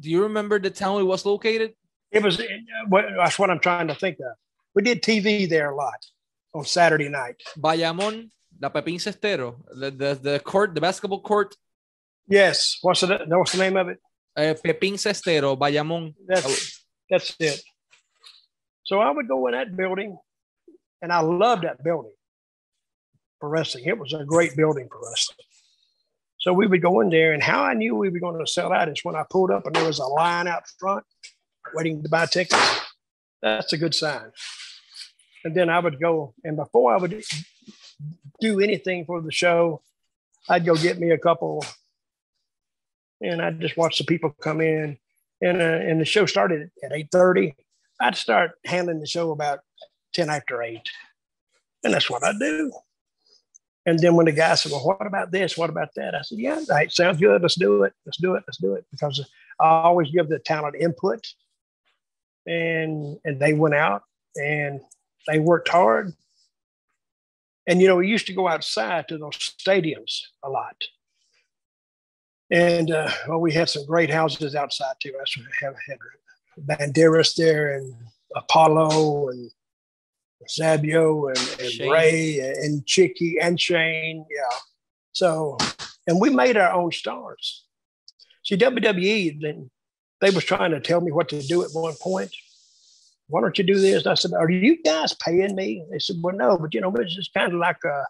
Do 0.00 0.10
you 0.10 0.22
remember 0.22 0.58
the 0.58 0.70
town 0.70 1.00
it 1.00 1.04
was 1.04 1.24
located? 1.24 1.74
It 2.10 2.22
was, 2.22 2.38
uh, 2.38 2.44
that's 2.90 3.38
what 3.38 3.50
I'm 3.50 3.60
trying 3.60 3.88
to 3.88 3.94
think 3.94 4.18
of. 4.20 4.36
We 4.74 4.82
did 4.82 5.02
TV 5.02 5.48
there 5.48 5.70
a 5.70 5.76
lot 5.76 6.04
on 6.58 6.64
Saturday 6.64 7.08
night. 7.08 7.36
Bayamón, 7.56 8.30
la 8.60 8.70
Pepín 8.70 8.98
Cestero, 8.98 9.56
the, 9.72 9.90
the, 9.90 10.18
the 10.20 10.40
court, 10.40 10.74
the 10.74 10.80
basketball 10.80 11.20
court. 11.20 11.56
Yes. 12.26 12.78
What's 12.82 13.00
the, 13.00 13.24
what's 13.28 13.52
the 13.52 13.58
name 13.58 13.76
of 13.76 13.88
it? 13.88 13.98
Uh, 14.36 14.54
Pepín 14.64 14.94
Cestero, 14.94 15.56
Bayamón. 15.56 16.14
That's, 16.26 16.84
that's 17.08 17.34
it. 17.38 17.62
So 18.84 18.98
I 18.98 19.10
would 19.10 19.28
go 19.28 19.46
in 19.46 19.52
that 19.52 19.76
building, 19.76 20.18
and 21.00 21.12
I 21.12 21.20
loved 21.20 21.64
that 21.64 21.82
building 21.84 22.12
for 23.38 23.48
wrestling. 23.48 23.84
It 23.84 23.98
was 23.98 24.12
a 24.12 24.24
great 24.24 24.56
building 24.56 24.88
for 24.90 25.00
wrestling. 25.08 25.36
So 26.40 26.52
we 26.52 26.66
would 26.66 26.82
go 26.82 27.00
in 27.00 27.10
there, 27.10 27.32
and 27.32 27.42
how 27.42 27.62
I 27.62 27.74
knew 27.74 27.94
we 27.94 28.08
were 28.08 28.20
going 28.20 28.38
to 28.38 28.50
sell 28.50 28.72
out 28.72 28.88
is 28.88 29.04
when 29.04 29.16
I 29.16 29.24
pulled 29.30 29.50
up 29.50 29.66
and 29.66 29.74
there 29.74 29.84
was 29.84 29.98
a 29.98 30.06
line 30.06 30.48
out 30.48 30.62
front 30.78 31.04
waiting 31.74 32.02
to 32.02 32.08
buy 32.08 32.26
tickets. 32.26 32.80
That's 33.42 33.72
a 33.72 33.78
good 33.78 33.94
sign 33.94 34.32
and 35.48 35.56
then 35.56 35.70
I 35.70 35.78
would 35.78 35.98
go. 35.98 36.34
And 36.44 36.56
before 36.56 36.92
I 36.92 36.98
would 36.98 37.24
do 38.38 38.60
anything 38.60 39.06
for 39.06 39.22
the 39.22 39.32
show, 39.32 39.80
I'd 40.46 40.66
go 40.66 40.74
get 40.74 40.98
me 40.98 41.10
a 41.10 41.16
couple, 41.16 41.64
and 43.22 43.40
I'd 43.40 43.60
just 43.60 43.78
watch 43.78 43.96
the 43.96 44.04
people 44.04 44.30
come 44.42 44.60
in. 44.60 44.98
And 45.40 45.62
uh, 45.62 45.80
and 45.88 46.00
the 46.00 46.04
show 46.04 46.26
started 46.26 46.70
at 46.84 46.92
eight 46.92 47.08
thirty. 47.10 47.54
I'd 47.98 48.14
start 48.14 48.52
handling 48.66 49.00
the 49.00 49.06
show 49.06 49.30
about 49.30 49.60
ten 50.12 50.28
after 50.28 50.62
eight, 50.62 50.86
and 51.82 51.94
that's 51.94 52.10
what 52.10 52.22
I 52.22 52.32
do. 52.38 52.70
And 53.86 53.98
then 53.98 54.14
when 54.14 54.26
the 54.26 54.32
guy 54.32 54.54
said, 54.54 54.72
"Well, 54.72 54.84
what 54.84 55.06
about 55.06 55.30
this? 55.30 55.56
What 55.56 55.70
about 55.70 55.94
that?" 55.96 56.14
I 56.14 56.20
said, 56.20 56.38
"Yeah, 56.38 56.60
right, 56.68 56.92
sounds 56.92 57.18
good. 57.18 57.40
Let's 57.40 57.54
do 57.54 57.84
it. 57.84 57.94
Let's 58.04 58.18
do 58.18 58.34
it. 58.34 58.44
Let's 58.46 58.58
do 58.58 58.74
it." 58.74 58.84
Because 58.90 59.24
I 59.58 59.64
always 59.64 60.10
give 60.10 60.28
the 60.28 60.40
talent 60.40 60.76
input, 60.78 61.26
and 62.46 63.16
and 63.24 63.40
they 63.40 63.54
went 63.54 63.76
out 63.76 64.02
and 64.36 64.80
they 65.26 65.38
worked 65.38 65.68
hard. 65.68 66.12
And, 67.66 67.82
you 67.82 67.88
know, 67.88 67.96
we 67.96 68.08
used 68.08 68.26
to 68.28 68.32
go 68.32 68.48
outside 68.48 69.08
to 69.08 69.18
those 69.18 69.36
stadiums 69.36 70.20
a 70.42 70.48
lot. 70.48 70.76
And 72.50 72.90
uh, 72.90 73.10
well, 73.28 73.40
we 73.40 73.52
had 73.52 73.68
some 73.68 73.84
great 73.84 74.10
houses 74.10 74.54
outside 74.54 74.94
too. 75.02 75.12
I 75.14 75.64
have 75.64 75.74
had 75.86 75.98
Banderas 76.66 77.34
there 77.34 77.76
and 77.76 77.94
Apollo 78.34 79.28
and 79.28 79.50
Savio 80.46 81.28
and, 81.28 81.56
and 81.60 81.90
Ray 81.90 82.38
and 82.38 82.86
Chicky 82.86 83.36
and 83.40 83.60
Shane. 83.60 84.24
Yeah. 84.30 84.58
So, 85.12 85.58
and 86.06 86.18
we 86.20 86.30
made 86.30 86.56
our 86.56 86.72
own 86.72 86.90
stars. 86.90 87.64
See, 88.44 88.56
WWE, 88.56 89.42
then 89.42 89.70
they 90.22 90.30
was 90.30 90.44
trying 90.44 90.70
to 90.70 90.80
tell 90.80 91.02
me 91.02 91.12
what 91.12 91.28
to 91.28 91.42
do 91.42 91.62
at 91.62 91.70
one 91.72 91.94
point 92.00 92.30
why 93.28 93.40
don't 93.40 93.56
you 93.58 93.64
do 93.64 93.78
this? 93.78 94.06
I 94.06 94.14
said, 94.14 94.32
are 94.32 94.50
you 94.50 94.82
guys 94.82 95.14
paying 95.14 95.54
me? 95.54 95.84
They 95.90 95.98
said, 95.98 96.16
well, 96.22 96.34
no, 96.34 96.58
but 96.58 96.74
you 96.74 96.80
know, 96.80 96.94
it's 96.96 97.14
just 97.14 97.34
kind 97.34 97.52
of 97.52 97.58
like 97.58 97.84
a, 97.84 98.04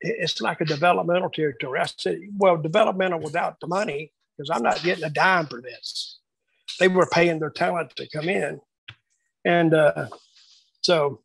it's 0.00 0.40
like 0.40 0.60
a 0.60 0.64
developmental 0.64 1.30
territory. 1.30 1.80
I 1.80 1.86
said, 1.96 2.18
well, 2.36 2.56
developmental 2.56 3.20
without 3.20 3.60
the 3.60 3.66
money, 3.66 4.12
because 4.36 4.50
I'm 4.50 4.62
not 4.62 4.82
getting 4.82 5.04
a 5.04 5.10
dime 5.10 5.46
for 5.46 5.60
this. 5.60 6.18
They 6.80 6.88
were 6.88 7.06
paying 7.06 7.38
their 7.38 7.50
talent 7.50 7.94
to 7.96 8.08
come 8.08 8.28
in. 8.28 8.60
And 9.44 9.74
uh, 9.74 10.08
so 10.80 11.20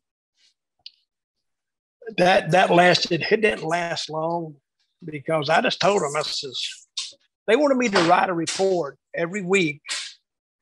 that 2.18 2.50
that 2.50 2.70
lasted, 2.70 3.24
it 3.30 3.40
didn't 3.40 3.64
last 3.64 4.10
long 4.10 4.56
because 5.04 5.48
I 5.48 5.62
just 5.62 5.80
told 5.80 6.02
them, 6.02 6.12
I 6.16 6.22
says, 6.22 6.86
they 7.46 7.56
wanted 7.56 7.78
me 7.78 7.88
to 7.88 8.02
write 8.02 8.28
a 8.28 8.34
report 8.34 8.98
every 9.14 9.42
week 9.42 9.80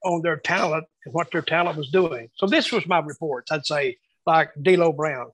on 0.04 0.22
their 0.22 0.36
talent 0.36 0.86
and 1.04 1.14
what 1.14 1.30
their 1.30 1.42
talent 1.42 1.76
was 1.76 1.90
doing. 1.90 2.30
So 2.36 2.46
this 2.46 2.72
was 2.72 2.86
my 2.86 3.00
reports. 3.00 3.50
I'd 3.50 3.66
say 3.66 3.96
like 4.26 4.50
D'Lo 4.62 4.92
Brown. 4.92 5.30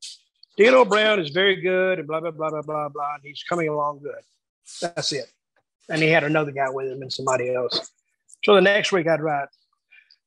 D'Lo 0.56 0.84
Brown 0.84 1.20
is 1.20 1.30
very 1.30 1.60
good 1.60 1.98
and 1.98 2.08
blah 2.08 2.20
blah 2.20 2.30
blah 2.30 2.50
blah 2.50 2.62
blah 2.62 2.88
blah. 2.88 3.14
And 3.14 3.22
he's 3.24 3.42
coming 3.48 3.68
along 3.68 4.00
good. 4.02 4.22
That's 4.80 5.12
it. 5.12 5.30
And 5.88 6.02
he 6.02 6.08
had 6.08 6.24
another 6.24 6.52
guy 6.52 6.70
with 6.70 6.90
him 6.90 7.02
and 7.02 7.12
somebody 7.12 7.52
else. 7.54 7.90
So 8.44 8.54
the 8.54 8.60
next 8.60 8.92
week 8.92 9.06
I'd 9.06 9.20
write, 9.20 9.48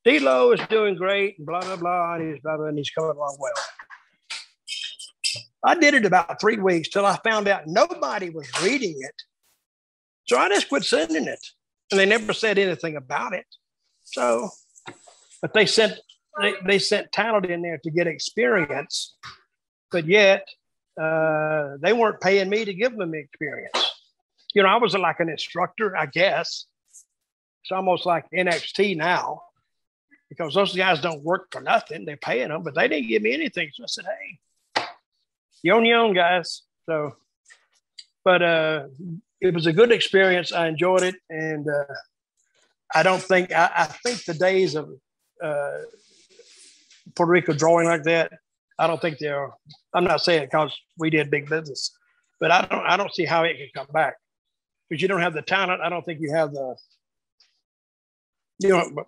D'Lo 0.04 0.52
is 0.52 0.60
doing 0.68 0.94
great 0.96 1.38
and 1.38 1.46
blah 1.46 1.60
blah 1.60 1.76
blah, 1.76 2.14
and 2.14 2.32
he's 2.32 2.42
blah 2.42 2.56
blah, 2.56 2.66
and 2.66 2.78
he's 2.78 2.90
coming 2.90 3.10
along 3.10 3.36
well. 3.38 3.52
I 5.64 5.74
did 5.74 5.94
it 5.94 6.04
about 6.04 6.40
three 6.40 6.56
weeks 6.56 6.88
till 6.88 7.04
I 7.04 7.18
found 7.24 7.48
out 7.48 7.66
nobody 7.66 8.30
was 8.30 8.48
reading 8.62 8.96
it. 9.00 9.22
So 10.26 10.38
I 10.38 10.48
just 10.48 10.68
quit 10.68 10.84
sending 10.84 11.26
it. 11.26 11.44
And 11.90 11.98
they 11.98 12.06
never 12.06 12.32
said 12.32 12.58
anything 12.58 12.96
about 12.96 13.32
it. 13.32 13.46
So, 14.12 14.50
but 15.42 15.52
they 15.54 15.66
sent 15.66 15.98
they, 16.40 16.54
they 16.64 16.78
sent 16.78 17.12
talent 17.12 17.46
in 17.46 17.62
there 17.62 17.78
to 17.78 17.90
get 17.90 18.06
experience, 18.06 19.16
but 19.90 20.06
yet 20.06 20.46
uh, 21.00 21.76
they 21.80 21.92
weren't 21.92 22.20
paying 22.20 22.48
me 22.48 22.64
to 22.64 22.74
give 22.74 22.96
them 22.96 23.14
experience. 23.14 23.92
You 24.54 24.62
know, 24.62 24.68
I 24.68 24.76
was 24.76 24.94
like 24.94 25.20
an 25.20 25.28
instructor, 25.28 25.96
I 25.96 26.06
guess. 26.06 26.66
It's 27.62 27.72
almost 27.72 28.06
like 28.06 28.26
NXT 28.30 28.96
now. 28.96 29.42
because 30.28 30.54
those 30.54 30.74
guys 30.74 31.00
don't 31.00 31.22
work 31.22 31.48
for 31.50 31.60
nothing. 31.60 32.04
They're 32.04 32.16
paying 32.16 32.48
them, 32.48 32.62
but 32.62 32.74
they 32.74 32.88
didn't 32.88 33.08
give 33.08 33.22
me 33.22 33.32
anything. 33.32 33.70
So 33.72 33.84
I 33.84 33.86
said, 33.86 34.04
hey, 34.06 34.84
you 35.62 35.72
own 35.72 35.84
your 35.84 35.98
own, 35.98 36.14
guys. 36.14 36.62
So, 36.86 37.16
but 38.24 38.42
uh, 38.42 38.86
it 39.40 39.54
was 39.54 39.66
a 39.66 39.72
good 39.72 39.92
experience. 39.92 40.52
I 40.52 40.68
enjoyed 40.68 41.02
it. 41.02 41.16
And 41.30 41.66
uh, 41.68 41.94
I 42.94 43.02
don't 43.02 43.22
think, 43.22 43.52
I, 43.52 43.70
I 43.76 43.84
think 43.84 44.24
the 44.24 44.34
days 44.34 44.74
of 44.74 44.88
uh, 45.42 45.78
Puerto 47.14 47.30
Rico 47.30 47.52
drawing 47.52 47.86
like 47.86 48.04
that, 48.04 48.32
I 48.78 48.86
don't 48.86 49.00
think 49.00 49.18
they're, 49.18 49.50
I'm 49.94 50.04
not 50.04 50.20
saying 50.20 50.44
because 50.44 50.76
we 50.98 51.10
did 51.10 51.30
big 51.30 51.48
business, 51.48 51.92
but 52.40 52.50
I 52.50 52.62
don't, 52.62 52.86
I 52.86 52.96
don't 52.96 53.14
see 53.14 53.24
how 53.24 53.44
it 53.44 53.56
can 53.56 53.68
come 53.74 53.92
back 53.92 54.14
because 54.88 55.02
you 55.02 55.08
don't 55.08 55.20
have 55.20 55.34
the 55.34 55.42
talent. 55.42 55.82
I 55.82 55.88
don't 55.88 56.04
think 56.04 56.20
you 56.20 56.32
have 56.32 56.52
the, 56.52 56.76
you 58.60 58.70
know, 58.70 59.04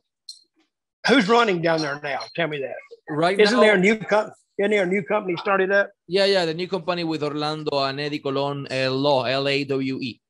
who's 1.09 1.29
running 1.29 1.63
down 1.63 1.81
there 1.81 2.01
now? 2.03 2.21
Tell 2.37 2.49
me 2.49 2.59
that. 2.59 2.75
Right 3.09 3.39
Isn't 3.41 3.57
now, 3.57 3.63
there 3.63 3.75
a 3.75 3.79
new 3.79 3.97
company? 3.97 4.35
Isn't 4.59 4.73
there 4.73 4.83
a 4.83 4.87
new 4.87 5.03
company 5.03 5.37
started 5.39 5.73
up? 5.73 5.91
Yeah, 6.07 6.27
yeah, 6.27 6.45
the 6.45 6.53
new 6.53 6.69
company 6.69 7.03
with 7.03 7.23
Orlando 7.23 7.79
and 7.79 7.99
Eddie 7.99 8.19
Colon, 8.19 8.67
uh, 8.71 8.91
Law, 8.91 9.25
L 9.25 9.49
A 9.49 9.65
W 9.65 9.99
E. 10.01 10.21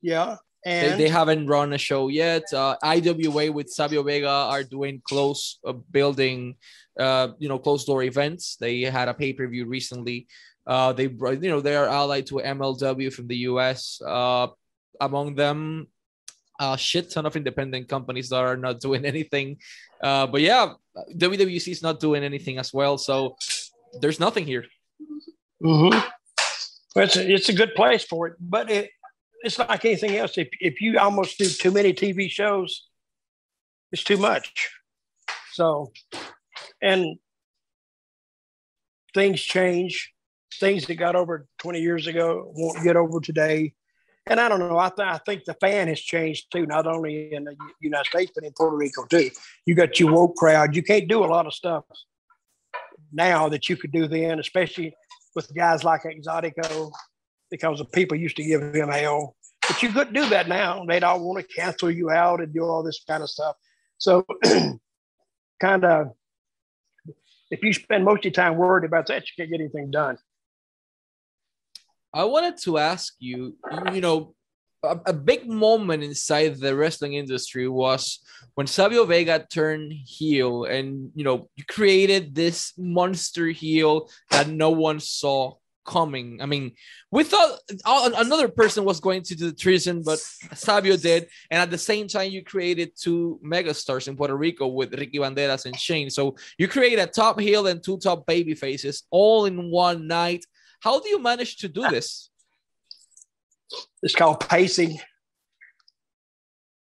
Yeah. 0.00 0.36
They, 0.64 0.90
And 0.90 1.00
they 1.00 1.08
haven't 1.08 1.46
run 1.46 1.72
a 1.72 1.78
show 1.78 2.08
yet. 2.08 2.42
Uh, 2.52 2.76
IWA 2.82 3.50
with 3.52 3.70
Savio 3.70 4.02
Vega 4.02 4.28
are 4.28 4.62
doing 4.64 5.00
close 5.08 5.58
uh, 5.66 5.72
building, 5.72 6.56
uh, 6.98 7.28
you 7.38 7.48
know, 7.48 7.58
closed 7.58 7.86
door 7.86 8.02
events. 8.02 8.56
They 8.60 8.82
had 8.82 9.08
a 9.08 9.14
pay 9.14 9.32
per 9.32 9.46
view 9.46 9.66
recently. 9.66 10.26
Uh, 10.66 10.92
they, 10.92 11.06
brought- 11.06 11.42
you 11.42 11.48
know, 11.48 11.60
they 11.60 11.76
are 11.76 11.86
allied 11.88 12.26
to 12.26 12.34
MLW 12.34 13.12
from 13.12 13.26
the 13.28 13.36
US. 13.48 14.00
Uh, 14.04 14.48
among 15.00 15.34
them, 15.36 15.86
a 16.60 16.76
shit 16.76 17.10
ton 17.12 17.24
of 17.24 17.36
independent 17.36 17.88
companies 17.88 18.28
that 18.30 18.42
are 18.42 18.56
not 18.56 18.80
doing 18.80 19.04
anything. 19.12 19.56
Uh, 20.02 20.26
but 20.26 20.40
yeah, 20.42 20.74
WWC 21.16 21.68
is 21.70 21.82
not 21.82 22.00
doing 22.00 22.24
anything 22.24 22.58
as 22.58 22.74
well. 22.74 22.98
So 22.98 23.36
there's 24.00 24.18
nothing 24.20 24.44
here. 24.44 24.64
Mhm. 25.62 26.04
It's, 26.96 27.16
a, 27.16 27.32
it's 27.32 27.48
a 27.48 27.52
good 27.52 27.74
place 27.76 28.02
for 28.04 28.26
it, 28.26 28.34
but 28.40 28.68
it, 28.70 28.90
it's 29.42 29.58
like 29.58 29.84
anything 29.84 30.16
else. 30.16 30.36
If, 30.38 30.48
if 30.60 30.80
you 30.80 30.98
almost 30.98 31.38
do 31.38 31.46
too 31.48 31.70
many 31.70 31.92
TV 31.92 32.30
shows, 32.30 32.88
it's 33.92 34.04
too 34.04 34.16
much. 34.16 34.70
So, 35.52 35.92
and 36.82 37.18
things 39.14 39.40
change. 39.40 40.12
Things 40.60 40.86
that 40.86 40.94
got 40.94 41.14
over 41.14 41.46
20 41.58 41.80
years 41.80 42.06
ago 42.06 42.52
won't 42.54 42.82
get 42.82 42.96
over 42.96 43.20
today. 43.20 43.74
And 44.26 44.40
I 44.40 44.48
don't 44.48 44.58
know. 44.58 44.78
I, 44.78 44.90
th- 44.90 45.08
I 45.08 45.18
think 45.18 45.44
the 45.44 45.54
fan 45.54 45.88
has 45.88 46.00
changed 46.00 46.52
too, 46.52 46.66
not 46.66 46.86
only 46.86 47.32
in 47.32 47.44
the 47.44 47.56
United 47.80 48.06
States, 48.06 48.32
but 48.34 48.44
in 48.44 48.52
Puerto 48.56 48.76
Rico 48.76 49.04
too. 49.06 49.30
You 49.66 49.74
got 49.74 49.98
your 49.98 50.12
woke 50.12 50.36
crowd. 50.36 50.76
You 50.76 50.82
can't 50.82 51.08
do 51.08 51.24
a 51.24 51.26
lot 51.26 51.46
of 51.46 51.54
stuff 51.54 51.84
now 53.12 53.48
that 53.48 53.68
you 53.68 53.76
could 53.76 53.92
do 53.92 54.06
then, 54.06 54.38
especially 54.38 54.94
with 55.34 55.54
guys 55.54 55.84
like 55.84 56.02
Exotico, 56.02 56.90
because 57.50 57.78
the 57.78 57.84
people 57.84 58.16
used 58.16 58.36
to 58.36 58.44
give 58.44 58.62
him 58.62 58.88
hell. 58.88 59.36
But 59.66 59.82
you 59.82 59.90
couldn't 59.90 60.14
do 60.14 60.28
that 60.30 60.48
now. 60.48 60.84
They'd 60.84 61.04
all 61.04 61.20
want 61.20 61.46
to 61.46 61.54
cancel 61.54 61.90
you 61.90 62.10
out 62.10 62.40
and 62.40 62.52
do 62.52 62.64
all 62.64 62.82
this 62.82 63.02
kind 63.06 63.22
of 63.22 63.30
stuff. 63.30 63.56
So, 63.98 64.24
kind 65.60 65.84
of, 65.84 66.12
if 67.50 67.62
you 67.62 67.72
spend 67.72 68.04
most 68.04 68.18
of 68.18 68.24
your 68.26 68.32
time 68.32 68.56
worried 68.56 68.84
about 68.84 69.06
that, 69.06 69.22
you 69.22 69.32
can't 69.36 69.50
get 69.50 69.60
anything 69.60 69.90
done. 69.90 70.18
I 72.14 72.24
wanted 72.24 72.56
to 72.58 72.78
ask 72.78 73.14
you, 73.18 73.56
you- 73.92 74.00
know, 74.00 74.34
a, 74.82 74.98
a 75.06 75.12
big 75.12 75.48
moment 75.48 76.04
inside 76.04 76.56
the 76.56 76.74
wrestling 76.74 77.14
industry 77.14 77.68
was 77.68 78.20
when 78.54 78.66
Savio 78.66 79.04
Vega 79.04 79.44
turned 79.52 79.92
heel 79.92 80.64
and, 80.64 81.10
you 81.14 81.24
know, 81.24 81.48
you 81.56 81.64
created 81.64 82.34
this 82.34 82.72
monster 82.78 83.48
heel 83.48 84.08
that 84.30 84.48
no 84.48 84.70
one 84.70 85.00
saw 85.00 85.54
coming. 85.88 86.40
I 86.42 86.46
mean, 86.46 86.72
we 87.10 87.24
thought 87.24 87.58
uh, 87.84 88.10
another 88.16 88.48
person 88.48 88.84
was 88.84 89.00
going 89.00 89.22
to 89.22 89.34
do 89.34 89.46
the 89.50 89.56
treason, 89.56 90.02
but 90.04 90.18
Savio 90.54 90.96
did. 90.96 91.28
And 91.50 91.62
at 91.62 91.70
the 91.70 91.78
same 91.78 92.06
time, 92.08 92.30
you 92.30 92.44
created 92.44 92.92
two 92.94 93.40
megastars 93.42 94.06
in 94.06 94.16
Puerto 94.16 94.36
Rico 94.36 94.66
with 94.66 94.92
Ricky 94.92 95.18
Banderas 95.18 95.64
and 95.64 95.76
Shane. 95.76 96.10
So 96.10 96.36
you 96.58 96.68
create 96.68 96.98
a 96.98 97.06
top 97.06 97.40
heel 97.40 97.66
and 97.66 97.82
two 97.82 97.98
top 97.98 98.26
baby 98.26 98.54
faces 98.54 99.04
all 99.10 99.46
in 99.46 99.70
one 99.70 100.06
night. 100.06 100.44
How 100.80 101.00
do 101.00 101.08
you 101.08 101.20
manage 101.20 101.56
to 101.58 101.68
do 101.68 101.88
this? 101.88 102.30
It's 104.02 104.14
called 104.14 104.40
pacing. 104.40 104.98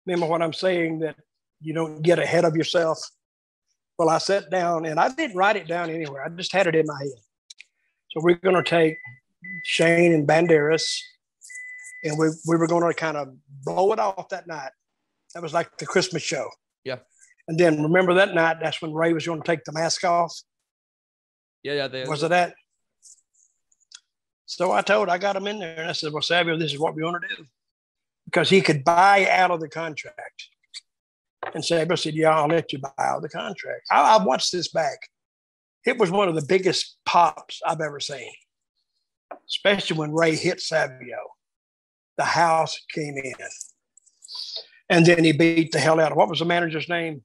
Remember 0.06 0.26
what 0.26 0.42
I'm 0.42 0.54
saying 0.54 1.00
that 1.00 1.16
you 1.60 1.74
don't 1.74 2.00
get 2.00 2.18
ahead 2.18 2.44
of 2.44 2.56
yourself. 2.56 2.98
Well, 3.98 4.08
I 4.08 4.18
sat 4.18 4.50
down 4.50 4.86
and 4.86 4.98
I 4.98 5.08
didn't 5.08 5.36
write 5.36 5.56
it 5.56 5.68
down 5.68 5.90
anywhere. 5.90 6.24
I 6.24 6.28
just 6.30 6.52
had 6.52 6.66
it 6.66 6.74
in 6.74 6.86
my 6.86 6.98
head. 6.98 7.25
So 8.16 8.22
we're 8.22 8.36
going 8.36 8.56
to 8.56 8.62
take 8.62 8.96
Shane 9.62 10.14
and 10.14 10.26
Banderas, 10.26 11.02
and 12.02 12.18
we, 12.18 12.28
we 12.48 12.56
were 12.56 12.66
going 12.66 12.90
to 12.90 12.94
kind 12.94 13.18
of 13.18 13.28
blow 13.62 13.92
it 13.92 13.98
off 13.98 14.30
that 14.30 14.46
night. 14.46 14.70
That 15.34 15.42
was 15.42 15.52
like 15.52 15.76
the 15.76 15.84
Christmas 15.84 16.22
show. 16.22 16.48
Yeah. 16.82 16.96
And 17.46 17.60
then 17.60 17.82
remember 17.82 18.14
that 18.14 18.34
night, 18.34 18.56
that's 18.58 18.80
when 18.80 18.94
Ray 18.94 19.12
was 19.12 19.26
going 19.26 19.42
to 19.42 19.46
take 19.46 19.64
the 19.64 19.72
mask 19.72 20.02
off. 20.04 20.34
Yeah, 21.62 21.74
yeah. 21.74 21.88
They, 21.88 22.04
Was 22.04 22.22
it 22.22 22.30
that? 22.30 22.54
So 24.46 24.72
I 24.72 24.80
told, 24.80 25.10
I 25.10 25.18
got 25.18 25.36
him 25.36 25.46
in 25.46 25.58
there 25.58 25.78
and 25.78 25.90
I 25.90 25.92
said, 25.92 26.10
Well, 26.10 26.22
Savio, 26.22 26.56
this 26.56 26.72
is 26.72 26.78
what 26.78 26.94
we 26.94 27.02
want 27.02 27.22
to 27.22 27.36
do. 27.36 27.44
Because 28.24 28.48
he 28.48 28.62
could 28.62 28.82
buy 28.82 29.28
out 29.28 29.50
of 29.50 29.60
the 29.60 29.68
contract. 29.68 30.48
And 31.52 31.62
Savio 31.62 31.96
said, 31.96 32.14
Yeah, 32.14 32.34
I'll 32.34 32.48
let 32.48 32.72
you 32.72 32.78
buy 32.78 32.92
out 32.98 33.16
of 33.16 33.22
the 33.22 33.28
contract. 33.28 33.82
I, 33.90 34.16
I 34.16 34.24
watched 34.24 34.52
this 34.52 34.68
back. 34.68 34.96
It 35.86 35.98
was 35.98 36.10
one 36.10 36.28
of 36.28 36.34
the 36.34 36.44
biggest 36.46 36.96
pops 37.06 37.62
I've 37.66 37.80
ever 37.80 38.00
seen, 38.00 38.32
especially 39.48 39.96
when 39.96 40.12
Ray 40.12 40.36
hit 40.36 40.60
Savio. 40.60 41.18
The 42.18 42.24
house 42.24 42.78
came 42.92 43.14
in. 43.16 43.34
And 44.88 45.06
then 45.06 45.24
he 45.24 45.32
beat 45.32 45.72
the 45.72 45.78
hell 45.78 46.00
out 46.00 46.12
of 46.12 46.18
what 46.18 46.28
was 46.28 46.38
the 46.38 46.44
manager's 46.44 46.88
name? 46.88 47.22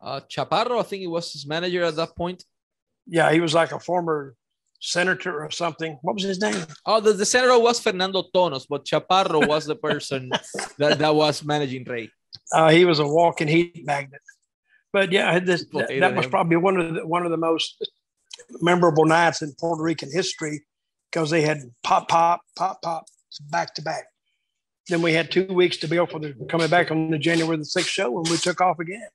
uh, 0.00 0.20
Chaparro, 0.28 0.78
I 0.78 0.82
think 0.82 1.00
he 1.00 1.06
was 1.06 1.32
his 1.32 1.46
manager 1.46 1.84
at 1.84 1.96
that 1.96 2.16
point. 2.16 2.44
Yeah, 3.06 3.32
he 3.32 3.40
was 3.40 3.54
like 3.54 3.72
a 3.72 3.80
former 3.80 4.34
senator 4.80 5.42
or 5.42 5.50
something. 5.50 5.98
What 6.02 6.14
was 6.14 6.22
his 6.24 6.40
name? 6.40 6.62
Oh, 6.86 7.00
the, 7.00 7.12
the 7.12 7.26
senator 7.26 7.58
was 7.58 7.80
Fernando 7.80 8.24
Tonos, 8.34 8.66
but 8.68 8.84
Chaparro 8.84 9.46
was 9.46 9.66
the 9.66 9.76
person 9.76 10.30
that, 10.78 10.98
that 10.98 11.14
was 11.14 11.44
managing 11.44 11.84
Ray. 11.84 12.10
Uh, 12.52 12.70
he 12.70 12.84
was 12.84 12.98
a 12.98 13.06
walking 13.06 13.48
heat 13.48 13.84
magnet. 13.84 14.20
But 14.92 15.12
yeah, 15.12 15.38
this, 15.38 15.66
that, 15.72 15.88
that 16.00 16.16
was 16.16 16.26
probably 16.26 16.56
one 16.56 16.80
of 16.80 16.94
the 16.94 17.06
one 17.06 17.24
of 17.24 17.30
the 17.30 17.36
most 17.36 17.86
memorable 18.60 19.04
nights 19.04 19.42
in 19.42 19.52
Puerto 19.58 19.82
Rican 19.82 20.10
history 20.10 20.64
because 21.10 21.30
they 21.30 21.42
had 21.42 21.58
pop, 21.82 22.08
pop, 22.08 22.42
pop, 22.56 22.80
pop 22.82 23.06
back 23.50 23.74
to 23.74 23.82
back. 23.82 24.04
Then 24.88 25.02
we 25.02 25.12
had 25.12 25.30
two 25.30 25.46
weeks 25.46 25.76
to 25.78 25.88
build 25.88 26.10
for 26.10 26.18
the 26.18 26.34
coming 26.48 26.68
back 26.68 26.90
on 26.90 27.10
the 27.10 27.18
January 27.18 27.56
the 27.56 27.64
sixth 27.64 27.90
show, 27.90 28.16
and 28.16 28.28
we 28.28 28.38
took 28.38 28.60
off 28.60 28.78
again, 28.78 29.08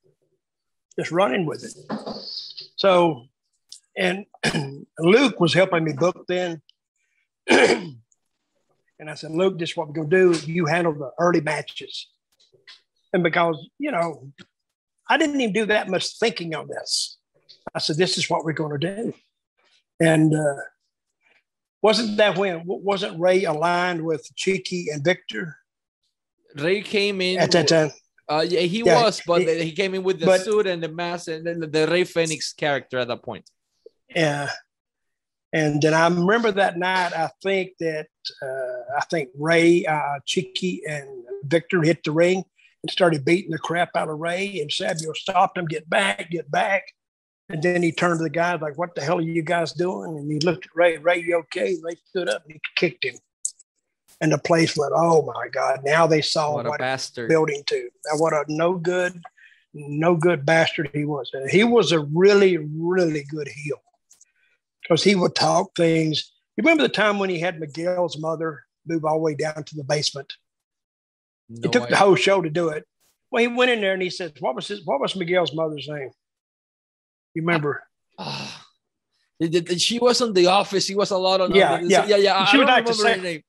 just 0.97 1.11
running 1.11 1.45
with 1.45 1.63
it. 1.63 1.73
So, 2.75 3.25
and 3.97 4.25
Luke 4.99 5.39
was 5.39 5.53
helping 5.53 5.83
me 5.83 5.93
book 5.93 6.25
then. 6.27 6.61
and 7.47 9.09
I 9.09 9.15
said, 9.15 9.31
Luke, 9.31 9.57
this 9.57 9.71
is 9.71 9.77
what 9.77 9.87
we're 9.87 9.95
going 9.95 10.09
to 10.09 10.33
do. 10.33 10.51
You 10.51 10.67
handle 10.67 10.93
the 10.93 11.11
early 11.19 11.41
matches. 11.41 12.07
And 13.11 13.23
because, 13.23 13.67
you 13.79 13.91
know, 13.91 14.31
I 15.09 15.17
didn't 15.17 15.39
even 15.41 15.53
do 15.53 15.65
that 15.67 15.89
much 15.89 16.17
thinking 16.17 16.55
on 16.55 16.67
this. 16.67 17.17
I 17.75 17.79
said, 17.79 17.97
this 17.97 18.17
is 18.17 18.29
what 18.29 18.45
we're 18.45 18.53
going 18.53 18.79
to 18.79 18.95
do. 18.95 19.13
And 19.99 20.33
uh, 20.33 20.55
wasn't 21.81 22.17
that 22.17 22.37
when, 22.37 22.63
wasn't 22.65 23.19
Ray 23.19 23.43
aligned 23.43 24.03
with 24.03 24.29
Chicky 24.35 24.87
and 24.91 25.03
Victor 25.03 25.57
Ray 26.55 26.81
came 26.81 27.19
in. 27.21 27.39
at 27.39 27.51
that 27.51 27.67
time? 27.67 27.91
Uh, 28.29 28.45
yeah, 28.47 28.61
he 28.61 28.83
Yeah, 28.85 29.01
was, 29.03 29.21
but 29.25 29.41
he- 29.41 29.63
he 29.65 29.71
came 29.73 29.93
in 29.93 30.03
with 30.03 30.19
the 30.19 30.25
but- 30.25 30.41
suit 30.41 30.67
and 30.67 30.81
the 30.81 30.87
mask 30.89 31.27
and 31.27 31.45
then 31.45 31.59
the 31.59 31.87
Ray 31.87 32.03
Phoenix 32.05 32.53
character 32.53 32.99
at 32.99 33.07
that 33.09 33.21
point. 33.23 33.49
Yeah. 34.15 34.49
And 35.51 35.81
then 35.81 35.93
I 35.93 36.07
remember 36.07 36.51
that 36.51 36.77
night, 36.77 37.13
I 37.15 37.29
think 37.43 37.73
that, 37.79 38.07
uh, 38.41 38.97
I 38.97 39.01
think 39.11 39.29
Ray, 39.37 39.85
uh, 39.85 40.19
Chicky, 40.25 40.81
and 40.87 41.07
Victor 41.43 41.81
hit 41.83 42.03
the 42.03 42.11
ring 42.11 42.43
and 42.83 42.91
started 42.91 43.25
beating 43.25 43.51
the 43.51 43.57
crap 43.57 43.95
out 43.95 44.09
of 44.09 44.19
Ray. 44.19 44.59
And 44.59 44.71
Savio 44.71 45.13
stopped 45.13 45.57
him, 45.57 45.65
get 45.65 45.89
back, 45.89 46.29
get 46.29 46.51
back. 46.51 46.83
And 47.49 47.61
then 47.61 47.83
he 47.83 47.91
turned 47.91 48.19
to 48.19 48.23
the 48.23 48.29
guys 48.29 48.61
like, 48.61 48.77
"What 48.77 48.95
the 48.95 49.01
hell 49.01 49.17
are 49.17 49.21
you 49.21 49.41
guys 49.41 49.73
doing?" 49.73 50.17
And 50.17 50.31
he 50.31 50.39
looked 50.39 50.65
at 50.65 50.75
Ray. 50.75 50.97
Ray, 50.97 51.21
you 51.21 51.37
okay? 51.39 51.75
Ray 51.83 51.95
stood 52.07 52.29
up 52.29 52.43
and 52.45 52.53
he 52.53 52.61
kicked 52.77 53.03
him, 53.03 53.15
and 54.21 54.31
the 54.31 54.37
place 54.37 54.77
went, 54.77 54.93
"Oh 54.95 55.23
my 55.23 55.49
God!" 55.49 55.81
Now 55.83 56.07
they 56.07 56.21
saw 56.21 56.53
What 56.55 56.67
what, 56.67 56.79
a 56.79 56.83
bastard. 56.83 57.27
building 57.29 57.63
to. 57.67 57.89
Now, 58.05 58.17
what 58.17 58.33
a 58.33 58.45
no 58.47 58.75
good, 58.75 59.21
no 59.73 60.15
good 60.15 60.45
bastard 60.45 60.89
he 60.93 61.03
was. 61.03 61.31
And 61.33 61.49
he 61.49 61.65
was 61.65 61.91
a 61.91 61.99
really, 61.99 62.57
really 62.57 63.25
good 63.25 63.49
heel 63.49 63.83
because 64.81 65.03
he 65.03 65.13
would 65.13 65.35
talk 65.35 65.75
things. 65.75 66.31
You 66.55 66.61
remember 66.63 66.83
the 66.83 66.89
time 66.89 67.19
when 67.19 67.29
he 67.29 67.39
had 67.39 67.59
Miguel's 67.59 68.17
mother 68.17 68.63
move 68.87 69.03
all 69.03 69.15
the 69.15 69.21
way 69.21 69.35
down 69.35 69.65
to 69.65 69.75
the 69.75 69.83
basement? 69.83 70.33
No 71.61 71.67
it 71.69 71.71
took 71.71 71.87
the 71.89 71.95
whole 71.95 72.15
show 72.15 72.41
to 72.41 72.49
do 72.49 72.69
it. 72.69 72.83
Well, 73.29 73.41
he 73.41 73.47
went 73.47 73.71
in 73.71 73.81
there 73.81 73.93
and 73.93 74.01
he 74.01 74.09
said, 74.09 74.33
"What 74.39 74.55
was 74.55 74.67
his? 74.67 74.85
What 74.85 74.99
was 74.99 75.15
Miguel's 75.15 75.53
mother's 75.53 75.87
name? 75.87 76.11
You 77.33 77.41
remember?" 77.41 77.83
Uh, 78.17 78.49
she 79.77 79.99
was 79.99 80.21
on 80.21 80.33
The 80.33 80.47
Office. 80.47 80.87
He 80.87 80.95
was 80.95 81.11
a 81.11 81.17
lot 81.17 81.41
on. 81.41 81.53
Yeah, 81.53 81.79
yeah, 81.81 82.05
yeah, 82.05 82.15
yeah. 82.17 82.45
She 82.45 82.57
I 82.57 82.61
was 82.61 82.67
don't 82.67 82.75
like 82.75 82.85
the 82.85 82.91
remember 82.91 83.09
her 83.09 83.15
sec- 83.15 83.23
name. 83.23 83.43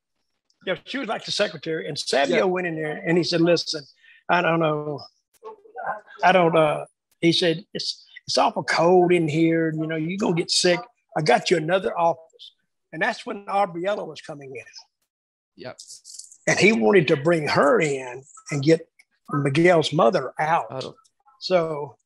Yeah, 0.67 0.77
she 0.85 0.99
was 0.99 1.09
like 1.09 1.25
the 1.25 1.33
secretary. 1.33 1.89
And 1.89 1.99
Savio 1.99 2.37
Yeah. 2.37 2.45
went 2.45 2.67
in 2.67 2.77
there 2.77 2.97
and 3.07 3.17
he 3.19 3.25
said, 3.25 3.41
"Listen, 3.41 3.85
I 4.29 4.41
don't 4.43 4.61
know, 4.61 5.01
I 6.23 6.33
don't." 6.33 6.57
uh 6.57 6.87
He 7.21 7.33
said, 7.33 7.65
"It's 7.75 8.07
it's 8.27 8.39
awful 8.39 8.65
cold 8.65 9.13
in 9.13 9.29
here. 9.29 9.73
You 9.75 9.87
know, 9.87 9.97
you're 9.97 10.19
gonna 10.19 10.35
get 10.35 10.51
sick. 10.51 10.81
I 11.17 11.21
got 11.23 11.51
you 11.51 11.57
another 11.59 11.97
office." 11.99 12.53
And 12.93 13.03
that's 13.03 13.27
when 13.27 13.45
Arbiella 13.47 14.07
was 14.07 14.21
coming 14.23 14.51
in. 14.57 14.65
Yep. 15.57 15.77
And 16.47 16.59
he 16.59 16.73
wanted 16.73 17.09
to 17.09 17.17
bring 17.17 17.49
her 17.49 17.81
in 17.81 18.23
and 18.51 18.63
get 18.63 18.89
Miguel's 19.31 19.93
mother 19.93 20.33
out. 20.39 20.67
I 20.71 20.81
So, 21.41 21.97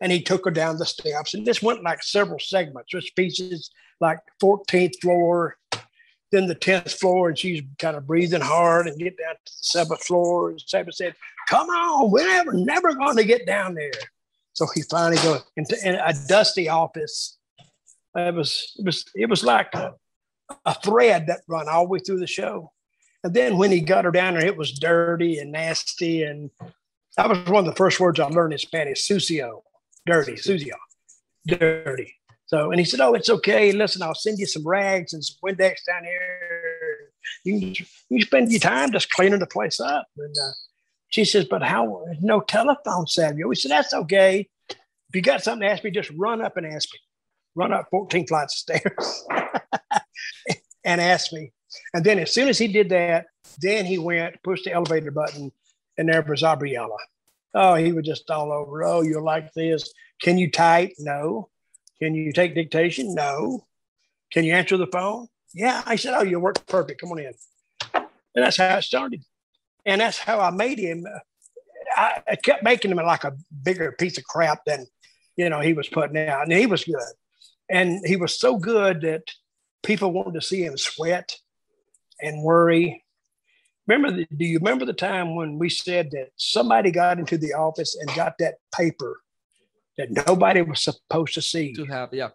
and 0.00 0.10
he 0.10 0.22
took 0.22 0.44
her 0.44 0.50
down 0.50 0.78
the 0.78 0.86
steps, 0.86 1.34
and 1.34 1.46
this 1.46 1.62
went 1.62 1.82
like 1.82 2.02
several 2.02 2.38
segments, 2.38 2.90
just 2.90 3.14
pieces 3.16 3.70
like 4.00 4.18
14th 4.42 5.00
floor, 5.00 5.56
then 6.32 6.46
the 6.46 6.54
10th 6.54 6.98
floor, 6.98 7.28
and 7.28 7.38
she's 7.38 7.62
kind 7.78 7.96
of 7.96 8.06
breathing 8.06 8.40
hard 8.40 8.88
and 8.88 8.98
get 8.98 9.16
down 9.16 9.34
to 9.34 9.52
the 9.52 9.52
seventh 9.60 10.04
floor. 10.04 10.50
And 10.50 10.60
Seven 10.60 10.92
said, 10.92 11.14
"Come 11.48 11.68
on, 11.68 12.10
we're 12.10 12.26
never, 12.26 12.52
never 12.52 12.94
going 12.94 13.16
to 13.16 13.24
get 13.24 13.46
down 13.46 13.74
there." 13.74 13.92
So 14.52 14.66
he 14.74 14.82
finally 14.82 15.16
goes 15.18 15.42
into 15.56 15.76
in 15.84 15.94
a 15.94 16.12
dusty 16.28 16.68
office. 16.68 17.38
It 18.16 18.34
was, 18.34 18.72
it 18.78 18.84
was, 18.84 19.04
it 19.14 19.28
was 19.28 19.42
like 19.42 19.74
a, 19.74 19.94
a 20.64 20.74
thread 20.74 21.26
that 21.26 21.42
run 21.48 21.68
all 21.68 21.84
the 21.84 21.90
way 21.90 21.98
through 21.98 22.20
the 22.20 22.26
show. 22.26 22.72
And 23.24 23.32
then 23.32 23.56
when 23.56 23.70
he 23.70 23.80
got 23.80 24.04
her 24.04 24.10
down 24.10 24.34
there, 24.34 24.44
it 24.44 24.56
was 24.56 24.70
dirty 24.70 25.38
and 25.38 25.50
nasty. 25.50 26.22
And 26.22 26.50
that 27.16 27.28
was 27.28 27.38
one 27.46 27.60
of 27.60 27.64
the 27.64 27.76
first 27.76 27.98
words 27.98 28.20
I 28.20 28.26
learned 28.26 28.52
in 28.52 28.58
Spanish, 28.58 29.08
sucio, 29.08 29.62
dirty, 30.04 30.34
sucio, 30.34 30.74
dirty. 31.46 32.14
So, 32.44 32.70
and 32.70 32.78
he 32.78 32.84
said, 32.84 33.00
Oh, 33.00 33.14
it's 33.14 33.30
okay. 33.30 33.72
Listen, 33.72 34.02
I'll 34.02 34.14
send 34.14 34.38
you 34.38 34.46
some 34.46 34.66
rags 34.66 35.14
and 35.14 35.24
some 35.24 35.36
Windex 35.42 35.86
down 35.86 36.04
here. 36.04 37.12
You 37.44 37.58
can, 37.58 37.68
you 38.10 38.18
can 38.18 38.26
spend 38.26 38.50
your 38.52 38.60
time 38.60 38.92
just 38.92 39.08
cleaning 39.10 39.40
the 39.40 39.46
place 39.46 39.80
up. 39.80 40.06
And 40.18 40.34
uh, 40.36 40.52
she 41.08 41.24
says, 41.24 41.46
But 41.46 41.62
how? 41.62 42.04
No 42.20 42.40
telephone, 42.42 43.06
Savio. 43.06 43.48
We 43.48 43.56
said, 43.56 43.70
That's 43.70 43.94
okay. 43.94 44.50
If 44.68 45.14
you 45.14 45.22
got 45.22 45.42
something 45.42 45.66
to 45.66 45.72
ask 45.72 45.82
me, 45.82 45.90
just 45.90 46.10
run 46.10 46.42
up 46.42 46.58
and 46.58 46.66
ask 46.66 46.90
me. 46.92 46.98
Run 47.54 47.72
up 47.72 47.86
14 47.90 48.26
flights 48.26 48.54
of 48.54 48.58
stairs 48.58 49.24
and 50.84 51.00
ask 51.00 51.32
me. 51.32 51.52
And 51.92 52.04
then 52.04 52.18
as 52.18 52.32
soon 52.32 52.48
as 52.48 52.58
he 52.58 52.68
did 52.68 52.88
that, 52.90 53.26
then 53.58 53.84
he 53.84 53.98
went, 53.98 54.42
pushed 54.42 54.64
the 54.64 54.72
elevator 54.72 55.10
button, 55.10 55.52
and 55.96 56.08
there 56.08 56.22
was 56.22 56.42
Gabriella. 56.42 56.96
Oh, 57.54 57.74
he 57.74 57.92
was 57.92 58.04
just 58.04 58.30
all 58.30 58.52
over. 58.52 58.82
Oh, 58.82 59.02
you're 59.02 59.22
like 59.22 59.52
this. 59.54 59.92
Can 60.20 60.38
you 60.38 60.50
type? 60.50 60.92
No. 60.98 61.50
Can 62.00 62.14
you 62.14 62.32
take 62.32 62.54
dictation? 62.54 63.14
No. 63.14 63.66
Can 64.32 64.44
you 64.44 64.52
answer 64.54 64.76
the 64.76 64.88
phone? 64.88 65.28
Yeah. 65.52 65.82
I 65.86 65.96
said, 65.96 66.14
Oh, 66.14 66.24
you 66.24 66.40
work 66.40 66.66
perfect. 66.66 67.00
Come 67.00 67.12
on 67.12 67.20
in. 67.20 67.32
And 67.94 68.44
that's 68.44 68.56
how 68.56 68.76
it 68.76 68.82
started. 68.82 69.22
And 69.86 70.00
that's 70.00 70.18
how 70.18 70.40
I 70.40 70.50
made 70.50 70.78
him. 70.78 71.04
Uh, 71.06 71.18
I, 71.96 72.22
I 72.30 72.36
kept 72.36 72.64
making 72.64 72.90
him 72.90 72.96
like 72.96 73.22
a 73.22 73.36
bigger 73.62 73.92
piece 73.92 74.18
of 74.18 74.24
crap 74.24 74.64
than, 74.64 74.86
you 75.36 75.48
know, 75.48 75.60
he 75.60 75.72
was 75.72 75.88
putting 75.88 76.16
out. 76.28 76.42
And 76.42 76.52
he 76.52 76.66
was 76.66 76.84
good. 76.84 76.96
And 77.68 78.04
he 78.04 78.16
was 78.16 78.38
so 78.38 78.56
good 78.56 79.02
that 79.02 79.22
people 79.84 80.12
wanted 80.12 80.34
to 80.34 80.42
see 80.42 80.64
him 80.64 80.76
sweat 80.76 81.36
and 82.24 82.42
worry. 82.42 83.04
Remember, 83.86 84.16
the, 84.16 84.26
do 84.36 84.44
you 84.44 84.58
remember 84.58 84.84
the 84.84 84.94
time 84.94 85.36
when 85.36 85.58
we 85.58 85.68
said 85.68 86.10
that 86.12 86.30
somebody 86.36 86.90
got 86.90 87.18
into 87.18 87.36
the 87.36 87.52
office 87.52 87.96
and 87.96 88.14
got 88.16 88.38
that 88.38 88.54
paper 88.74 89.20
that 89.98 90.10
nobody 90.10 90.62
was 90.62 90.82
supposed 90.82 91.34
to 91.34 91.42
see? 91.42 91.74
To 91.74 91.84
have, 91.84 92.08
yeah. 92.12 92.30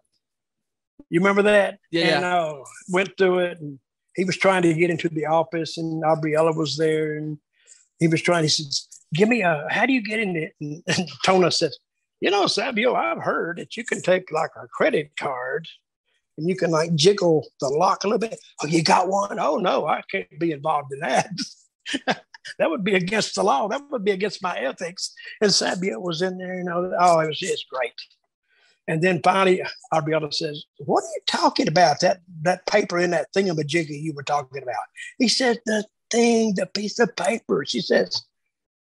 You 1.10 1.20
remember 1.20 1.42
that? 1.44 1.80
Yeah, 1.92 2.18
And 2.18 2.26
uh, 2.26 2.56
went 2.90 3.18
through 3.18 3.40
it, 3.40 3.60
and 3.60 3.80
he 4.16 4.26
was 4.26 4.38
trying 4.38 4.62
to 4.64 4.74
get 4.74 4.90
into 4.90 5.10
the 5.10 5.26
office, 5.26 5.78
and 5.78 6.04
Gabriella 6.04 6.52
was 6.52 6.78
there, 6.78 7.16
and 7.16 7.40
he 8.00 8.08
was 8.08 8.22
trying. 8.22 8.44
He 8.44 8.50
says, 8.50 8.88
"Give 9.14 9.28
me 9.28 9.42
a. 9.42 9.66
How 9.70 9.86
do 9.86 9.94
you 9.94 10.04
get 10.04 10.20
in 10.20 10.36
it?" 10.36 10.56
And, 10.62 10.84
and 10.88 11.10
Tona 11.26 11.52
says, 11.52 11.78
"You 12.20 12.30
know, 12.30 12.46
Savio, 12.48 12.94
I've 12.94 13.24
heard 13.24 13.58
that 13.58 13.76
you 13.76 13.84
can 13.84 14.02
take 14.02 14.32
like 14.32 14.52
a 14.56 14.68
credit 14.68 15.12
card." 15.18 15.68
And 16.40 16.48
you 16.48 16.56
can 16.56 16.72
like 16.72 16.96
jiggle 16.96 17.46
the 17.60 17.68
lock 17.68 18.06
a 18.06 18.08
little 18.08 18.18
bit. 18.18 18.40
Oh, 18.64 18.68
you 18.68 18.82
got 18.82 19.10
one? 19.10 19.38
Oh 19.40 19.58
no, 19.58 19.86
I 19.86 20.02
can't 20.10 20.40
be 20.40 20.54
involved 20.54 20.94
in 20.94 21.00
that. 21.00 21.30
that 22.58 22.70
would 22.70 22.86
be 22.86 22.96
against 22.96 23.36
the 23.36 23.44
law. 23.44 23.68
That 23.68 23.82
would 23.92 24.06
be 24.06 24.12
against 24.12 24.42
my 24.42 24.58
ethics. 24.58 25.14
And 25.42 25.54
Savio 25.54 26.00
was 26.00 26.22
in 26.22 26.38
there, 26.38 26.56
you 26.56 26.64
know. 26.64 26.94
Oh, 26.98 27.20
it 27.20 27.28
was 27.28 27.40
it's 27.42 27.66
great. 27.70 27.92
And 28.88 29.02
then 29.02 29.20
finally, 29.22 29.62
Arbiella 29.94 30.34
says, 30.34 30.64
"What 30.78 31.04
are 31.04 31.14
you 31.14 31.22
talking 31.28 31.68
about? 31.68 32.00
That 32.00 32.22
that 32.44 32.66
paper 32.66 32.98
in 32.98 33.12
that 33.12 33.28
thingamajiggy 33.36 34.02
you 34.02 34.14
were 34.14 34.24
talking 34.24 34.64
about?" 34.64 34.76
He 35.18 35.28
says, 35.28 35.58
"The 35.66 35.84
thing, 36.10 36.56
the 36.56 36.68
piece 36.68 37.00
of 37.00 37.14
paper." 37.18 37.66
She 37.68 37.82
says, 37.82 38.24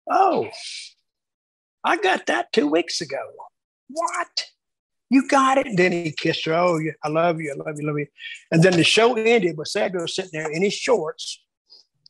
"Oh, 0.09 0.49
I 1.83 1.97
got 1.97 2.25
that 2.25 2.51
two 2.51 2.65
weeks 2.65 2.99
ago." 2.99 3.21
What? 3.89 4.45
You 5.13 5.27
got 5.27 5.59
it? 5.59 5.67
And 5.67 5.77
then 5.77 5.91
he 5.91 6.11
kissed 6.11 6.43
her. 6.45 6.55
Oh, 6.55 6.79
yeah, 6.79 6.93
I 7.03 7.07
love 7.07 7.39
you. 7.39 7.51
I 7.51 7.63
love 7.63 7.79
you. 7.79 7.85
Love 7.85 7.99
you. 7.99 8.07
And 8.51 8.63
then 8.63 8.73
the 8.73 8.83
show 8.83 9.13
ended 9.13 9.55
with 9.55 9.67
Sago 9.67 10.07
sitting 10.07 10.31
there 10.33 10.49
in 10.49 10.63
his 10.63 10.73
shorts, 10.73 11.39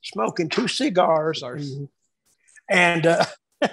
smoking 0.02 0.48
two 0.48 0.70
cigars. 0.70 1.42
Cigars. 1.42 1.80
And 2.70 3.06
uh, 3.06 3.26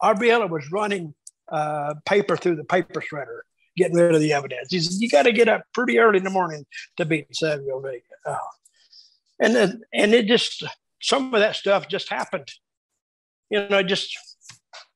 Arbiella 0.00 0.48
was 0.48 0.70
running 0.70 1.12
uh, 1.50 1.94
paper 2.04 2.36
through 2.36 2.54
the 2.54 2.62
paper 2.62 3.02
shredder, 3.02 3.40
getting 3.76 3.96
rid 3.96 4.14
of 4.14 4.20
the 4.20 4.32
evidence. 4.32 4.70
He 4.70 4.78
said, 4.78 5.00
You 5.00 5.08
got 5.08 5.24
to 5.24 5.32
get 5.32 5.48
up 5.48 5.62
pretty 5.74 5.98
early 5.98 6.18
in 6.18 6.24
the 6.24 6.30
morning 6.30 6.64
to 6.98 7.04
beat 7.04 7.34
Savio 7.34 7.80
Vega. 7.80 8.02
Oh. 8.26 8.38
And 9.40 9.56
then, 9.56 9.80
and 9.92 10.14
it 10.14 10.26
just, 10.26 10.62
some 11.02 11.34
of 11.34 11.40
that 11.40 11.56
stuff 11.56 11.88
just 11.88 12.10
happened. 12.10 12.48
You 13.50 13.68
know, 13.68 13.82
just, 13.82 14.16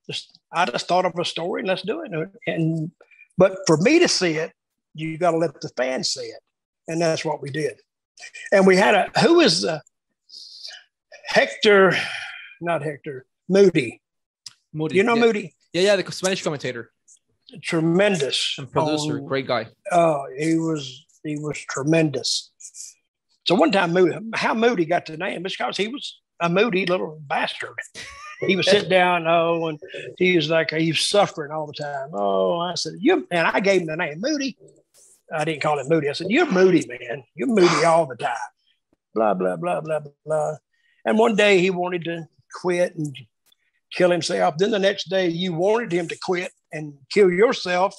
just, 0.08 0.38
I 0.52 0.66
just 0.66 0.86
thought 0.86 1.04
of 1.04 1.18
a 1.18 1.24
story 1.24 1.62
and 1.62 1.68
let's 1.68 1.82
do 1.82 2.02
it. 2.02 2.12
And, 2.46 2.92
but 3.38 3.58
for 3.66 3.76
me 3.78 3.98
to 3.98 4.08
see 4.08 4.32
it, 4.32 4.52
you 4.94 5.18
got 5.18 5.32
to 5.32 5.38
let 5.38 5.60
the 5.60 5.70
fans 5.76 6.10
see 6.10 6.20
it. 6.20 6.40
And 6.88 7.00
that's 7.00 7.24
what 7.24 7.40
we 7.40 7.50
did. 7.50 7.80
And 8.52 8.66
we 8.66 8.76
had 8.76 8.94
a, 8.94 9.20
who 9.20 9.40
is 9.40 9.66
Hector, 11.26 11.96
not 12.60 12.82
Hector, 12.82 13.26
Moody. 13.48 14.00
Moody. 14.72 14.96
You 14.96 15.02
know 15.02 15.14
yeah. 15.14 15.20
Moody? 15.20 15.54
Yeah, 15.72 15.82
yeah, 15.82 15.96
the 15.96 16.12
Spanish 16.12 16.42
commentator 16.42 16.92
Tremendous. 17.62 18.56
and 18.58 18.70
producer, 18.70 19.18
on- 19.18 19.26
great 19.26 19.46
guy. 19.46 19.68
Oh, 19.90 20.26
he 20.38 20.56
was 20.56 21.06
he 21.24 21.38
was 21.38 21.58
tremendous. 21.58 22.50
So 23.46 23.54
one 23.54 23.72
time, 23.72 23.92
Moody, 23.92 24.16
how 24.34 24.54
Moody 24.54 24.84
got 24.84 25.06
the 25.06 25.16
name 25.16 25.44
is 25.46 25.56
because 25.56 25.76
he 25.76 25.88
was 25.88 26.20
a 26.40 26.48
moody 26.48 26.86
little 26.86 27.20
bastard. 27.26 27.74
He 28.46 28.56
would 28.56 28.64
sit 28.64 28.88
down, 28.88 29.26
oh, 29.26 29.68
and 29.68 29.80
he 30.18 30.36
was 30.36 30.50
like 30.50 30.70
he 30.70 30.90
was 30.90 31.00
suffering 31.00 31.52
all 31.52 31.66
the 31.66 31.72
time. 31.72 32.10
Oh, 32.12 32.58
I 32.58 32.74
said, 32.74 32.94
you 32.98 33.26
and 33.30 33.46
I 33.46 33.60
gave 33.60 33.82
him 33.82 33.86
the 33.86 33.96
name 33.96 34.20
Moody. 34.20 34.56
I 35.32 35.44
didn't 35.44 35.62
call 35.62 35.78
him 35.78 35.88
Moody. 35.88 36.08
I 36.08 36.12
said, 36.12 36.30
You're 36.30 36.50
moody, 36.50 36.86
man. 36.86 37.24
You're 37.34 37.48
moody 37.48 37.84
all 37.84 38.06
the 38.06 38.16
time. 38.16 38.36
Blah, 39.14 39.34
blah, 39.34 39.56
blah, 39.56 39.80
blah, 39.80 40.00
blah. 40.24 40.56
And 41.04 41.18
one 41.18 41.36
day 41.36 41.58
he 41.60 41.70
wanted 41.70 42.04
to 42.04 42.28
quit 42.60 42.94
and 42.96 43.16
kill 43.92 44.10
himself. 44.10 44.56
Then 44.58 44.70
the 44.70 44.78
next 44.78 45.08
day 45.08 45.28
you 45.28 45.52
wanted 45.54 45.92
him 45.92 46.08
to 46.08 46.18
quit 46.22 46.52
and 46.72 46.94
kill 47.10 47.30
yourself. 47.30 47.94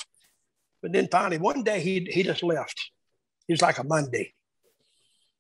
But 0.82 0.92
then 0.92 1.08
finally 1.12 1.38
one 1.38 1.64
day 1.64 1.80
he 1.80 2.08
he 2.12 2.24
just 2.24 2.44
left. 2.44 2.92
He 3.48 3.54
was 3.54 3.62
like 3.62 3.78
a 3.78 3.84
Monday. 3.84 4.34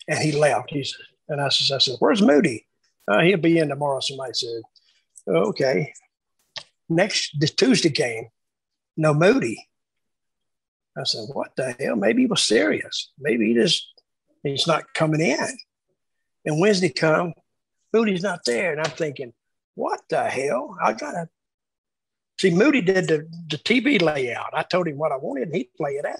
And 0.08 0.20
he 0.20 0.32
left. 0.34 0.70
He 0.70 0.84
said, 0.84 0.99
and 1.30 1.41
I 1.41 1.49
said, 1.49 1.76
I 1.76 1.80
said, 1.80 1.95
Where's 1.99 2.22
Moody? 2.22 2.66
Uh, 3.08 3.22
he'll 3.22 3.38
be 3.38 3.58
in 3.58 3.70
tomorrow. 3.70 3.99
Somebody 3.99 4.34
said, 4.34 4.62
Oh, 5.28 5.49
okay. 5.49 5.93
Next 6.89 7.39
the 7.39 7.47
Tuesday 7.47 7.89
came, 7.89 8.28
no 8.97 9.13
Moody. 9.13 9.67
I 10.97 11.03
said, 11.03 11.26
What 11.32 11.55
the 11.55 11.76
hell? 11.80 11.95
Maybe 11.95 12.24
he 12.24 12.28
was 12.28 12.43
serious. 12.43 13.11
Maybe 13.19 13.47
he 13.47 13.53
just 13.53 13.88
he's 14.43 14.67
not 14.67 14.93
coming 14.93 15.21
in. 15.21 15.57
And 16.45 16.59
Wednesday 16.59 16.89
come, 16.89 17.34
Moody's 17.93 18.24
not 18.24 18.41
there. 18.45 18.71
And 18.71 18.82
I'm 18.82 18.91
thinking, 18.91 19.34
what 19.76 20.01
the 20.09 20.24
hell? 20.26 20.76
I 20.82 20.93
gotta 20.93 21.30
see 22.39 22.51
Moody 22.51 22.82
did 22.82 23.07
the, 23.07 23.28
the 23.49 23.57
TV 23.57 24.01
layout. 24.01 24.51
I 24.53 24.63
told 24.63 24.88
him 24.88 24.97
what 24.97 25.11
I 25.11 25.17
wanted 25.17 25.47
and 25.47 25.55
he'd 25.55 25.74
play 25.76 25.93
it 25.93 26.05
out. 26.05 26.19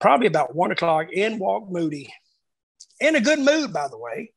Probably 0.00 0.26
about 0.26 0.54
one 0.54 0.72
o'clock, 0.72 1.10
in 1.12 1.38
walked 1.38 1.72
Moody. 1.72 2.12
In 3.00 3.16
a 3.16 3.20
good 3.20 3.38
mood, 3.38 3.72
by 3.72 3.88
the 3.88 3.98
way. 3.98 4.32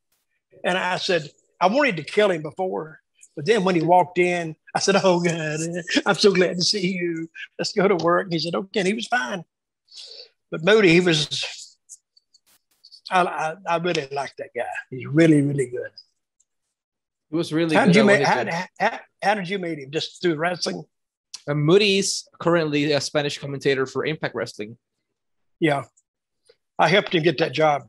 And 0.63 0.77
I 0.77 0.97
said, 0.97 1.29
I 1.59 1.67
wanted 1.67 1.97
to 1.97 2.03
kill 2.03 2.31
him 2.31 2.41
before, 2.41 2.99
but 3.35 3.45
then 3.45 3.63
when 3.63 3.75
he 3.75 3.81
walked 3.81 4.17
in, 4.17 4.55
I 4.75 4.79
said, 4.79 4.95
Oh 5.03 5.21
God, 5.21 5.59
I'm 6.05 6.15
so 6.15 6.31
glad 6.31 6.55
to 6.55 6.61
see 6.61 6.93
you. 6.93 7.29
Let's 7.57 7.73
go 7.73 7.87
to 7.87 7.95
work. 7.95 8.25
And 8.25 8.33
he 8.33 8.39
said, 8.39 8.55
Okay, 8.55 8.79
and 8.81 8.87
he 8.87 8.93
was 8.93 9.07
fine. 9.07 9.43
But 10.51 10.63
Moody, 10.63 10.89
he 10.89 10.99
was 10.99 11.69
I, 13.09 13.21
I, 13.21 13.55
I 13.67 13.77
really 13.77 14.07
like 14.11 14.35
that 14.37 14.49
guy. 14.55 14.63
He's 14.89 15.07
really, 15.07 15.41
really 15.41 15.67
good. 15.67 15.91
It 17.31 17.35
was 17.35 17.53
really 17.53 17.75
How 17.75 17.85
good 17.85 17.93
did 17.93 17.99
you 17.99 18.05
meet? 18.05 18.23
How, 18.23 18.45
how, 18.79 18.99
how 19.21 19.33
did 19.35 19.49
you 19.49 19.59
meet 19.59 19.79
him? 19.79 19.91
Just 19.91 20.21
through 20.21 20.35
wrestling? 20.35 20.83
Uh, 21.47 21.53
Moody's 21.53 22.27
currently 22.39 22.91
a 22.91 23.01
Spanish 23.01 23.37
commentator 23.37 23.85
for 23.85 24.05
Impact 24.05 24.35
Wrestling. 24.35 24.77
Yeah, 25.59 25.83
I 26.77 26.87
helped 26.87 27.13
him 27.13 27.23
get 27.23 27.37
that 27.39 27.53
job. 27.53 27.83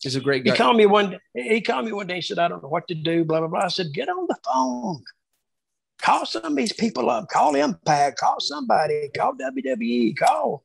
He's 0.00 0.16
a 0.16 0.20
great 0.20 0.44
guy. 0.44 0.52
He 0.52 0.56
called 0.56 0.76
me 0.76 0.86
one. 0.86 1.18
He 1.34 1.60
called 1.60 1.84
me 1.84 1.92
one 1.92 2.06
day. 2.06 2.16
He 2.16 2.20
said, 2.22 2.38
"I 2.38 2.48
don't 2.48 2.62
know 2.62 2.68
what 2.68 2.88
to 2.88 2.94
do." 2.94 3.24
Blah 3.24 3.40
blah 3.40 3.48
blah. 3.48 3.64
I 3.64 3.68
said, 3.68 3.92
"Get 3.92 4.08
on 4.08 4.26
the 4.26 4.36
phone. 4.44 5.04
Call 6.00 6.24
some 6.24 6.44
of 6.44 6.56
these 6.56 6.72
people 6.72 7.10
up. 7.10 7.28
Call 7.28 7.54
Impact. 7.54 8.18
Call 8.18 8.40
somebody. 8.40 9.10
Call 9.14 9.34
WWE. 9.34 10.16
Call." 10.16 10.64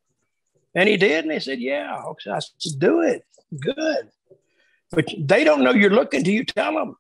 And 0.73 0.87
he 0.87 0.97
did, 0.97 1.25
and 1.25 1.31
they 1.31 1.39
said, 1.39 1.59
"Yeah." 1.59 2.01
I 2.31 2.39
said, 2.39 2.79
"Do 2.79 3.01
it. 3.01 3.25
Good." 3.59 4.09
But 4.91 5.13
they 5.17 5.43
don't 5.43 5.63
know 5.63 5.71
you're 5.71 5.89
looking 5.89 6.23
till 6.23 6.33
you 6.33 6.45
tell 6.45 6.73
them. 6.73 6.95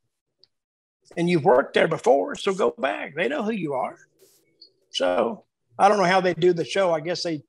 And 1.15 1.29
you've 1.29 1.45
worked 1.45 1.75
there 1.75 1.87
before, 1.87 2.35
so 2.35 2.53
go 2.53 2.71
back. 2.77 3.15
They 3.15 3.29
know 3.29 3.43
who 3.43 3.51
you 3.51 3.73
are. 3.73 3.97
So 4.89 5.45
I 5.79 5.87
don't 5.87 5.97
know 5.97 6.03
how 6.03 6.19
they 6.19 6.33
do 6.33 6.51
the 6.51 6.65
show. 6.65 6.91
I 6.91 6.99
guess 6.99 7.23
they 7.23 7.43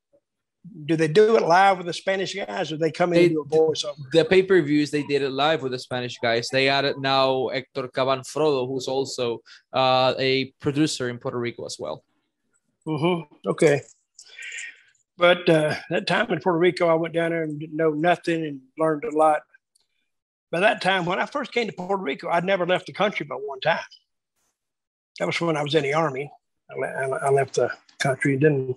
do 0.86 0.96
they 0.96 1.08
do 1.08 1.36
it 1.36 1.42
live 1.42 1.78
with 1.78 1.86
the 1.86 1.92
Spanish 1.92 2.34
guys, 2.34 2.70
or 2.72 2.76
they 2.76 2.90
come 2.90 3.12
in 3.12 3.18
They- 3.18 3.24
and 3.26 3.34
do 3.34 3.40
a 3.42 3.46
voiceover. 3.46 3.94
the 4.12 4.24
pay-per-views 4.24 4.90
they 4.90 5.02
did 5.02 5.22
it 5.22 5.30
live 5.30 5.62
with 5.62 5.72
the 5.72 5.78
Spanish 5.78 6.18
guys. 6.18 6.48
They 6.50 6.68
added 6.68 6.98
now 6.98 7.48
Hector 7.48 7.88
Caban 7.88 8.20
Frodo, 8.26 8.66
who's 8.68 8.88
also 8.88 9.42
uh, 9.72 10.14
a 10.18 10.52
producer 10.60 11.08
in 11.08 11.18
Puerto 11.18 11.38
Rico 11.38 11.64
as 11.66 11.76
well. 11.78 12.04
Mm-hmm. 12.86 13.48
Okay. 13.48 13.82
But 15.18 15.48
uh, 15.48 15.74
that 15.90 16.06
time 16.06 16.30
in 16.30 16.40
Puerto 16.40 16.58
Rico, 16.58 16.88
I 16.88 16.94
went 16.94 17.14
down 17.14 17.30
there 17.30 17.42
and 17.42 17.58
didn't 17.58 17.76
know 17.76 17.90
nothing 17.90 18.44
and 18.44 18.60
learned 18.78 19.04
a 19.04 19.16
lot. 19.16 19.42
By 20.50 20.60
that 20.60 20.82
time, 20.82 21.06
when 21.06 21.18
I 21.18 21.26
first 21.26 21.52
came 21.52 21.66
to 21.66 21.72
Puerto 21.72 22.02
Rico, 22.02 22.28
I'd 22.28 22.44
never 22.44 22.66
left 22.66 22.86
the 22.86 22.92
country 22.92 23.24
but 23.26 23.38
one 23.44 23.60
time. 23.60 23.80
That 25.18 25.26
was 25.26 25.40
when 25.40 25.56
I 25.56 25.62
was 25.62 25.74
in 25.74 25.82
the 25.82 25.94
army. 25.94 26.30
I, 26.70 26.74
le- 26.78 27.16
I 27.16 27.30
left 27.30 27.54
the 27.54 27.70
country 27.98 28.36
didn't. 28.36 28.76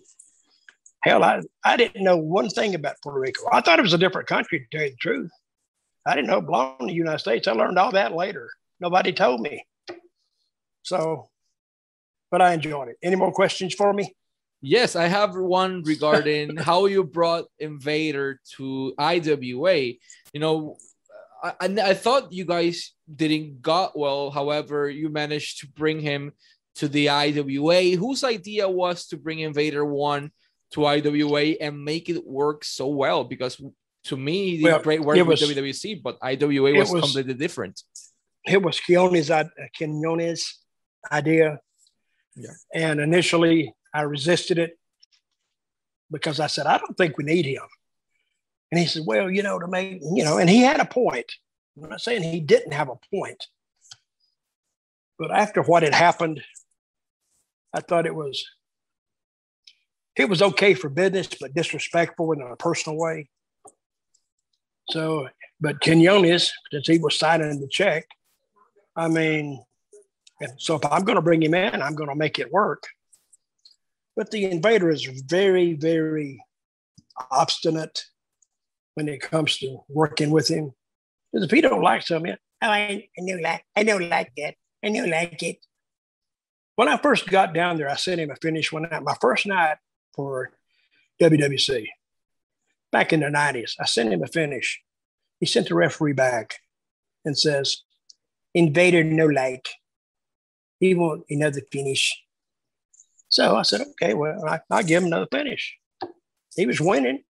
Hell, 1.01 1.23
I, 1.23 1.41
I 1.63 1.77
didn't 1.77 2.03
know 2.03 2.17
one 2.17 2.49
thing 2.49 2.75
about 2.75 2.95
Puerto 3.01 3.19
Rico. 3.19 3.43
I 3.51 3.61
thought 3.61 3.79
it 3.79 3.83
was 3.83 3.93
a 3.93 3.97
different 3.97 4.27
country, 4.27 4.59
to 4.59 4.77
tell 4.77 4.85
you 4.85 4.91
the 4.91 4.97
truth. 4.97 5.31
I 6.05 6.15
didn't 6.15 6.27
know 6.27 6.39
it 6.39 6.45
belonged 6.45 6.79
to 6.81 6.85
the 6.87 6.93
United 6.93 7.19
States. 7.19 7.47
I 7.47 7.53
learned 7.53 7.79
all 7.79 7.91
that 7.91 8.13
later. 8.13 8.49
Nobody 8.79 9.13
told 9.13 9.41
me. 9.41 9.63
So, 10.83 11.29
but 12.31 12.41
I 12.41 12.53
enjoyed 12.53 12.89
it. 12.89 12.97
Any 13.03 13.15
more 13.15 13.31
questions 13.31 13.73
for 13.73 13.93
me? 13.93 14.13
Yes, 14.61 14.95
I 14.95 15.07
have 15.07 15.35
one 15.35 15.83
regarding 15.83 16.55
how 16.57 16.85
you 16.85 17.03
brought 17.03 17.45
Invader 17.59 18.39
to 18.57 18.93
IWA. 18.97 19.75
You 20.33 20.39
know, 20.39 20.77
I, 21.41 21.53
I, 21.61 21.65
I 21.65 21.93
thought 21.93 22.33
you 22.33 22.45
guys 22.45 22.93
didn't 23.13 23.61
got 23.61 23.97
well. 23.97 24.31
However, 24.31 24.89
you 24.89 25.09
managed 25.09 25.61
to 25.61 25.67
bring 25.67 26.01
him 26.01 26.33
to 26.75 26.87
the 26.87 27.09
IWA. 27.09 27.95
Whose 27.95 28.23
idea 28.23 28.69
was 28.69 29.07
to 29.07 29.17
bring 29.17 29.39
Invader 29.39 29.85
One 29.85 30.31
to 30.71 30.85
IWA 30.85 31.55
and 31.61 31.83
make 31.83 32.09
it 32.09 32.25
work 32.25 32.63
so 32.63 32.87
well? 32.87 33.23
Because 33.23 33.61
to 34.05 34.17
me, 34.17 34.51
he 34.51 34.57
did 34.57 34.63
Well, 34.63 34.81
great 34.81 35.01
work 35.01 35.17
it 35.17 35.23
with 35.23 35.39
WWC, 35.39 36.01
but 36.01 36.17
IWA 36.21 36.73
was, 36.73 36.91
was- 36.91 37.03
completely 37.03 37.33
different. 37.33 37.81
it 38.45 38.61
was 38.61 38.79
Quinones', 38.79 40.59
idea. 41.11 41.59
Yeah. 42.35 42.49
And 42.73 42.99
initially, 42.99 43.73
I 43.93 44.01
resisted 44.01 44.57
it 44.59 44.77
because 46.11 46.39
I 46.39 46.47
said, 46.47 46.65
I 46.65 46.77
don't 46.77 46.95
think 46.97 47.17
we 47.17 47.23
need 47.23 47.45
him. 47.45 47.63
And 48.71 48.79
he 48.79 48.85
said, 48.85 49.03
Well, 49.05 49.29
you 49.29 49.43
know, 49.43 49.59
to 49.59 49.67
make, 49.67 49.99
you 50.01 50.23
know, 50.23 50.37
and 50.37 50.49
he 50.49 50.61
had 50.61 50.79
a 50.79 50.85
point. 50.85 51.31
I'm 51.81 51.89
not 51.89 52.01
saying 52.01 52.23
he 52.23 52.39
didn't 52.39 52.73
have 52.73 52.89
a 52.89 52.99
point. 53.13 53.47
But 55.17 55.31
after 55.31 55.61
what 55.61 55.83
had 55.83 55.93
happened, 55.93 56.41
I 57.73 57.81
thought 57.81 58.05
it 58.05 58.15
was 58.15 58.45
it 60.19 60.29
was 60.29 60.41
okay 60.41 60.73
for 60.73 60.89
business, 60.89 61.29
but 61.39 61.53
disrespectful 61.53 62.33
in 62.33 62.41
a 62.41 62.55
personal 62.57 62.97
way. 62.97 63.29
So, 64.89 65.29
but 65.61 65.79
Quinones, 65.79 66.51
since 66.71 66.87
he 66.87 66.97
was 66.97 67.17
signing 67.17 67.61
the 67.61 67.69
check, 67.69 68.05
I 68.97 69.07
mean, 69.07 69.63
so 70.57 70.75
if 70.75 70.85
I'm 70.85 71.03
going 71.03 71.15
to 71.15 71.21
bring 71.21 71.41
him 71.41 71.53
in, 71.53 71.81
I'm 71.81 71.95
going 71.95 72.09
to 72.09 72.15
make 72.15 72.37
it 72.37 72.51
work. 72.51 72.83
But 74.17 74.29
the 74.31 74.43
invader 74.43 74.89
is 74.89 75.05
very, 75.25 75.73
very 75.73 76.43
obstinate 77.31 78.03
when 78.95 79.07
it 79.07 79.21
comes 79.21 79.57
to 79.59 79.79
working 79.87 80.31
with 80.31 80.49
him. 80.49 80.73
Because 81.31 81.45
if 81.45 81.51
he 81.51 81.61
don't 81.61 81.81
like 81.81 82.01
something, 82.01 82.35
oh, 82.61 82.67
I, 82.67 83.07
I 83.17 83.25
don't 83.25 83.41
like, 83.41 83.63
I 83.73 83.83
don't 83.83 84.09
like 84.09 84.33
that. 84.35 84.55
I 84.83 84.89
don't 84.89 85.09
like 85.09 85.41
it. 85.43 85.57
When 86.75 86.89
I 86.89 86.97
first 86.97 87.27
got 87.27 87.53
down 87.53 87.77
there, 87.77 87.89
I 87.89 87.95
sent 87.95 88.19
him 88.19 88.31
a 88.31 88.35
finish 88.35 88.73
one 88.73 88.83
night. 88.83 89.03
My 89.03 89.15
first 89.21 89.45
night 89.45 89.77
for 90.13 90.51
WWC 91.21 91.87
back 92.91 93.13
in 93.13 93.19
the 93.19 93.27
90s. 93.27 93.73
I 93.79 93.85
sent 93.85 94.13
him 94.13 94.23
a 94.23 94.27
finish. 94.27 94.81
He 95.39 95.45
sent 95.45 95.69
the 95.69 95.75
referee 95.75 96.13
back 96.13 96.55
and 97.25 97.37
says, 97.37 97.83
Invader 98.53 99.03
no 99.03 99.25
like. 99.25 99.69
He 100.79 100.95
want 100.95 101.25
another 101.29 101.61
finish. 101.71 102.17
So 103.27 103.55
I 103.55 103.61
said, 103.61 103.81
okay, 103.81 104.13
well, 104.13 104.43
I, 104.47 104.59
I'll 104.71 104.83
give 104.83 105.03
him 105.03 105.07
another 105.07 105.27
finish. 105.31 105.77
He 106.55 106.65
was 106.65 106.81
winning. 106.81 107.23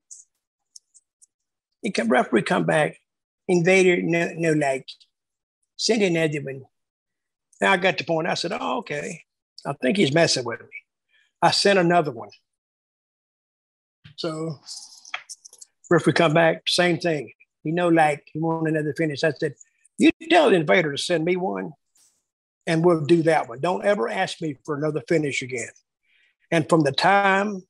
He 1.82 1.90
come 1.90 2.08
referee 2.08 2.42
come 2.42 2.64
back. 2.64 2.98
Invader 3.48 4.00
no 4.02 4.32
no 4.36 4.52
like. 4.52 4.86
Send 5.76 6.02
another 6.02 6.40
one. 6.42 6.62
Now 7.60 7.72
I 7.72 7.76
got 7.76 7.98
the 7.98 8.04
point. 8.04 8.28
I 8.28 8.34
said, 8.34 8.52
oh, 8.52 8.78
okay. 8.78 9.22
I 9.66 9.72
think 9.74 9.96
he's 9.96 10.14
messing 10.14 10.44
with 10.44 10.60
me. 10.60 10.66
I 11.42 11.50
sent 11.50 11.78
another 11.78 12.12
one. 12.12 12.30
So 14.18 14.58
referee 15.88 16.12
come 16.12 16.34
back, 16.34 16.62
same 16.66 16.98
thing. 16.98 17.32
You 17.62 17.72
know 17.72 17.88
like 17.88 18.24
he 18.32 18.40
want 18.40 18.66
another 18.66 18.92
finish. 18.92 19.22
I 19.22 19.30
said, 19.30 19.54
you 19.96 20.10
tell 20.28 20.50
the 20.50 20.56
invader 20.56 20.90
to 20.90 20.98
send 20.98 21.24
me 21.24 21.36
one 21.36 21.72
and 22.66 22.84
we'll 22.84 23.04
do 23.04 23.22
that 23.22 23.48
one. 23.48 23.60
Don't 23.60 23.84
ever 23.84 24.08
ask 24.08 24.42
me 24.42 24.56
for 24.64 24.76
another 24.76 25.02
finish 25.08 25.40
again. 25.40 25.68
And 26.50 26.68
from 26.68 26.82
the 26.82 26.90
time 26.90 27.62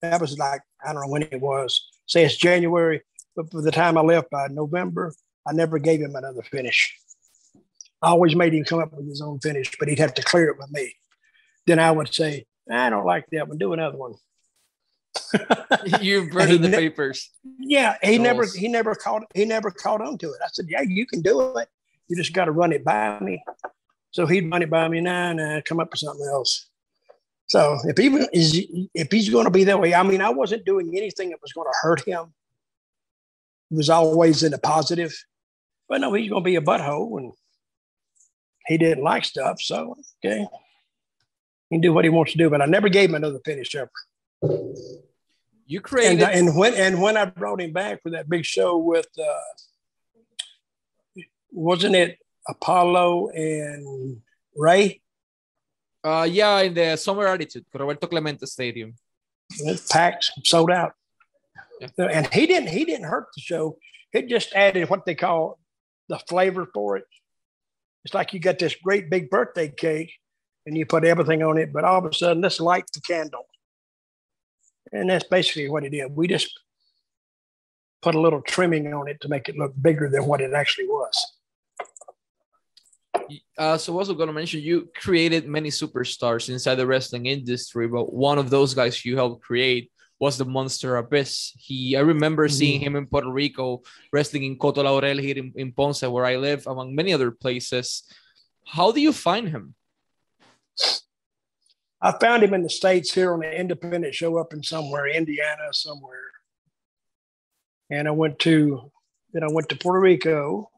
that 0.00 0.20
was 0.20 0.38
like, 0.38 0.60
I 0.84 0.92
don't 0.92 1.02
know 1.02 1.08
when 1.10 1.22
it 1.22 1.40
was, 1.40 1.88
say 2.06 2.24
it's 2.24 2.36
January, 2.36 3.02
but 3.34 3.50
for 3.50 3.60
the 3.60 3.72
time 3.72 3.98
I 3.98 4.02
left 4.02 4.30
by 4.30 4.46
November, 4.46 5.12
I 5.44 5.52
never 5.52 5.80
gave 5.80 6.00
him 6.00 6.14
another 6.14 6.42
finish. 6.42 6.96
I 8.00 8.10
always 8.10 8.36
made 8.36 8.54
him 8.54 8.64
come 8.64 8.78
up 8.78 8.92
with 8.92 9.08
his 9.08 9.20
own 9.20 9.40
finish, 9.40 9.72
but 9.78 9.88
he'd 9.88 9.98
have 9.98 10.14
to 10.14 10.22
clear 10.22 10.50
it 10.50 10.58
with 10.58 10.70
me. 10.70 10.94
Then 11.66 11.80
I 11.80 11.90
would 11.90 12.14
say, 12.14 12.46
I 12.70 12.90
don't 12.90 13.04
like 13.04 13.26
that 13.32 13.48
one, 13.48 13.58
do 13.58 13.72
another 13.72 13.98
one. 13.98 14.14
you 16.00 16.22
he 16.22 16.28
burned 16.28 16.64
the 16.64 16.68
ne- 16.68 16.76
papers. 16.76 17.30
Yeah, 17.58 17.96
he 18.02 18.18
never 18.18 18.46
he 18.46 18.68
never 18.68 18.94
caught 18.94 19.24
he 19.34 19.44
never 19.44 19.70
caught 19.70 20.00
on 20.00 20.18
to 20.18 20.28
it. 20.28 20.40
I 20.44 20.48
said, 20.52 20.66
Yeah, 20.68 20.82
you 20.82 21.06
can 21.06 21.22
do 21.22 21.56
it. 21.58 21.68
You 22.08 22.16
just 22.16 22.32
got 22.32 22.46
to 22.46 22.52
run 22.52 22.72
it 22.72 22.84
by 22.84 23.18
me. 23.20 23.42
So 24.12 24.26
he'd 24.26 24.50
run 24.50 24.62
it 24.62 24.70
by 24.70 24.88
me, 24.88 25.00
nah, 25.00 25.32
nah, 25.32 25.60
come 25.64 25.78
up 25.78 25.92
with 25.92 26.00
something 26.00 26.26
else. 26.26 26.66
So 27.46 27.78
if 27.84 27.96
he 27.96 28.08
wa- 28.08 28.26
is 28.32 28.64
if 28.94 29.10
he's 29.10 29.28
going 29.28 29.44
to 29.44 29.50
be 29.50 29.64
that 29.64 29.80
way, 29.80 29.94
I 29.94 30.02
mean, 30.02 30.20
I 30.20 30.30
wasn't 30.30 30.64
doing 30.64 30.96
anything 30.96 31.30
that 31.30 31.42
was 31.42 31.52
going 31.52 31.66
to 31.66 31.78
hurt 31.82 32.04
him. 32.04 32.32
He 33.70 33.76
was 33.76 33.90
always 33.90 34.42
in 34.42 34.52
the 34.52 34.58
positive. 34.58 35.12
But 35.88 36.00
no, 36.00 36.12
he's 36.12 36.30
going 36.30 36.42
to 36.42 36.44
be 36.44 36.56
a 36.56 36.60
butthole, 36.60 37.18
and 37.18 37.32
he 38.66 38.78
didn't 38.78 39.02
like 39.02 39.24
stuff. 39.24 39.60
So 39.60 39.96
okay, 40.24 40.46
he 41.68 41.76
can 41.76 41.80
do 41.80 41.92
what 41.92 42.04
he 42.04 42.10
wants 42.10 42.32
to 42.32 42.38
do. 42.38 42.50
But 42.50 42.62
I 42.62 42.66
never 42.66 42.88
gave 42.88 43.08
him 43.08 43.16
another 43.16 43.40
finish 43.44 43.74
ever. 43.74 43.90
You 44.42 45.78
And, 45.78 45.82
created 45.84 46.22
and 46.22 46.56
when 46.56 46.74
and 46.74 47.00
when 47.00 47.16
I 47.16 47.26
brought 47.26 47.60
him 47.60 47.72
back 47.72 48.02
for 48.02 48.10
that 48.10 48.28
big 48.28 48.44
show 48.44 48.78
with, 48.78 49.06
uh, 49.18 51.22
wasn't 51.52 51.94
it 51.94 52.18
Apollo 52.48 53.30
and 53.30 54.20
Ray? 54.56 55.02
uh 56.02 56.26
yeah 56.30 56.60
in 56.62 56.72
the 56.72 56.96
summer 56.96 57.26
attitude, 57.26 57.66
Roberto 57.74 58.06
Clemente 58.06 58.46
Stadium. 58.46 58.94
It 59.58 59.82
packed, 59.90 60.30
sold 60.44 60.70
out. 60.70 60.92
Yeah. 61.80 61.88
And 61.98 62.32
he 62.32 62.46
didn't 62.46 62.70
he 62.70 62.84
didn't 62.84 63.04
hurt 63.04 63.26
the 63.34 63.42
show. 63.42 63.76
It 64.12 64.28
just 64.28 64.54
added 64.54 64.88
what 64.88 65.04
they 65.04 65.14
call 65.14 65.58
the 66.08 66.18
flavor 66.18 66.66
for 66.72 66.96
it. 66.96 67.04
It's 68.04 68.14
like 68.14 68.32
you 68.32 68.40
got 68.40 68.58
this 68.58 68.74
great 68.76 69.10
big 69.10 69.28
birthday 69.28 69.68
cake 69.68 70.12
and 70.64 70.76
you 70.76 70.86
put 70.86 71.04
everything 71.04 71.42
on 71.42 71.58
it, 71.58 71.70
but 71.72 71.84
all 71.84 71.98
of 71.98 72.06
a 72.06 72.14
sudden 72.14 72.42
let's 72.42 72.60
light 72.60 72.86
the 72.94 73.00
candle. 73.02 73.44
And 74.92 75.10
that's 75.10 75.24
basically 75.24 75.68
what 75.68 75.84
it 75.84 75.90
did. 75.90 76.14
We 76.14 76.26
just 76.28 76.58
put 78.02 78.14
a 78.14 78.20
little 78.20 78.42
trimming 78.42 78.92
on 78.92 79.08
it 79.08 79.20
to 79.20 79.28
make 79.28 79.48
it 79.48 79.56
look 79.56 79.72
bigger 79.80 80.08
than 80.08 80.26
what 80.26 80.40
it 80.40 80.52
actually 80.52 80.86
was. 80.86 81.34
Uh, 83.58 83.76
so 83.76 83.96
also 83.96 84.14
going 84.14 84.28
to 84.28 84.32
mention 84.32 84.60
you 84.60 84.88
created 84.96 85.46
many 85.46 85.68
superstars 85.68 86.48
inside 86.48 86.76
the 86.76 86.86
wrestling 86.86 87.26
industry, 87.26 87.86
but 87.86 88.12
one 88.12 88.38
of 88.38 88.50
those 88.50 88.74
guys 88.74 89.04
you 89.04 89.16
helped 89.16 89.42
create 89.42 89.90
was 90.18 90.36
the 90.36 90.44
Monster 90.44 90.96
Abyss. 90.96 91.52
He, 91.56 91.96
I 91.96 92.00
remember 92.00 92.48
seeing 92.48 92.80
him 92.80 92.94
in 92.96 93.06
Puerto 93.06 93.30
Rico 93.30 93.82
wrestling 94.12 94.44
in 94.44 94.58
Coto 94.58 94.84
Laurel 94.84 95.18
here 95.18 95.38
in, 95.38 95.52
in 95.56 95.72
Ponce, 95.72 96.02
where 96.02 96.26
I 96.26 96.36
live, 96.36 96.66
among 96.66 96.94
many 96.94 97.12
other 97.12 97.30
places. 97.30 98.02
How 98.66 98.92
do 98.92 99.00
you 99.00 99.12
find 99.12 99.48
him? 99.48 99.74
I 102.02 102.12
found 102.12 102.42
him 102.42 102.54
in 102.54 102.62
the 102.62 102.70
States 102.70 103.12
here 103.12 103.32
on 103.32 103.44
an 103.44 103.52
independent 103.52 104.14
show 104.14 104.38
up 104.38 104.52
in 104.52 104.62
somewhere, 104.62 105.06
Indiana, 105.06 105.72
somewhere. 105.72 106.30
And 107.90 108.08
I 108.08 108.12
went 108.12 108.38
to, 108.40 108.90
then 109.32 109.42
I 109.42 109.48
went 109.50 109.68
to 109.68 109.76
Puerto 109.76 110.00
Rico. 110.00 110.70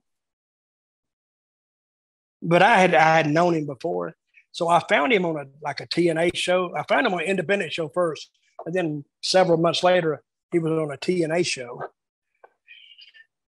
But 2.40 2.62
I 2.62 2.78
had 2.78 2.94
I 2.94 3.16
had 3.16 3.30
known 3.30 3.54
him 3.54 3.66
before. 3.66 4.16
So 4.50 4.68
I 4.68 4.82
found 4.88 5.12
him 5.12 5.24
on 5.24 5.36
a 5.36 5.44
like 5.62 5.80
a 5.80 5.86
TNA 5.86 6.36
show. 6.36 6.74
I 6.76 6.82
found 6.82 7.06
him 7.06 7.14
on 7.14 7.20
an 7.20 7.26
independent 7.26 7.72
show 7.72 7.88
first. 7.88 8.30
And 8.66 8.74
then 8.74 9.04
several 9.22 9.58
months 9.58 9.84
later, 9.84 10.22
he 10.50 10.58
was 10.58 10.72
on 10.72 10.92
a 10.92 10.96
TNA 10.96 11.46
show. 11.46 11.82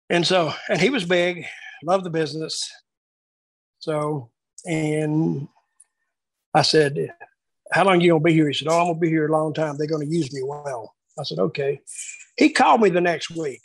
And 0.09 0.25
so, 0.25 0.53
and 0.69 0.81
he 0.81 0.89
was 0.89 1.05
big, 1.05 1.45
loved 1.83 2.03
the 2.03 2.09
business. 2.09 2.71
So, 3.77 4.31
and 4.65 5.47
I 6.53 6.63
said, 6.63 7.13
How 7.71 7.85
long 7.85 8.01
you 8.01 8.11
gonna 8.11 8.23
be 8.23 8.33
here? 8.33 8.47
He 8.47 8.53
said, 8.53 8.67
Oh, 8.69 8.79
I'm 8.79 8.87
gonna 8.87 8.99
be 8.99 9.09
here 9.09 9.27
a 9.27 9.31
long 9.31 9.53
time. 9.53 9.77
They're 9.77 9.87
gonna 9.87 10.05
use 10.05 10.33
me 10.33 10.41
well. 10.43 10.95
I 11.17 11.23
said, 11.23 11.39
Okay. 11.39 11.81
He 12.37 12.49
called 12.49 12.81
me 12.81 12.89
the 12.89 13.01
next 13.01 13.31
week. 13.31 13.63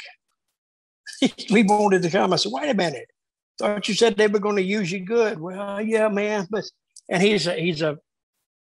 we 1.50 1.62
wanted 1.62 2.02
to 2.02 2.10
come. 2.10 2.32
I 2.32 2.36
said, 2.36 2.52
Wait 2.52 2.70
a 2.70 2.74
minute. 2.74 3.08
Thought 3.58 3.88
you 3.88 3.94
said 3.94 4.16
they 4.16 4.26
were 4.26 4.40
gonna 4.40 4.60
use 4.60 4.90
you 4.90 5.00
good. 5.00 5.40
Well, 5.40 5.80
yeah, 5.80 6.08
man. 6.08 6.48
But 6.50 6.64
and 7.08 7.22
he's 7.22 7.46
a 7.46 7.54
he's 7.54 7.82
a 7.82 7.98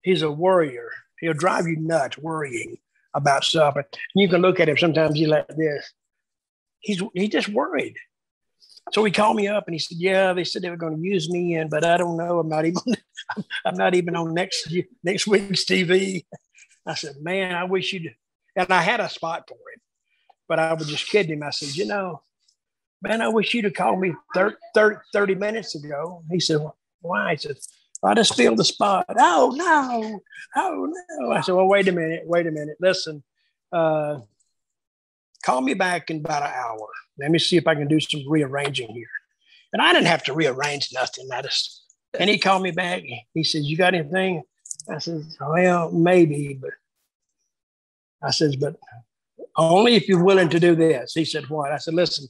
he's 0.01 0.21
a 0.21 0.31
worrier. 0.31 0.89
He'll 1.19 1.33
drive 1.33 1.67
you 1.67 1.77
nuts 1.77 2.17
worrying 2.17 2.77
about 3.13 3.43
stuff. 3.43 3.75
And 3.75 3.85
you 4.15 4.29
can 4.29 4.41
look 4.41 4.59
at 4.59 4.69
him 4.69 4.77
sometimes 4.77 5.15
he's 5.15 5.27
like 5.27 5.47
this. 5.49 5.91
He's 6.79 7.01
he's 7.13 7.29
just 7.29 7.49
worried. 7.49 7.97
So 8.93 9.03
he 9.03 9.11
called 9.11 9.35
me 9.35 9.47
up 9.47 9.65
and 9.67 9.75
he 9.75 9.79
said, 9.79 9.97
"Yeah, 9.97 10.33
they 10.33 10.45
said 10.45 10.61
they 10.61 10.69
were 10.69 10.77
going 10.77 10.95
to 10.95 11.01
use 11.01 11.29
me, 11.29 11.55
and 11.55 11.69
but 11.69 11.83
I 11.83 11.97
don't 11.97 12.15
know. 12.15 12.39
I'm 12.39 12.47
not 12.47 12.65
even. 12.65 12.81
I'm 13.65 13.75
not 13.75 13.95
even 13.95 14.15
on 14.15 14.33
next 14.33 14.73
next 15.03 15.27
week's 15.27 15.65
TV." 15.65 16.25
I 16.85 16.93
said, 16.95 17.15
"Man, 17.21 17.55
I 17.55 17.63
wish 17.65 17.93
you'd." 17.93 18.15
And 18.55 18.71
I 18.71 18.81
had 18.81 18.99
a 18.99 19.09
spot 19.09 19.43
for 19.47 19.53
him, 19.53 19.81
but 20.47 20.59
I 20.59 20.73
was 20.73 20.87
just 20.87 21.09
kidding 21.09 21.33
him. 21.33 21.43
I 21.43 21.51
said, 21.51 21.75
"You 21.75 21.85
know, 21.85 22.23
man, 23.01 23.21
I 23.21 23.27
wish 23.27 23.53
you'd 23.53 23.65
have 23.65 23.73
called 23.73 23.99
me 23.99 24.13
30, 24.33 24.55
30, 24.73 24.95
30 25.13 25.35
minutes 25.35 25.75
ago." 25.75 26.23
He 26.31 26.39
said, 26.39 26.59
"Why?" 27.01 27.31
I 27.31 27.35
said, 27.35 27.57
I 28.03 28.13
just 28.13 28.35
filled 28.35 28.57
the 28.57 28.63
spot. 28.63 29.05
Oh 29.17 29.53
no, 29.55 30.21
oh 30.55 30.93
no. 31.09 31.31
I 31.31 31.41
said, 31.41 31.55
well, 31.55 31.67
wait 31.67 31.87
a 31.87 31.91
minute, 31.91 32.23
wait 32.25 32.47
a 32.47 32.51
minute. 32.51 32.77
Listen, 32.79 33.23
uh, 33.71 34.19
call 35.43 35.61
me 35.61 35.73
back 35.73 36.09
in 36.09 36.17
about 36.17 36.43
an 36.43 36.51
hour. 36.53 36.87
Let 37.19 37.31
me 37.31 37.39
see 37.39 37.57
if 37.57 37.67
I 37.67 37.75
can 37.75 37.87
do 37.87 37.99
some 37.99 38.21
rearranging 38.27 38.89
here. 38.89 39.07
And 39.73 39.81
I 39.81 39.93
didn't 39.93 40.07
have 40.07 40.23
to 40.25 40.33
rearrange 40.33 40.89
nothing. 40.93 41.27
I 41.31 41.41
just 41.41 41.83
and 42.19 42.29
he 42.29 42.37
called 42.37 42.63
me 42.63 42.71
back. 42.71 43.03
He 43.33 43.43
says, 43.43 43.67
You 43.67 43.77
got 43.77 43.93
anything? 43.93 44.43
I 44.89 44.99
said, 44.99 45.23
Well, 45.39 45.91
maybe, 45.91 46.57
but 46.59 46.71
I 48.21 48.31
says, 48.31 48.55
but 48.55 48.75
only 49.55 49.95
if 49.95 50.07
you're 50.07 50.23
willing 50.23 50.49
to 50.49 50.59
do 50.59 50.75
this. 50.75 51.13
He 51.13 51.25
said, 51.25 51.49
What? 51.49 51.71
I 51.71 51.77
said, 51.77 51.93
Listen, 51.93 52.27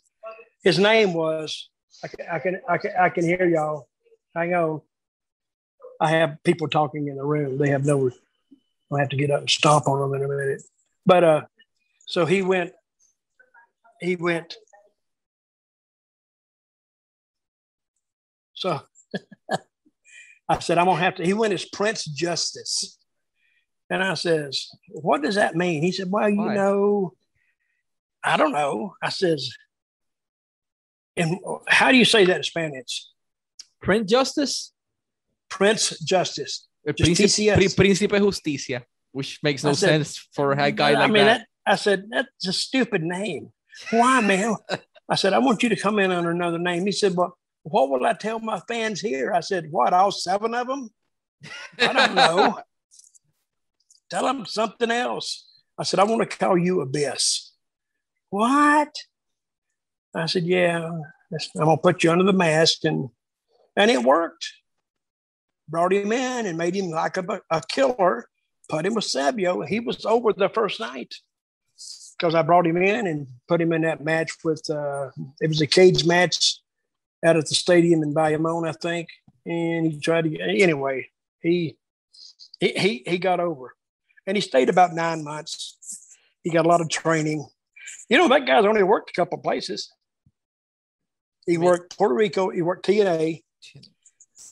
his 0.63 0.79
name 0.79 1.13
was 1.13 1.69
I 2.03 2.07
can 2.07 2.25
I 2.31 2.39
can 2.39 2.61
I 2.69 2.77
can, 2.77 2.91
I 2.99 3.09
can 3.09 3.23
hear 3.23 3.47
y'all. 3.47 3.87
Hang 4.35 4.53
on. 4.53 4.81
I 5.99 6.09
have 6.11 6.37
people 6.43 6.67
talking 6.67 7.07
in 7.07 7.15
the 7.15 7.23
room. 7.23 7.57
They 7.57 7.69
have 7.69 7.85
no. 7.85 8.11
I 8.93 8.99
have 8.99 9.09
to 9.09 9.17
get 9.17 9.31
up 9.31 9.41
and 9.41 9.49
stomp 9.49 9.87
on 9.87 9.99
them 9.99 10.13
in 10.13 10.23
a 10.23 10.33
minute. 10.33 10.61
But 11.05 11.23
uh, 11.23 11.41
so 12.05 12.25
he 12.25 12.41
went. 12.41 12.71
He 13.99 14.15
went. 14.15 14.55
So 18.53 18.81
I 20.49 20.59
said, 20.59 20.77
I'm 20.77 20.85
gonna 20.85 20.99
have 20.99 21.15
to. 21.15 21.25
He 21.25 21.33
went 21.33 21.53
as 21.53 21.65
Prince 21.65 22.05
Justice, 22.05 22.97
and 23.89 24.03
I 24.03 24.13
says, 24.13 24.67
"What 24.89 25.21
does 25.21 25.35
that 25.35 25.55
mean?" 25.55 25.81
He 25.83 25.91
said, 25.91 26.07
"Well, 26.09 26.29
you 26.29 26.37
Why? 26.37 26.55
know, 26.55 27.13
I 28.23 28.37
don't 28.37 28.53
know." 28.53 28.95
I 29.01 29.09
says, 29.09 29.49
"And 31.17 31.37
how 31.67 31.91
do 31.91 31.97
you 31.97 32.05
say 32.05 32.25
that 32.25 32.37
in 32.37 32.43
Spanish?" 32.43 33.05
Prince 33.81 34.09
Justice? 34.09 34.73
Prince 35.49 35.99
Justice. 35.99 36.67
Príncipe, 36.87 37.75
Príncipe 37.75 38.17
Justicia, 38.17 38.83
which 39.11 39.39
makes 39.43 39.63
no 39.63 39.73
said- 39.73 39.89
sense 39.89 40.27
for 40.33 40.53
a 40.53 40.71
guy 40.71 40.91
like 40.91 40.97
I 40.97 41.07
mean, 41.07 41.25
that. 41.25 41.39
that. 41.39 41.47
I 41.65 41.75
said, 41.75 42.05
that's 42.09 42.47
a 42.47 42.53
stupid 42.53 43.03
name. 43.03 43.51
Why, 43.91 44.21
man? 44.21 44.55
I 45.09 45.15
said, 45.15 45.33
I 45.33 45.39
want 45.39 45.63
you 45.63 45.69
to 45.69 45.75
come 45.75 45.99
in 45.99 46.11
under 46.11 46.31
another 46.31 46.57
name. 46.57 46.85
He 46.85 46.93
said, 46.93 47.13
Well, 47.15 47.37
what 47.69 47.89
will 47.89 48.05
I 48.05 48.13
tell 48.13 48.39
my 48.39 48.61
fans 48.67 49.01
here? 49.01 49.33
I 49.33 49.41
said, 49.41 49.71
What, 49.71 49.93
all 49.93 50.11
seven 50.11 50.53
of 50.53 50.67
them? 50.67 50.89
I 51.79 51.93
don't 51.93 52.15
know. 52.15 52.59
tell 54.09 54.23
them 54.23 54.45
something 54.45 54.91
else. 54.91 55.45
I 55.77 55.83
said, 55.83 55.99
I 55.99 56.03
want 56.03 56.29
to 56.29 56.37
call 56.37 56.57
you 56.57 56.81
Abyss. 56.81 57.51
What? 58.29 58.93
I 60.15 60.25
said, 60.25 60.45
Yeah, 60.45 60.87
I'm 60.87 61.65
going 61.65 61.77
to 61.77 61.81
put 61.81 62.03
you 62.03 62.11
under 62.11 62.23
the 62.23 62.33
mask. 62.33 62.83
And, 62.83 63.09
and 63.75 63.91
it 63.91 64.03
worked. 64.03 64.51
Brought 65.69 65.93
him 65.93 66.11
in 66.11 66.45
and 66.45 66.57
made 66.57 66.75
him 66.75 66.89
like 66.89 67.17
a, 67.17 67.41
a 67.51 67.61
killer 67.67 68.29
put 68.69 68.85
him 68.85 68.95
with 68.95 69.05
Savio. 69.05 69.61
He 69.61 69.79
was 69.79 70.05
over 70.05 70.33
the 70.33 70.49
first 70.49 70.79
night 70.79 71.15
because 72.17 72.35
I 72.35 72.41
brought 72.41 72.67
him 72.67 72.77
in 72.77 73.07
and 73.07 73.27
put 73.47 73.61
him 73.61 73.73
in 73.73 73.81
that 73.83 74.03
match 74.03 74.31
with. 74.43 74.67
Uh, 74.69 75.09
it 75.39 75.47
was 75.47 75.61
a 75.61 75.67
cage 75.67 76.05
match 76.05 76.59
out 77.25 77.37
at 77.37 77.47
the 77.47 77.55
stadium 77.55 78.03
in 78.03 78.13
Bayamon, 78.13 78.67
I 78.67 78.73
think, 78.73 79.09
and 79.45 79.91
he 79.91 79.99
tried 79.99 80.23
to 80.23 80.29
get 80.29 80.41
anyway. 80.41 81.09
He 81.41 81.77
he 82.59 82.73
he, 82.73 83.03
he 83.05 83.17
got 83.17 83.39
over, 83.39 83.75
and 84.25 84.37
he 84.37 84.41
stayed 84.41 84.69
about 84.69 84.93
nine 84.93 85.23
months. 85.23 85.77
He 86.43 86.49
got 86.49 86.65
a 86.65 86.69
lot 86.69 86.81
of 86.81 86.89
training. 86.89 87.47
You 88.09 88.17
know 88.17 88.27
that 88.29 88.45
guy's 88.45 88.65
only 88.65 88.83
worked 88.83 89.11
a 89.11 89.13
couple 89.13 89.37
places. 89.39 89.91
He 91.45 91.57
worked 91.57 91.97
Puerto 91.97 92.13
Rico. 92.13 92.49
He 92.49 92.61
worked 92.61 92.85
TNA, 92.85 93.43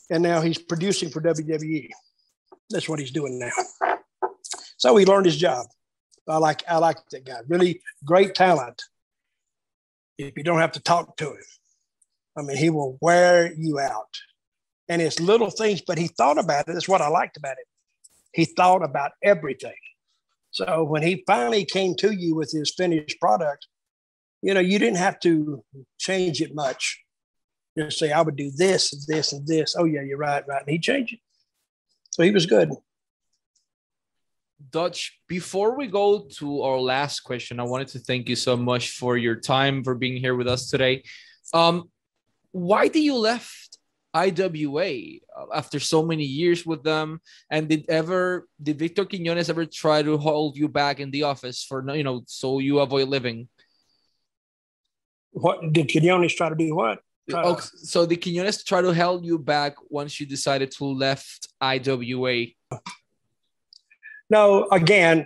and 0.10 0.24
now 0.24 0.42
he's 0.42 0.58
producing 0.58 1.10
for 1.10 1.22
WWE. 1.22 1.90
That's 2.70 2.90
what 2.90 3.00
he's 3.00 3.12
doing 3.12 3.38
now. 3.38 3.52
So 4.78 4.96
he 4.98 5.06
learned 5.06 5.26
his 5.26 5.38
job. 5.38 5.68
I 6.28 6.38
like 6.38 6.64
I 6.68 6.78
like 6.78 6.98
that 7.12 7.26
guy. 7.26 7.40
Really 7.48 7.82
great 8.04 8.34
talent. 8.36 8.84
If 10.18 10.38
you 10.38 10.44
don't 10.44 10.60
have 10.60 10.72
to 10.74 10.80
talk 10.80 11.18
to 11.18 11.32
him, 11.32 11.44
I 12.38 12.42
mean, 12.42 12.58
he 12.58 12.70
will 12.70 12.98
wear 13.02 13.54
you 13.54 13.80
out. 13.80 14.16
And 14.88 15.02
it's 15.02 15.20
little 15.20 15.50
things, 15.50 15.82
but 15.82 15.98
he 15.98 16.08
thought 16.08 16.38
about 16.38 16.68
it. 16.68 16.74
That's 16.74 16.88
what 16.88 17.02
I 17.02 17.08
liked 17.08 17.38
about 17.38 17.58
it. 17.58 17.66
He 18.34 18.46
thought 18.46 18.84
about 18.84 19.12
everything. 19.24 19.76
So 20.52 20.84
when 20.84 21.02
he 21.02 21.24
finally 21.26 21.66
came 21.66 21.96
to 21.96 22.12
you 22.12 22.36
with 22.36 22.52
his 22.52 22.74
finished 22.76 23.20
product, 23.20 23.68
you 24.42 24.54
know, 24.54 24.60
you 24.60 24.78
didn't 24.78 24.98
have 24.98 25.20
to 25.22 25.64
change 25.98 26.42
it 26.42 26.54
much. 26.54 27.02
Just 27.78 28.00
say, 28.00 28.12
I 28.12 28.22
would 28.22 28.36
do 28.36 28.52
this 28.52 28.94
and 28.94 29.02
this 29.08 29.34
and 29.34 29.46
this. 29.48 29.76
Oh, 29.78 29.86
yeah, 29.86 30.02
you're 30.02 30.18
right, 30.18 30.48
right. 30.48 30.62
And 30.62 30.70
he 30.70 30.80
changed 30.80 31.14
it. 31.14 31.20
So 32.12 32.24
he 32.24 32.32
was 32.32 32.46
good. 32.46 32.72
Dutch, 34.72 35.20
before 35.28 35.78
we 35.78 35.88
go 35.88 36.28
to 36.38 36.62
our 36.62 36.80
last 36.80 37.22
question, 37.22 37.60
I 37.60 37.64
wanted 37.64 37.90
to 37.90 38.00
thank 38.00 38.30
you 38.30 38.36
so 38.36 38.56
much 38.56 38.92
for 38.92 39.18
your 39.18 39.36
time, 39.36 39.84
for 39.84 39.96
being 39.96 40.18
here 40.18 40.36
with 40.36 40.48
us 40.48 40.70
today. 40.70 41.04
Um, 41.54 41.90
why 42.56 42.88
did 42.88 43.04
you 43.04 43.16
left 43.18 43.78
IWA 44.14 45.20
uh, 45.38 45.46
after 45.54 45.78
so 45.78 46.06
many 46.06 46.24
years 46.24 46.66
with 46.66 46.84
them? 46.84 47.20
And 47.52 47.68
did 47.68 47.84
ever 47.90 48.48
did 48.64 48.80
Victor 48.80 49.04
Quinones 49.04 49.50
ever 49.50 49.66
try 49.66 50.02
to 50.02 50.18
hold 50.18 50.56
you 50.56 50.70
back 50.70 51.02
in 51.02 51.12
the 51.12 51.24
office 51.24 51.66
for 51.66 51.84
you 51.94 52.04
know 52.06 52.24
so 52.28 52.60
you 52.60 52.80
avoid 52.80 53.10
living? 53.10 53.50
What 55.32 55.74
did 55.74 55.92
Quinones 55.92 56.34
try 56.34 56.48
to 56.48 56.56
do? 56.56 56.74
What? 56.74 57.00
Try 57.30 57.42
to- 57.42 57.48
Oh, 57.50 57.60
so 57.60 58.06
did 58.06 58.22
Quinones 58.24 58.64
try 58.64 58.82
to 58.82 58.94
hold 58.94 59.26
you 59.26 59.38
back 59.38 59.76
once 59.90 60.18
you 60.22 60.26
decided 60.26 60.72
to 60.78 60.86
left 60.86 61.50
IWA? 61.60 62.46
No, 64.30 64.70
again, 64.72 65.26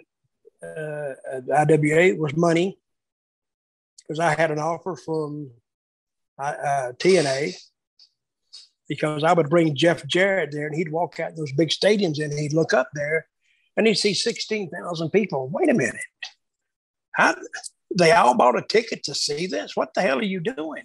uh, 0.64 1.14
IWA 1.56 2.16
was 2.18 2.36
money 2.36 2.80
because 4.00 4.20
I 4.20 4.34
had 4.34 4.50
an 4.50 4.58
offer 4.58 4.96
from 4.96 5.52
uh, 6.46 6.92
TNA 6.94 7.56
because 8.88 9.24
I 9.24 9.34
would 9.34 9.50
bring 9.50 9.76
Jeff 9.76 10.06
Jarrett 10.08 10.52
there 10.52 10.68
and 10.68 10.76
he'd 10.76 10.92
walk 10.92 11.20
out 11.20 11.36
those 11.36 11.52
big 11.54 11.70
stadiums 11.70 12.22
and 12.24 12.34
he'd 12.34 12.54
look 12.54 12.74
up 12.74 12.90
there 12.94 13.28
and 13.78 13.86
he'd 13.86 13.96
see 13.96 14.14
16,000 14.14 15.10
people. 15.12 15.50
Wait 15.52 15.70
a 15.70 15.74
minute. 15.74 15.96
How, 17.12 17.36
they 17.96 18.12
all 18.12 18.36
bought 18.36 18.58
a 18.58 18.64
ticket 18.64 19.04
to 19.04 19.16
see 19.16 19.48
this? 19.48 19.76
What 19.76 19.94
the 19.94 20.02
hell 20.02 20.20
are 20.20 20.24
you 20.24 20.40
doing? 20.40 20.84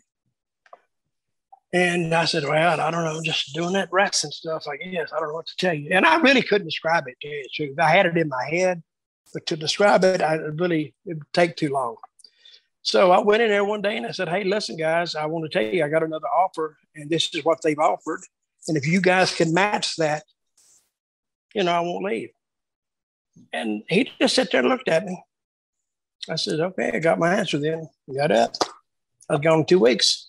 And 1.73 2.15
I 2.15 2.25
said, 2.27 2.45
Well, 2.45 2.81
I 2.81 2.91
don't 2.91 3.05
know, 3.05 3.21
just 3.25 3.53
doing 3.53 3.73
that 3.73 3.89
wrestling 3.91 4.31
stuff, 4.31 4.65
I 4.69 4.77
guess. 4.77 5.13
I 5.13 5.19
don't 5.19 5.29
know 5.29 5.35
what 5.35 5.47
to 5.47 5.57
tell 5.57 5.75
you. 5.75 5.91
And 5.91 6.07
I 6.07 6.21
really 6.21 6.43
couldn't 6.43 6.69
describe 6.69 7.05
it 7.09 7.17
to 7.21 7.65
you. 7.65 7.75
I 7.81 7.91
had 7.91 8.07
it 8.07 8.17
in 8.17 8.29
my 8.29 8.45
head, 8.49 8.83
but 9.33 9.45
to 9.47 9.57
describe 9.57 10.05
it, 10.05 10.23
I 10.23 10.35
really, 10.35 10.95
it 11.05 11.15
would 11.15 11.33
take 11.33 11.57
too 11.57 11.71
long. 11.71 11.97
So 12.85 13.11
I 13.11 13.19
went 13.19 13.43
in 13.43 13.49
there 13.49 13.65
one 13.65 13.81
day 13.81 13.97
and 13.97 14.07
I 14.07 14.11
said, 14.11 14.29
Hey, 14.29 14.45
listen, 14.45 14.77
guys, 14.77 15.15
I 15.15 15.25
want 15.25 15.51
to 15.51 15.59
tell 15.59 15.67
you, 15.67 15.83
I 15.83 15.89
got 15.89 16.03
another 16.03 16.29
offer, 16.29 16.77
and 16.95 17.09
this 17.09 17.35
is 17.35 17.43
what 17.43 17.63
they've 17.63 17.79
offered. 17.79 18.21
And 18.69 18.77
if 18.77 18.87
you 18.87 19.01
guys 19.01 19.35
can 19.35 19.55
match 19.55 19.97
that, 19.97 20.25
you 21.55 21.65
know, 21.65 21.73
I 21.73 21.81
won't 21.81 22.05
leave. 22.05 22.29
And 23.55 23.83
he 23.89 24.11
just 24.21 24.35
sat 24.35 24.51
there 24.53 24.61
and 24.61 24.69
looked 24.69 24.89
at 24.89 25.07
me. 25.07 25.23
I 26.29 26.37
said, 26.37 26.61
okay, 26.61 26.93
I 26.95 26.99
got 26.99 27.19
my 27.19 27.35
answer 27.35 27.59
then. 27.59 27.89
Got 28.15 28.31
up. 28.31 28.55
I 29.31 29.35
was 29.35 29.41
gone 29.41 29.65
two 29.65 29.79
weeks. 29.79 30.29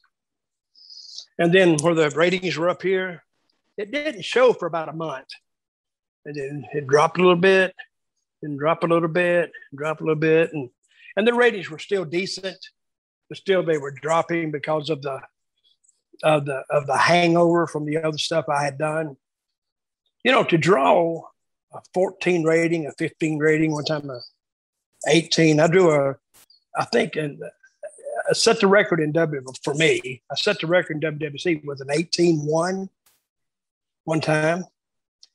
And 1.37 1.53
then 1.53 1.77
where 1.81 1.93
the 1.93 2.09
ratings 2.11 2.57
were 2.57 2.69
up 2.69 2.81
here, 2.81 3.23
it 3.77 3.91
didn't 3.91 4.23
show 4.23 4.53
for 4.53 4.65
about 4.65 4.89
a 4.89 4.93
month. 4.93 5.27
And 6.23 6.35
then 6.35 6.65
it 6.73 6.87
dropped 6.87 7.17
a 7.17 7.21
little 7.21 7.35
bit, 7.35 7.75
then 8.41 8.55
drop 8.55 8.83
a 8.83 8.87
little 8.87 9.09
bit, 9.09 9.51
drop 9.75 9.99
a 9.99 10.03
little 10.03 10.15
bit. 10.15 10.53
And, 10.53 10.69
and 11.15 11.27
the 11.27 11.33
ratings 11.33 11.69
were 11.69 11.79
still 11.79 12.05
decent, 12.05 12.57
but 13.29 13.37
still 13.37 13.63
they 13.63 13.77
were 13.77 13.91
dropping 13.91 14.51
because 14.51 14.89
of 14.89 15.01
the 15.01 15.21
of 16.23 16.45
the 16.45 16.63
of 16.69 16.87
the 16.87 16.97
hangover 16.97 17.67
from 17.67 17.85
the 17.85 17.97
other 17.97 18.17
stuff 18.17 18.45
I 18.49 18.63
had 18.63 18.77
done. 18.77 19.17
You 20.23 20.31
know, 20.31 20.43
to 20.43 20.57
draw 20.57 21.21
a 21.73 21.81
14 21.93 22.43
rating, 22.43 22.87
a 22.87 22.91
15 22.93 23.37
rating, 23.37 23.71
one 23.71 23.85
time 23.85 24.09
a 24.09 24.19
18. 25.07 25.59
I 25.59 25.67
drew 25.67 25.91
a, 25.91 26.15
I 26.77 26.85
think, 26.85 27.15
and 27.15 27.41
I 28.29 28.33
set 28.33 28.59
the 28.59 28.67
record 28.67 28.99
in 28.99 29.11
W 29.11 29.41
for 29.63 29.73
me. 29.73 30.21
I 30.31 30.35
set 30.35 30.59
the 30.59 30.67
record 30.67 31.03
in 31.03 31.19
WWC 31.19 31.63
with 31.65 31.81
an 31.81 31.89
18-1 31.89 32.89
one 34.05 34.21
time. 34.21 34.65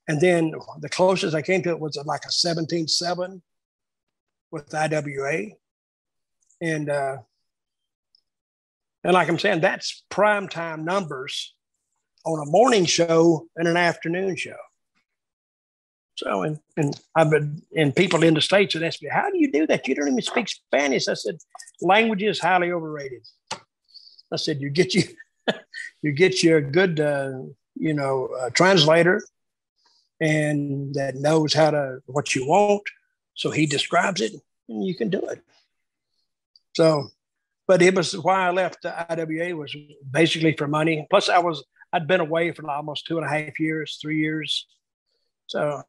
And 0.08 0.20
then 0.20 0.54
the 0.80 0.88
closest 0.88 1.36
I 1.36 1.42
came 1.42 1.62
to 1.62 1.70
it 1.70 1.78
was 1.78 1.96
like 2.04 2.24
a 2.24 2.28
17-7 2.28 3.42
with 4.50 4.74
IWA. 4.74 5.50
And 6.60 6.90
uh, 6.90 7.18
and 9.04 9.12
like 9.14 9.28
I'm 9.28 9.38
saying, 9.38 9.60
that's 9.60 10.04
prime 10.10 10.48
time 10.48 10.84
numbers 10.84 11.54
on 12.24 12.46
a 12.46 12.50
morning 12.50 12.84
show 12.84 13.46
and 13.56 13.66
an 13.66 13.76
afternoon 13.76 14.36
show. 14.36 14.56
So, 16.16 16.42
and, 16.42 16.58
and 16.76 17.00
I've 17.16 17.30
been, 17.30 17.62
and 17.74 17.96
people 17.96 18.22
in 18.22 18.34
the 18.34 18.42
States 18.42 18.74
would 18.74 18.82
ask 18.82 19.00
me, 19.00 19.08
how 19.10 19.30
do 19.30 19.38
you 19.38 19.50
do 19.50 19.66
that? 19.68 19.88
You 19.88 19.94
don't 19.94 20.08
even 20.08 20.20
speak 20.20 20.48
Spanish. 20.48 21.08
I 21.08 21.14
said, 21.14 21.38
language 21.80 22.22
is 22.22 22.38
highly 22.38 22.72
overrated. 22.72 23.26
I 24.30 24.36
said, 24.36 24.60
you 24.60 24.68
get 24.68 24.94
you, 24.94 25.04
you 26.02 26.12
get 26.12 26.42
you 26.42 26.56
a 26.56 26.60
good, 26.60 27.00
uh, 27.00 27.40
you 27.74 27.94
know, 27.94 28.28
uh, 28.38 28.50
translator 28.50 29.22
and 30.20 30.94
that 30.94 31.14
knows 31.14 31.54
how 31.54 31.70
to, 31.70 32.00
what 32.04 32.34
you 32.34 32.46
want. 32.46 32.82
So 33.34 33.50
he 33.50 33.64
describes 33.64 34.20
it 34.20 34.34
and 34.68 34.84
you 34.84 34.94
can 34.94 35.08
do 35.08 35.20
it. 35.20 35.42
So, 36.72 37.08
but 37.66 37.82
it 37.82 37.94
was 37.94 38.12
why 38.12 38.46
I 38.46 38.50
left 38.50 38.82
the 38.82 39.06
IWA 39.12 39.56
was 39.56 39.74
basically 40.10 40.54
for 40.56 40.68
money. 40.68 41.06
Plus 41.10 41.28
I 41.28 41.38
was, 41.38 41.64
I'd 41.92 42.06
been 42.06 42.20
away 42.20 42.52
for 42.52 42.68
almost 42.70 43.06
two 43.06 43.18
and 43.18 43.26
a 43.26 43.28
half 43.28 43.58
years, 43.58 43.98
three 44.00 44.18
years. 44.18 44.66
So 45.46 45.82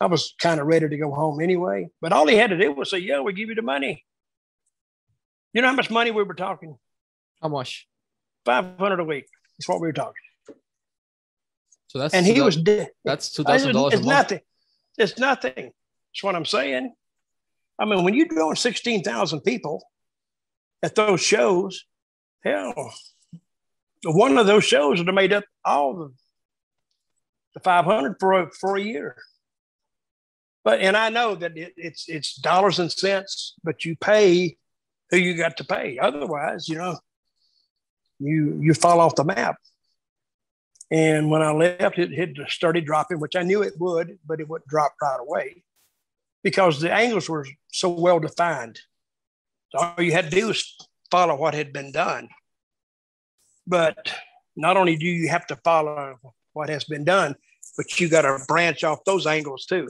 I 0.00 0.06
was 0.06 0.34
kind 0.40 0.60
of 0.60 0.66
ready 0.66 0.88
to 0.88 0.96
go 0.96 1.10
home 1.12 1.40
anyway. 1.40 1.88
But 2.00 2.12
all 2.12 2.26
he 2.26 2.36
had 2.36 2.50
to 2.50 2.58
do 2.58 2.72
was 2.72 2.90
say, 2.90 2.98
"Yeah, 2.98 3.20
we 3.20 3.32
give 3.32 3.48
you 3.48 3.54
the 3.54 3.62
money." 3.62 4.04
You 5.52 5.62
know 5.62 5.68
how 5.68 5.74
much 5.74 5.90
money 5.90 6.10
we 6.10 6.22
were 6.22 6.34
talking? 6.34 6.78
How 7.42 7.48
much? 7.48 7.88
Five 8.44 8.78
hundred 8.78 9.00
a 9.00 9.04
week. 9.04 9.26
That's 9.58 9.68
what 9.68 9.80
we 9.80 9.88
were 9.88 9.92
talking. 9.92 10.14
So 11.88 11.98
that's 11.98 12.14
and 12.14 12.24
he 12.24 12.40
was 12.40 12.56
dead. 12.56 12.90
That's 13.04 13.32
two 13.32 13.42
thousand 13.42 13.74
dollars. 13.74 13.94
It's 13.94 14.06
nothing. 14.06 14.40
It's 14.98 15.18
nothing. 15.18 15.72
That's 15.72 16.22
what 16.22 16.36
I'm 16.36 16.44
saying. 16.44 16.92
I 17.78 17.84
mean, 17.84 18.04
when 18.04 18.14
you're 18.14 18.26
drawing 18.26 18.56
sixteen 18.56 19.02
thousand 19.02 19.40
people 19.40 19.82
at 20.82 20.94
those 20.94 21.20
shows, 21.20 21.84
hell, 22.44 22.92
one 24.04 24.38
of 24.38 24.46
those 24.46 24.64
shows 24.64 24.98
would 24.98 25.08
have 25.08 25.14
made 25.14 25.32
up 25.32 25.44
all 25.64 25.94
the 25.94 26.12
the 27.54 27.60
five 27.60 27.84
hundred 27.84 28.16
for 28.20 28.32
a, 28.42 28.50
for 28.50 28.76
a 28.76 28.80
year. 28.80 29.16
But 30.64 30.80
and 30.80 30.96
I 30.96 31.08
know 31.08 31.34
that 31.34 31.56
it, 31.56 31.72
it's 31.76 32.08
it's 32.08 32.34
dollars 32.36 32.78
and 32.78 32.92
cents, 32.92 33.54
but 33.64 33.84
you 33.84 33.96
pay 33.96 34.56
who 35.10 35.16
you 35.16 35.36
got 35.36 35.56
to 35.56 35.64
pay. 35.64 35.98
Otherwise, 35.98 36.68
you 36.68 36.76
know, 36.76 36.98
you 38.18 38.58
you 38.60 38.74
fall 38.74 39.00
off 39.00 39.16
the 39.16 39.24
map. 39.24 39.56
And 40.90 41.30
when 41.30 41.42
I 41.42 41.52
left, 41.52 41.98
it 41.98 42.12
had 42.12 42.34
started 42.48 42.86
dropping, 42.86 43.20
which 43.20 43.36
I 43.36 43.42
knew 43.42 43.62
it 43.62 43.74
would, 43.78 44.18
but 44.26 44.40
it 44.40 44.48
wouldn't 44.48 44.68
drop 44.68 44.94
right 45.02 45.20
away 45.20 45.62
because 46.42 46.80
the 46.80 46.92
angles 46.92 47.28
were 47.28 47.46
so 47.70 47.90
well 47.90 48.20
defined. 48.20 48.80
All 49.74 49.94
you 49.98 50.12
had 50.12 50.30
to 50.30 50.30
do 50.30 50.48
was 50.48 50.76
follow 51.10 51.36
what 51.36 51.54
had 51.54 51.72
been 51.72 51.92
done. 51.92 52.28
But 53.66 54.12
not 54.56 54.76
only 54.76 54.96
do 54.96 55.06
you 55.06 55.28
have 55.28 55.46
to 55.48 55.56
follow 55.56 56.18
what 56.52 56.68
has 56.68 56.84
been 56.84 57.04
done, 57.04 57.36
but 57.76 58.00
you 58.00 58.08
got 58.08 58.22
to 58.22 58.38
branch 58.48 58.82
off 58.82 59.04
those 59.04 59.26
angles 59.26 59.66
too 59.66 59.88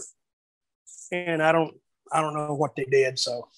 and 1.11 1.43
I 1.43 1.53
don't 1.53 1.75
I 2.13 2.21
don't 2.21 2.35
know 2.35 2.55
what 2.55 2.75
they 2.77 2.85
did. 2.85 3.19
So, 3.19 3.49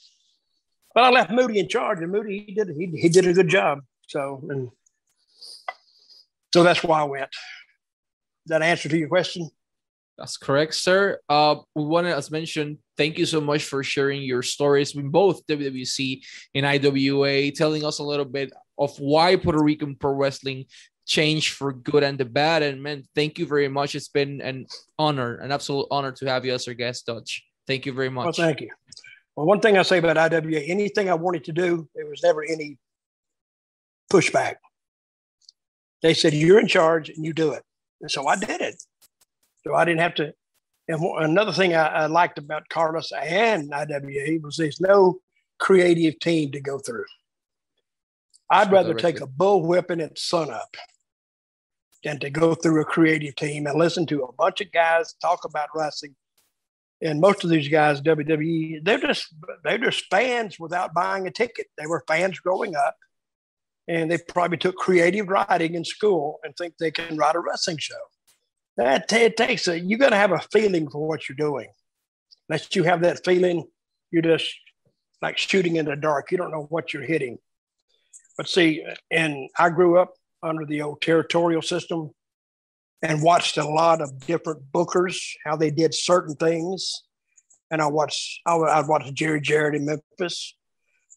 but 0.95 1.05
I 1.05 1.11
left 1.11 1.31
Moody 1.31 1.59
in 1.59 1.69
charge, 1.69 2.01
and 2.01 2.11
Moody 2.11 2.45
he 2.47 2.55
did 2.55 2.69
he, 2.77 2.87
he 2.87 3.09
did 3.09 3.27
a 3.27 3.33
good 3.33 3.49
job. 3.49 3.81
So 4.09 4.43
and 4.49 4.71
so 6.53 6.63
that's 6.63 6.83
why 6.83 7.01
I 7.01 7.05
went. 7.05 7.31
That 8.47 8.63
answer 8.63 8.89
to 8.89 8.99
your 8.99 9.09
question? 9.09 9.51
That's 10.21 10.37
correct, 10.37 10.75
sir. 10.75 11.19
Uh, 11.31 11.57
we 11.75 11.83
want 11.83 12.07
to, 12.07 12.15
as 12.15 12.31
mentioned, 12.31 12.77
thank 12.99 13.17
you 13.17 13.25
so 13.25 13.41
much 13.41 13.65
for 13.65 13.83
sharing 13.83 14.23
your 14.23 14.43
stories 14.43 14.95
in 14.95 15.09
both 15.09 15.47
WWC 15.47 16.23
and 16.55 16.67
IWA, 16.67 17.51
telling 17.53 17.87
us 17.87 18.01
a 18.01 18.05
little 18.05 18.27
bit 18.27 18.53
of 18.79 19.01
why 19.01 19.37
Puerto 19.37 19.63
Rican 19.63 19.97
pro 19.97 20.13
wrestling 20.13 20.67
changed 21.07 21.55
for 21.55 21.73
good 21.73 22.03
and 22.03 22.19
the 22.19 22.27
bad. 22.27 22.63
And 22.63 22.83
man, 22.83 23.05
thank 23.15 23.39
you 23.39 23.47
very 23.47 23.69
much. 23.69 23.95
It's 23.95 24.09
been 24.09 24.43
an 24.43 24.67
honor, 24.99 25.37
an 25.37 25.53
absolute 25.53 25.87
honor 25.91 26.13
to 26.13 26.27
have 26.27 26.45
you 26.45 26.53
as 26.53 26.69
our 26.69 26.75
guest, 26.75 27.07
Dutch. 27.07 27.43
Thank 27.67 27.87
you 27.87 27.95
very 27.95 28.11
much. 28.11 28.37
Well, 28.37 28.47
thank 28.47 28.61
you. 28.61 28.69
Well, 29.37 29.47
one 29.47 29.61
thing 29.61 29.79
I 29.79 29.83
say 29.83 29.97
about 29.97 30.19
IWA, 30.19 30.61
anything 30.61 31.09
I 31.09 31.15
wanted 31.15 31.45
to 31.45 31.53
do, 31.53 31.89
there 31.95 32.07
was 32.07 32.23
never 32.23 32.45
any 32.45 32.77
pushback. 34.13 34.57
They 36.03 36.13
said, 36.13 36.35
You're 36.35 36.61
in 36.61 36.69
charge 36.69 37.09
and 37.09 37.25
you 37.25 37.33
do 37.33 37.53
it. 37.53 37.63
And 38.03 38.11
so 38.11 38.27
I 38.27 38.37
did 38.37 38.61
it. 38.61 38.83
So 39.65 39.75
I 39.75 39.85
didn't 39.85 40.01
have 40.01 40.15
to. 40.17 40.35
And 40.89 41.03
another 41.19 41.53
thing 41.53 41.75
I, 41.75 41.87
I 41.87 42.07
liked 42.07 42.39
about 42.39 42.69
Carlos 42.69 43.13
and 43.13 43.73
IWA 43.73 44.41
was 44.43 44.57
there's 44.57 44.81
no 44.81 45.21
creative 45.59 46.19
team 46.19 46.51
to 46.53 46.61
go 46.61 46.79
through. 46.79 47.05
I'd 48.51 48.73
rather 48.73 48.95
take 48.95 49.21
a 49.21 49.27
bull 49.27 49.65
whipping 49.65 50.01
at 50.01 50.19
sunup 50.19 50.77
than 52.03 52.19
to 52.19 52.31
go 52.31 52.55
through 52.55 52.81
a 52.81 52.85
creative 52.85 53.37
team 53.37 53.67
and 53.67 53.79
listen 53.79 54.07
to 54.07 54.25
a 54.25 54.33
bunch 54.33 54.61
of 54.61 54.73
guys 54.73 55.15
talk 55.21 55.45
about 55.45 55.69
wrestling. 55.75 56.17
And 57.01 57.21
most 57.21 57.45
of 57.45 57.51
these 57.51 57.69
guys, 57.69 58.01
WWE, 58.01 58.85
they're 58.85 58.99
just 58.99 59.33
they're 59.63 59.79
just 59.79 60.05
fans 60.11 60.59
without 60.59 60.93
buying 60.93 61.27
a 61.27 61.31
ticket. 61.31 61.67
They 61.79 61.87
were 61.87 62.05
fans 62.07 62.41
growing 62.41 62.75
up, 62.75 62.97
and 63.89 64.11
they 64.11 64.19
probably 64.19 64.59
took 64.59 64.77
creative 64.77 65.29
writing 65.29 65.75
in 65.75 65.85
school 65.85 66.41
and 66.43 66.55
think 66.57 66.75
they 66.79 66.91
can 66.91 67.17
write 67.17 67.37
a 67.37 67.41
wrestling 67.41 67.79
show. 67.79 67.95
That 68.81 69.13
it 69.13 69.37
takes 69.37 69.69
a 69.69 69.79
you 69.79 69.99
got 69.99 70.09
to 70.09 70.17
have 70.17 70.33
a 70.33 70.41
feeling 70.51 70.89
for 70.89 71.07
what 71.07 71.29
you're 71.29 71.37
doing. 71.37 71.69
Unless 72.49 72.75
you 72.75 72.83
have 72.85 73.03
that 73.03 73.23
feeling, 73.23 73.67
you're 74.11 74.23
just 74.23 74.51
like 75.21 75.37
shooting 75.37 75.77
in 75.77 75.85
the 75.85 75.97
dark. 75.97 76.33
You 76.33 76.39
don't 76.39 76.51
know 76.51 76.67
what 76.71 76.95
you're 76.95 77.03
hitting. 77.03 77.37
But 78.39 78.49
see, 78.49 78.83
and 79.11 79.51
I 79.59 79.69
grew 79.69 79.99
up 79.99 80.15
under 80.43 80.65
the 80.65 80.81
old 80.81 81.03
territorial 81.03 81.61
system 81.61 82.13
and 83.03 83.23
watched 83.23 83.59
a 83.59 83.69
lot 83.69 84.01
of 84.01 84.19
different 84.21 84.73
bookers, 84.73 85.19
how 85.45 85.57
they 85.57 85.71
did 85.71 85.95
certain 85.95 86.35
things. 86.37 87.03
And 87.71 87.83
I 87.83 87.87
watched, 87.87 88.41
I 88.47 88.57
I'd 88.57 88.89
watch 88.89 89.13
Jerry 89.13 89.43
Jarrett 89.43 89.75
in 89.75 89.85
Memphis. 89.85 90.57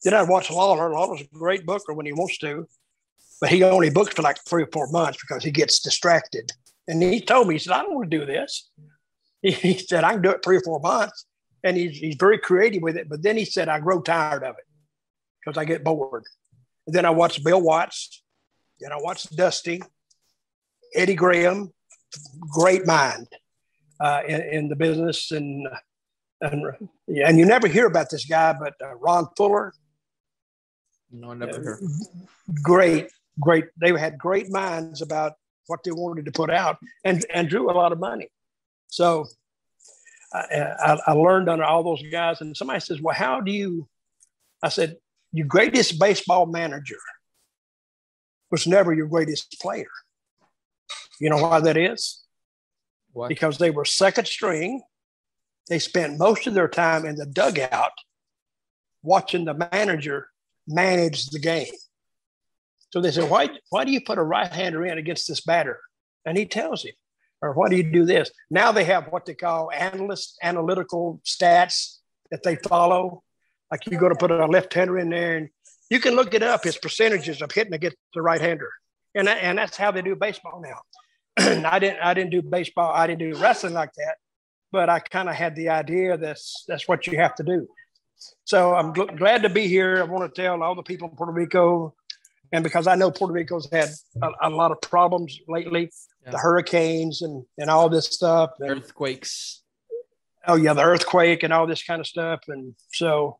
Then 0.03 0.13
I'd 0.13 0.27
watch 0.27 0.51
Lawler. 0.51 0.89
Lawler's 0.89 1.21
a 1.21 1.27
great 1.33 1.65
booker 1.65 1.93
when 1.93 2.05
he 2.05 2.11
wants 2.11 2.39
to, 2.39 2.67
but 3.39 3.51
he 3.51 3.63
only 3.63 3.89
books 3.89 4.13
for 4.13 4.21
like 4.21 4.39
three 4.45 4.63
or 4.63 4.69
four 4.73 4.87
months 4.91 5.17
because 5.21 5.45
he 5.45 5.51
gets 5.51 5.79
distracted. 5.79 6.51
And 6.87 7.01
he 7.01 7.21
told 7.21 7.47
me, 7.47 7.55
he 7.55 7.59
said, 7.59 7.73
I 7.73 7.83
don't 7.83 7.95
want 7.95 8.11
to 8.11 8.19
do 8.19 8.25
this. 8.25 8.69
He, 9.41 9.51
he 9.51 9.77
said, 9.77 10.03
I 10.03 10.13
can 10.13 10.21
do 10.21 10.31
it 10.31 10.41
three 10.43 10.57
or 10.57 10.61
four 10.61 10.79
months. 10.79 11.25
And 11.63 11.77
he's, 11.77 11.97
he's 11.97 12.15
very 12.15 12.37
creative 12.37 12.81
with 12.81 12.97
it. 12.97 13.07
But 13.09 13.23
then 13.23 13.37
he 13.37 13.45
said, 13.45 13.69
I 13.69 13.79
grow 13.79 14.01
tired 14.01 14.43
of 14.43 14.55
it 14.57 14.65
because 15.39 15.57
I 15.57 15.65
get 15.65 15.83
bored. 15.83 16.23
And 16.87 16.95
then 16.95 17.05
I 17.05 17.09
watched 17.09 17.43
Bill 17.43 17.61
Watts 17.61 18.23
then 18.83 18.91
I 18.91 18.97
watched 18.99 19.35
Dusty, 19.35 19.81
Eddie 20.93 21.15
Graham, 21.15 21.71
great 22.51 22.85
mind 22.85 23.27
uh, 23.99 24.21
in, 24.27 24.41
in, 24.41 24.67
the 24.67 24.75
business, 24.75 25.31
and 25.31 25.67
and 26.41 26.65
and 27.07 27.39
you 27.39 27.45
never 27.45 27.67
hear 27.67 27.87
about 27.87 28.09
this 28.09 28.25
guy, 28.25 28.53
but 28.53 28.73
uh, 28.83 28.95
Ron 28.95 29.27
Fuller. 29.37 29.73
No, 31.11 31.31
I 31.31 31.35
never 31.35 31.63
heard. 31.63 31.83
Great, 32.61 33.07
great. 33.39 33.65
They 33.77 33.97
had 33.97 34.17
great 34.17 34.51
minds 34.51 35.01
about 35.01 35.33
what 35.67 35.83
they 35.83 35.91
wanted 35.91 36.25
to 36.25 36.31
put 36.31 36.49
out, 36.49 36.77
and 37.03 37.25
and 37.33 37.49
drew 37.49 37.69
a 37.69 37.73
lot 37.73 37.91
of 37.91 37.99
money. 37.99 38.27
So 38.87 39.25
I, 40.33 40.97
I, 41.07 41.13
learned 41.13 41.49
under 41.49 41.63
all 41.63 41.83
those 41.83 42.03
guys. 42.11 42.41
And 42.41 42.55
somebody 42.57 42.79
says, 42.79 43.01
"Well, 43.01 43.15
how 43.15 43.41
do 43.41 43.51
you?" 43.51 43.87
I 44.61 44.69
said, 44.69 44.97
"Your 45.31 45.47
greatest 45.47 45.99
baseball 45.99 46.45
manager." 46.45 46.97
was 48.53 48.67
never 48.67 48.93
your 48.93 49.07
greatest 49.07 49.59
player. 49.59 49.89
You 51.19 51.31
know 51.31 51.41
why 51.41 51.59
that 51.59 51.75
is? 51.75 52.23
What? 53.11 53.29
Because 53.29 53.57
they 53.57 53.71
were 53.71 53.83
second 53.83 54.27
string. 54.27 54.83
They 55.69 55.79
spent 55.79 56.19
most 56.19 56.45
of 56.45 56.53
their 56.53 56.67
time 56.67 57.03
in 57.03 57.15
the 57.15 57.25
dugout 57.25 57.93
watching 59.01 59.45
the 59.45 59.67
manager 59.71 60.27
manage 60.67 61.31
the 61.31 61.39
game. 61.39 61.73
So 62.93 63.01
they 63.01 63.09
said, 63.09 63.27
why, 63.27 63.49
why 63.71 63.85
do 63.85 63.91
you 63.91 64.01
put 64.01 64.19
a 64.19 64.23
right 64.23 64.53
hander 64.53 64.85
in 64.85 64.99
against 64.99 65.27
this 65.27 65.41
batter? 65.41 65.79
And 66.27 66.37
he 66.37 66.45
tells 66.45 66.85
him, 66.85 66.91
or 67.41 67.51
why 67.53 67.67
do 67.67 67.75
you 67.75 67.91
do 67.91 68.05
this? 68.05 68.29
Now 68.51 68.71
they 68.71 68.83
have 68.83 69.07
what 69.07 69.25
they 69.25 69.33
call 69.33 69.71
analyst 69.71 70.37
analytical 70.43 71.19
stats 71.25 71.97
that 72.29 72.43
they 72.43 72.55
follow. 72.55 73.23
Like 73.71 73.87
you 73.87 73.97
go 73.97 74.09
to 74.09 74.15
put 74.15 74.29
a 74.29 74.45
left 74.45 74.71
hander 74.75 74.99
in 74.99 75.09
there 75.09 75.37
and 75.37 75.49
you 75.89 75.99
can 75.99 76.15
look 76.15 76.35
it 76.35 76.43
up, 76.43 76.65
his 76.65 76.77
percentages 76.77 77.41
of 77.41 77.51
hitting 77.51 77.73
against 77.73 77.97
the 78.13 78.21
right 78.21 78.39
hander. 78.39 78.69
And, 79.15 79.27
and 79.27 79.57
that's 79.57 79.75
how 79.75 79.89
they 79.89 80.03
do 80.03 80.15
baseball 80.15 80.61
now. 80.61 80.77
I 81.65 81.79
didn't 81.79 81.99
I 81.99 82.13
didn't 82.13 82.29
do 82.29 82.43
baseball, 82.43 82.93
I 82.93 83.07
didn't 83.07 83.31
do 83.31 83.41
wrestling 83.41 83.73
like 83.73 83.93
that, 83.93 84.17
but 84.71 84.87
I 84.87 84.99
kind 84.99 85.29
of 85.29 85.33
had 85.33 85.55
the 85.55 85.69
idea 85.69 86.15
that's 86.15 86.63
that's 86.67 86.87
what 86.87 87.07
you 87.07 87.17
have 87.17 87.33
to 87.37 87.43
do. 87.43 87.67
So 88.45 88.75
I'm 88.75 88.93
gl- 88.93 89.17
glad 89.17 89.41
to 89.41 89.49
be 89.49 89.67
here. 89.67 89.97
I 89.97 90.03
want 90.03 90.31
to 90.31 90.41
tell 90.41 90.61
all 90.61 90.75
the 90.75 90.83
people 90.83 91.09
in 91.09 91.15
Puerto 91.15 91.33
Rico, 91.33 91.95
and 92.53 92.63
because 92.63 92.87
I 92.87 92.95
know 92.95 93.11
Puerto 93.11 93.33
Rico's 93.33 93.67
had 93.71 93.89
a, 94.21 94.29
a 94.43 94.49
lot 94.49 94.71
of 94.71 94.79
problems 94.79 95.37
lately, 95.47 95.89
Yeah. 96.23 96.31
the 96.31 96.37
hurricanes 96.37 97.21
and 97.21 97.43
and 97.57 97.69
all 97.69 97.89
this 97.89 98.05
stuff. 98.07 98.51
And, 98.59 98.69
Earthquakes. 98.71 99.61
oh 100.47 100.55
yeah, 100.55 100.73
the 100.73 100.83
earthquake 100.83 101.43
and 101.43 101.51
all 101.51 101.67
this 101.67 101.83
kind 101.83 101.99
of 101.99 102.07
stuff. 102.07 102.39
And 102.47 102.75
so 102.93 103.39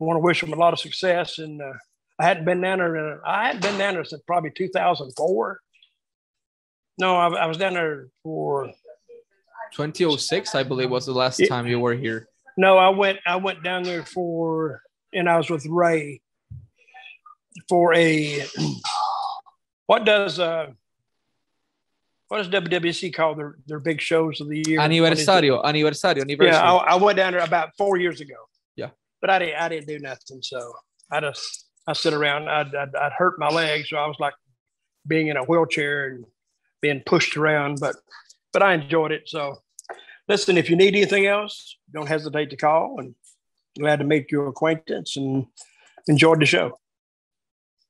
I 0.00 0.04
want 0.04 0.16
to 0.16 0.20
wish 0.20 0.40
them 0.40 0.52
a 0.52 0.56
lot 0.56 0.72
of 0.72 0.80
success. 0.80 1.38
And 1.38 1.60
uh, 1.62 1.74
I 2.18 2.24
hadn't 2.24 2.44
been 2.44 2.60
down 2.60 2.78
there. 2.78 2.96
In, 2.96 3.20
I 3.24 3.46
hadn't 3.46 3.62
been 3.62 3.78
down 3.78 3.94
there 3.94 4.04
since 4.04 4.22
probably 4.26 4.50
2004. 4.50 5.60
No, 7.00 7.16
I, 7.16 7.28
I 7.44 7.46
was 7.46 7.58
down 7.58 7.74
there 7.74 8.08
for 8.24 8.72
2006, 9.72 10.54
I 10.54 10.62
believe, 10.62 10.90
was 10.90 11.06
the 11.06 11.12
last 11.12 11.38
Yeah. 11.40 11.46
time 11.48 11.66
you 11.66 11.78
were 11.80 11.94
here. 11.94 12.28
No, 12.56 12.76
I 12.76 12.88
went 12.88 13.18
I 13.26 13.36
went 13.36 13.62
down 13.62 13.82
there 13.84 14.04
for 14.04 14.82
and 15.12 15.28
I 15.28 15.36
was 15.36 15.48
with 15.50 15.64
Ray 15.66 16.20
for 17.68 17.94
a 17.94 18.44
what 19.86 20.04
does 20.04 20.38
uh 20.38 20.66
what 22.28 22.38
does 22.38 22.48
WWC 22.48 23.14
call 23.14 23.34
their 23.34 23.56
their 23.66 23.80
big 23.80 24.00
shows 24.00 24.40
of 24.40 24.48
the 24.48 24.62
year? 24.66 24.78
What 24.78 24.90
is 24.90 24.98
it? 24.98 25.02
Aniversario, 25.02 25.64
aniversario, 25.64 26.20
anniversary. 26.22 26.52
Yeah, 26.52 26.62
I, 26.62 26.92
I 26.92 26.94
went 26.96 27.16
down 27.16 27.32
there 27.32 27.42
about 27.42 27.70
four 27.78 27.96
years 27.96 28.20
ago. 28.20 28.34
Yeah. 28.76 28.90
but 29.20 29.30
I 29.30 29.38
didn't 29.38 29.56
I 29.56 29.68
didn't 29.68 29.86
do 29.88 29.98
nothing. 29.98 30.42
So 30.42 30.72
I 31.10 31.20
just 31.20 31.66
I 31.86 31.94
sit 31.94 32.12
around. 32.12 32.48
I'd, 32.48 32.74
I'd, 32.74 32.94
I'd 32.94 33.12
hurt 33.12 33.38
my 33.38 33.48
legs, 33.48 33.88
so 33.88 33.96
I 33.96 34.06
was 34.06 34.16
like 34.20 34.34
being 35.06 35.28
in 35.28 35.38
a 35.38 35.44
wheelchair 35.44 36.08
and 36.08 36.24
being 36.82 37.02
pushed 37.06 37.36
around. 37.36 37.78
But 37.80 37.96
but 38.52 38.62
I 38.62 38.74
enjoyed 38.74 39.12
it. 39.12 39.22
So 39.26 39.62
listen, 40.28 40.58
if 40.58 40.68
you 40.68 40.76
need 40.76 40.94
anything 40.94 41.26
else, 41.26 41.76
don't 41.92 42.08
hesitate 42.08 42.50
to 42.50 42.56
call. 42.56 42.96
And 42.98 43.14
glad 43.78 44.00
to 44.00 44.04
make 44.04 44.30
your 44.30 44.48
acquaintance 44.48 45.16
and 45.16 45.46
enjoyed 46.08 46.40
the 46.40 46.46
show. 46.46 46.78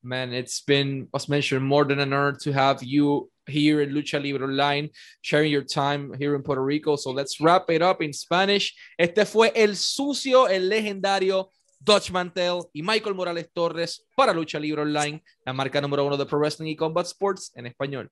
Man, 0.09 0.33
it's 0.33 0.63
been, 0.63 1.07
as 1.15 1.29
mentioned, 1.29 1.63
more 1.63 1.85
than 1.85 2.01
an 2.01 2.15
honor 2.15 2.33
to 2.41 2.51
have 2.51 2.83
you 2.83 3.29
here 3.47 3.83
in 3.83 3.91
Lucha 3.91 4.19
Libre 4.19 4.47
Online, 4.47 4.89
sharing 5.21 5.53
your 5.53 5.63
time 5.63 6.15
here 6.19 6.35
in 6.35 6.43
Puerto 6.43 6.65
Rico. 6.65 6.97
So 6.97 7.11
let's 7.11 7.39
wrap 7.43 7.69
it 7.69 7.83
up 7.83 8.01
in 8.01 8.15
Spanish. 8.15 8.75
Este 8.99 9.27
fue 9.27 9.53
el 9.55 9.77
sucio, 9.77 10.49
el 10.49 10.67
legendario 10.71 11.51
Dutch 11.79 12.11
Mantell 12.11 12.63
y 12.73 12.81
Michael 12.81 13.17
Morales 13.17 13.51
Torres 13.53 14.07
para 14.17 14.33
Lucha 14.33 14.59
Libre 14.59 14.81
Online, 14.81 15.23
la 15.45 15.53
marca 15.53 15.79
número 15.79 16.07
uno 16.07 16.17
de 16.17 16.25
Pro 16.25 16.39
Wrestling 16.39 16.69
y 16.69 16.77
Combat 16.77 17.05
Sports 17.05 17.53
en 17.55 17.67
español. 17.67 18.11